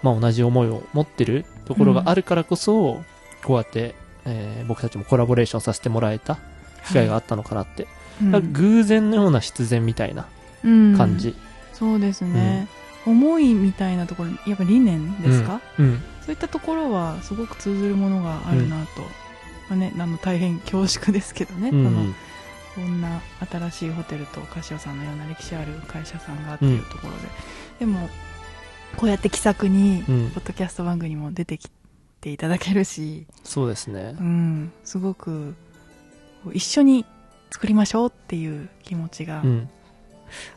[0.02, 3.02] まあ同じ思いを持ってるところがあるからこそ、
[3.44, 6.38] こうやって、えー僕たちもコラボレーションさせてもらえた
[6.86, 7.86] 機会があったのかなって。
[8.22, 8.32] うん。
[8.32, 10.26] だから偶然のような必然みたいな
[10.64, 10.96] うん。
[10.96, 11.34] 感じ。
[11.74, 12.68] そうですね、
[13.06, 16.02] 思いみたいなところやっぱ理念ですか、うん。
[16.22, 19.02] そういったところはすごく通ずるものがあるなと、
[19.70, 21.90] まあね、あの大変恐縮ですけどね、の
[22.74, 23.20] こんな
[23.50, 27.18] 新しいホテルとカシオさんのような歴史ある会社さんがっていうところで、
[27.80, 28.08] でも
[28.96, 30.30] こうやって気さくにうん。
[30.30, 31.68] ポッドキャスト番組にも出てき
[32.20, 34.16] ていただけるし、そうですね。
[34.18, 34.22] う。
[34.22, 35.54] ん、すごく
[36.52, 37.04] 一緒に
[37.50, 39.68] 作りましょうっていう気持ちがうん。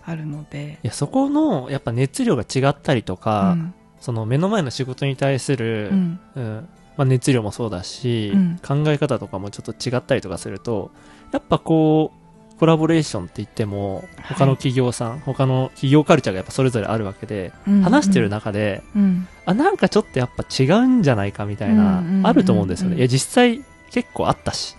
[0.05, 3.73] あるので、いや、そこの、やっぱ熱量が違ったりとうか、ん。
[3.99, 6.19] その目の前の仕事に対する、ううん、
[6.59, 6.69] ん。
[6.95, 8.59] まあ、熱量もそうだし、うん。
[8.59, 10.91] 考え方とかもちょっと違ったりとかすると、
[11.33, 19.27] やっぱこう、コラボレーションって言っても、他の企業さん、他の企業カルチャーがやっぱそれぞれあるわけで、うん話してる中で、うん。
[19.45, 22.97] あ、なんかちょっとやっぱ違うんじゃないかみたいな、うんうんうんあると思うんですよね。
[22.97, 24.77] いや、実際結構あったし。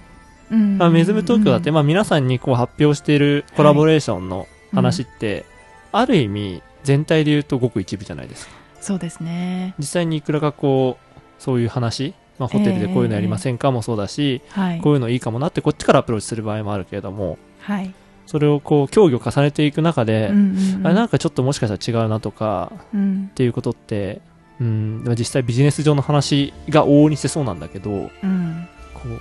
[0.51, 5.45] うんまあ、メズム東京だって、うんまあ皆さんにこう発表しているコラボレーションの話って、
[5.91, 8.55] ある意味全体で言うとごく一部じゃないですか。
[8.81, 9.75] そうですね。
[9.79, 14.81] 実際にいくらかこう、そういう話、まあホテルでこういうのやりませんかもそうだし、はい。
[14.81, 17.93] こういうのいいかもなってこっちからアプローチする場合もあるけれども、はい。
[18.27, 20.87] それをこう協議を重ねていく中で、うんうんうん。
[20.87, 23.29] あれなんかちょっともしかしたら違うなとかうん。
[23.31, 24.21] っていうことって、
[24.61, 28.69] うん、実際ビジネス上の話が往々にしてそうなんだけど、うん。
[28.95, 29.19] こう、や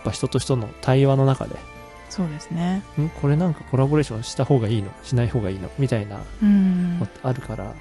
[0.00, 1.56] っぱ人と人の対話の中で、
[2.10, 2.82] そうですね。
[3.00, 4.90] んこれなんかコラボレーションした方がいいの？
[5.02, 5.70] しない方がいいの？
[5.78, 6.98] みたいなうん。
[6.98, 7.72] のってあるから、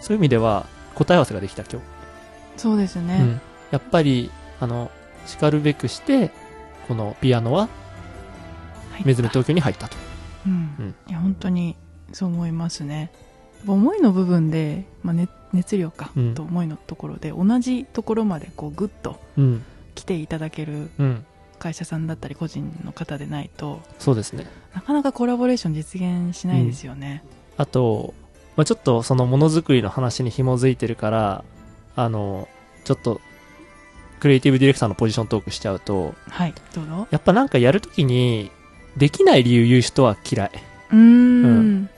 [0.00, 1.82] そういう意味では答え合わせができた今
[2.56, 3.06] そうです日。
[3.06, 3.40] ね、うん。
[3.72, 4.30] やっぱり、
[4.60, 4.92] あの、
[5.26, 6.30] 叱るべくして、
[6.86, 7.68] このピアノは
[8.92, 9.96] 入ったメズム東京に入ったと。
[10.46, 11.76] うんうんいや本当に
[12.12, 13.12] そう思いますね
[13.66, 19.64] 思いの部分で、まあ、ね熱量か、うんと思いのところで同じところまでこうグッとうん。
[19.94, 21.24] 来ていただけるうん。
[21.58, 24.46] 会社さんだったり個人の方でないとそうですね。
[24.74, 27.22] なかなかコラボレーション実現しないですよね、
[27.56, 28.14] あと、
[28.56, 31.44] まあ、ちょっとそのものづくりの話に紐づいてるから、
[31.94, 32.48] あの、
[32.84, 33.20] ちょっと、
[34.22, 36.54] クリエイティブディレクターのポジショントークしちゃうと、はい。
[36.72, 37.08] どうぞ。
[37.10, 38.52] やっぱなんかやるときに、
[38.96, 40.50] できない理由言う人は嫌い。
[40.92, 41.00] うーん。
[41.44, 41.90] うん。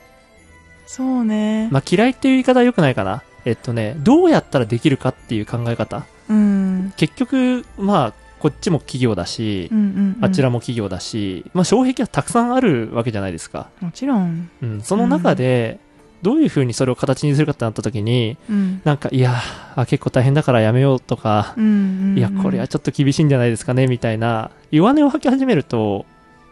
[0.87, 3.21] そうね、まあ、嫌いっていう言い方は良くないかな。
[3.45, 6.07] えっとね、どうやったらできるかっていう考え方。
[6.27, 6.93] うん。
[6.97, 10.25] 結局、まあ、こっちも企業だしうん、うんうん。
[10.25, 13.69] あちらも企業だし、まあ、障壁はたくさんあるわけじゃないですか。
[13.81, 15.79] もちろん、うん、その中で、
[16.21, 18.81] どういうふうにそれを形にするかってなった時に、うん。
[18.83, 19.35] なんか、いや
[19.75, 22.17] あ、結構大変だからやめようとか、うんうんうん。
[22.17, 26.05] いや、これはちょっと厳しいんじゃないですかね、みたいな、弱音を吐き始めると、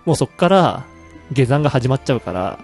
[0.06, 0.85] もうそっから
[1.31, 2.60] 下山が始まっちゃうから、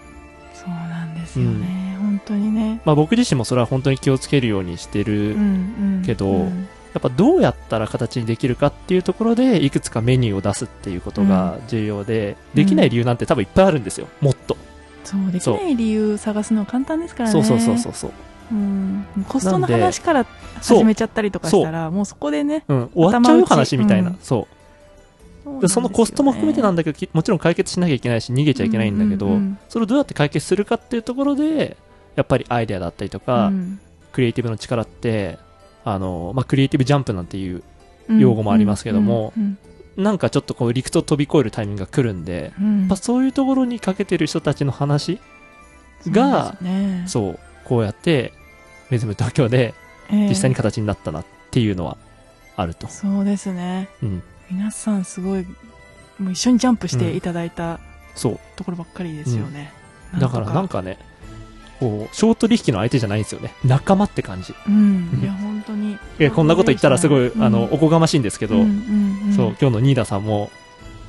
[0.53, 2.81] そうなんですよね、本当にね。
[2.85, 5.35] まあ僕自身もそれは本当に気をつけるようにしてる。
[5.35, 6.67] うんうんけどうん。
[6.93, 14.57] やっぱどうやったら形にできるかっていうところで、いくつかメニューを出すっていうことが重要で、できない理由なんて多分いっぱいあるんですよ、もっと。
[15.03, 17.33] そうできない理由探すの簡単ですからね。
[17.33, 18.11] そうそうそうそうそう。
[18.51, 19.05] うん。
[19.27, 20.25] コストの話から
[20.61, 24.09] 始めちゃったりとかしたらもうそこでねうん、終わっちゃう話みたいな。
[24.09, 25.61] うんそう。
[25.61, 29.57] でそのコストも含めてなんだけど、きもちろん解決しなきゃいけないし、逃げちゃいけないんだけど、うんうんうん。
[29.67, 31.77] それをどうやって解決するかっていうところで、
[32.15, 33.79] やっぱりアイデアだったりとか、うん。
[34.11, 35.39] クリエイティブの力って、
[35.85, 37.63] あの、まあ、クリエイティブジャンプなんていう、
[38.17, 39.57] 用語もありますけどもうん
[39.99, 45.19] なんかちょっとこう、理屈を飛び越えるタイミングが来るんで、うんうんやっぱそういうところにかけてる人たちの話
[46.07, 48.33] が、そうねそう、こうやって、
[48.89, 49.75] メズム東京で
[50.09, 51.97] ええ実際に形になったなっていうのは
[52.55, 52.87] あると。
[52.87, 54.23] そうですねうん。
[54.49, 55.45] 皆さんすごい
[56.17, 57.79] もう一緒にジャンプしていただいた
[58.15, 58.39] そう。
[58.55, 59.71] ところばっかりですよね、
[60.19, 60.97] だからなんかね、
[61.79, 63.53] こう、ショートリ引きの相手じゃないんですよね。
[63.63, 64.53] 仲間って感じ。
[64.67, 65.33] うんうんいや
[66.19, 68.67] にえ、こんなこと言ったらすごい、うんあの、おこがましいんですけど、うんうん
[69.27, 69.33] うん。
[69.33, 70.51] そう、今日のニーダさんも、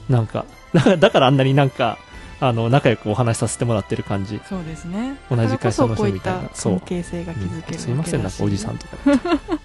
[0.09, 0.45] なんか、
[0.99, 1.99] だからあんなになんか、
[2.41, 4.41] あの、仲良くお話しさせてもらってる感じ。
[4.49, 5.17] そうですね。
[5.31, 6.49] 同じ会社の人みたいな。
[6.55, 8.97] 関係性が築けるすいません、なんかおじさんとか。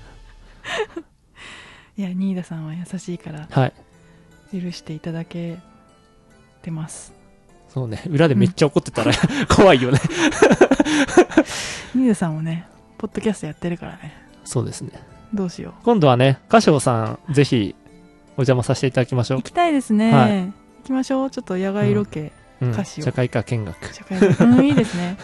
[1.97, 3.73] いやニーダさんは優しいからはい。
[4.61, 5.57] 許していただけ
[6.61, 7.13] てます。
[7.69, 9.13] そうね、裏でめっちゃ怒ってたら、
[9.53, 9.99] 怖いよね。
[11.93, 14.13] ニーダさんもねポッドキャストやってるからね。
[14.43, 14.91] そうですね。
[15.33, 17.75] どうしよ今度はね、歌唱さん、ぜひ、
[18.37, 19.37] お邪魔させていただきましょう。
[19.37, 19.47] う行。
[19.47, 20.45] きたいですね、はい。
[20.45, 20.53] 行
[20.83, 21.31] きましょう。
[21.31, 22.31] ちょっと野外ロケ、
[22.61, 23.93] うん、歌詞を社会科見学。
[23.93, 24.43] 社会科。
[24.45, 25.17] うんいいですね。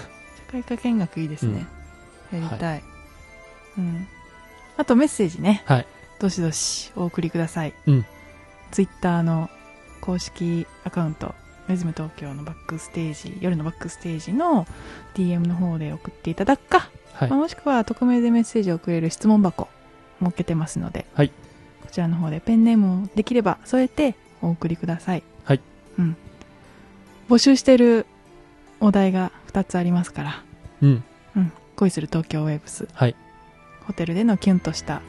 [0.47, 1.65] 社会科見学いいですね、
[2.31, 2.83] やりたい、
[3.77, 4.07] うん。
[4.77, 5.63] あとメッセージね。
[5.65, 5.87] はい。
[6.19, 8.05] どしどしお送りください、うん。
[8.71, 9.49] ツイッターの
[9.99, 11.35] 公式アカウント。
[11.67, 14.67] メズム東京のバックステージ夜のバックステージの
[15.13, 17.29] DM の方で送っていただくか、はい。
[17.29, 17.39] まあ。
[17.39, 19.69] もしくは匿名でメッセージを送れる質問箱
[20.21, 21.31] 設けてますので、はい
[21.81, 25.59] こちらの方でペンネームをできれば添えてお送りくださいはい、
[25.99, 26.15] うん、
[27.27, 28.05] 募集してる
[28.81, 30.43] お題が2つありますから、
[30.81, 31.03] うん。
[31.35, 33.15] うん、恋する東京ウェーブスはい。
[33.85, 35.01] ホテルでのキュンとした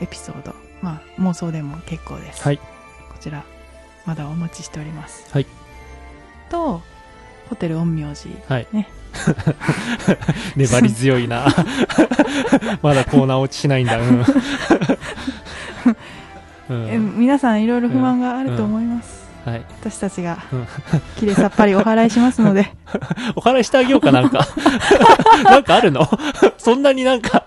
[0.00, 2.42] エピソード、まあ、妄想でも結構です。
[2.42, 2.58] はい。
[2.58, 2.64] こ
[3.20, 3.44] ちら、
[4.06, 5.30] まだお待ちしております。
[5.32, 5.46] はい。
[6.50, 6.82] と、
[7.48, 8.28] ホテル陰陽師。
[8.48, 8.66] はい。
[8.72, 8.88] ね
[10.56, 11.46] 粘り強いな。
[12.82, 13.98] まだコーナー落ちしないんだ。
[13.98, 14.24] うん。
[16.70, 19.24] うんえ皆さんいろいろ不満があると思います。
[19.44, 19.62] はい。
[19.80, 20.66] 私たちがうん、
[21.16, 22.72] きれいさっぱりお払いしますので、
[23.36, 24.46] お払いしてあげようかなんか。
[25.44, 26.08] なんかあるの？
[26.56, 27.44] そんなになんか。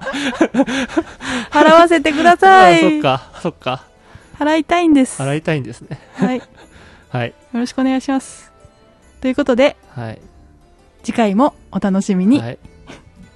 [1.50, 2.80] 払わせてくだあさい。
[2.80, 3.84] そっか、そっか。
[4.40, 5.20] 払いたいんです。
[5.22, 6.00] 払いたいんですね。
[6.16, 6.38] はい。
[6.38, 6.44] よ
[7.10, 7.34] はい。
[7.54, 8.52] ろしくお願いします。
[9.20, 10.22] ということで、はい。
[11.08, 12.42] 次回もお楽しみに。
[12.42, 12.60] はい。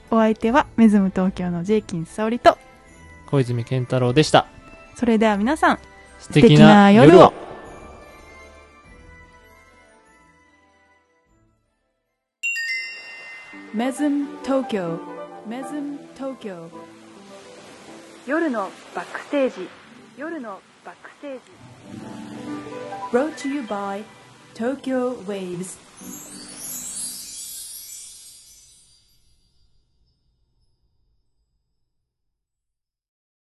[0.09, 2.57] お相手は、メズム東京のジェイキン沙織と、
[3.27, 4.45] 小泉健太郎でした。
[4.97, 5.79] それでは皆さん、
[6.19, 7.31] 素素敵な夜を。
[13.73, 14.99] メズム東京
[15.47, 16.69] メズム東京
[18.27, 19.69] 夜のバックステージ
[20.17, 21.39] 夜のバックステージ
[23.13, 24.03] Brought to you by
[24.55, 25.90] Tokyo Waves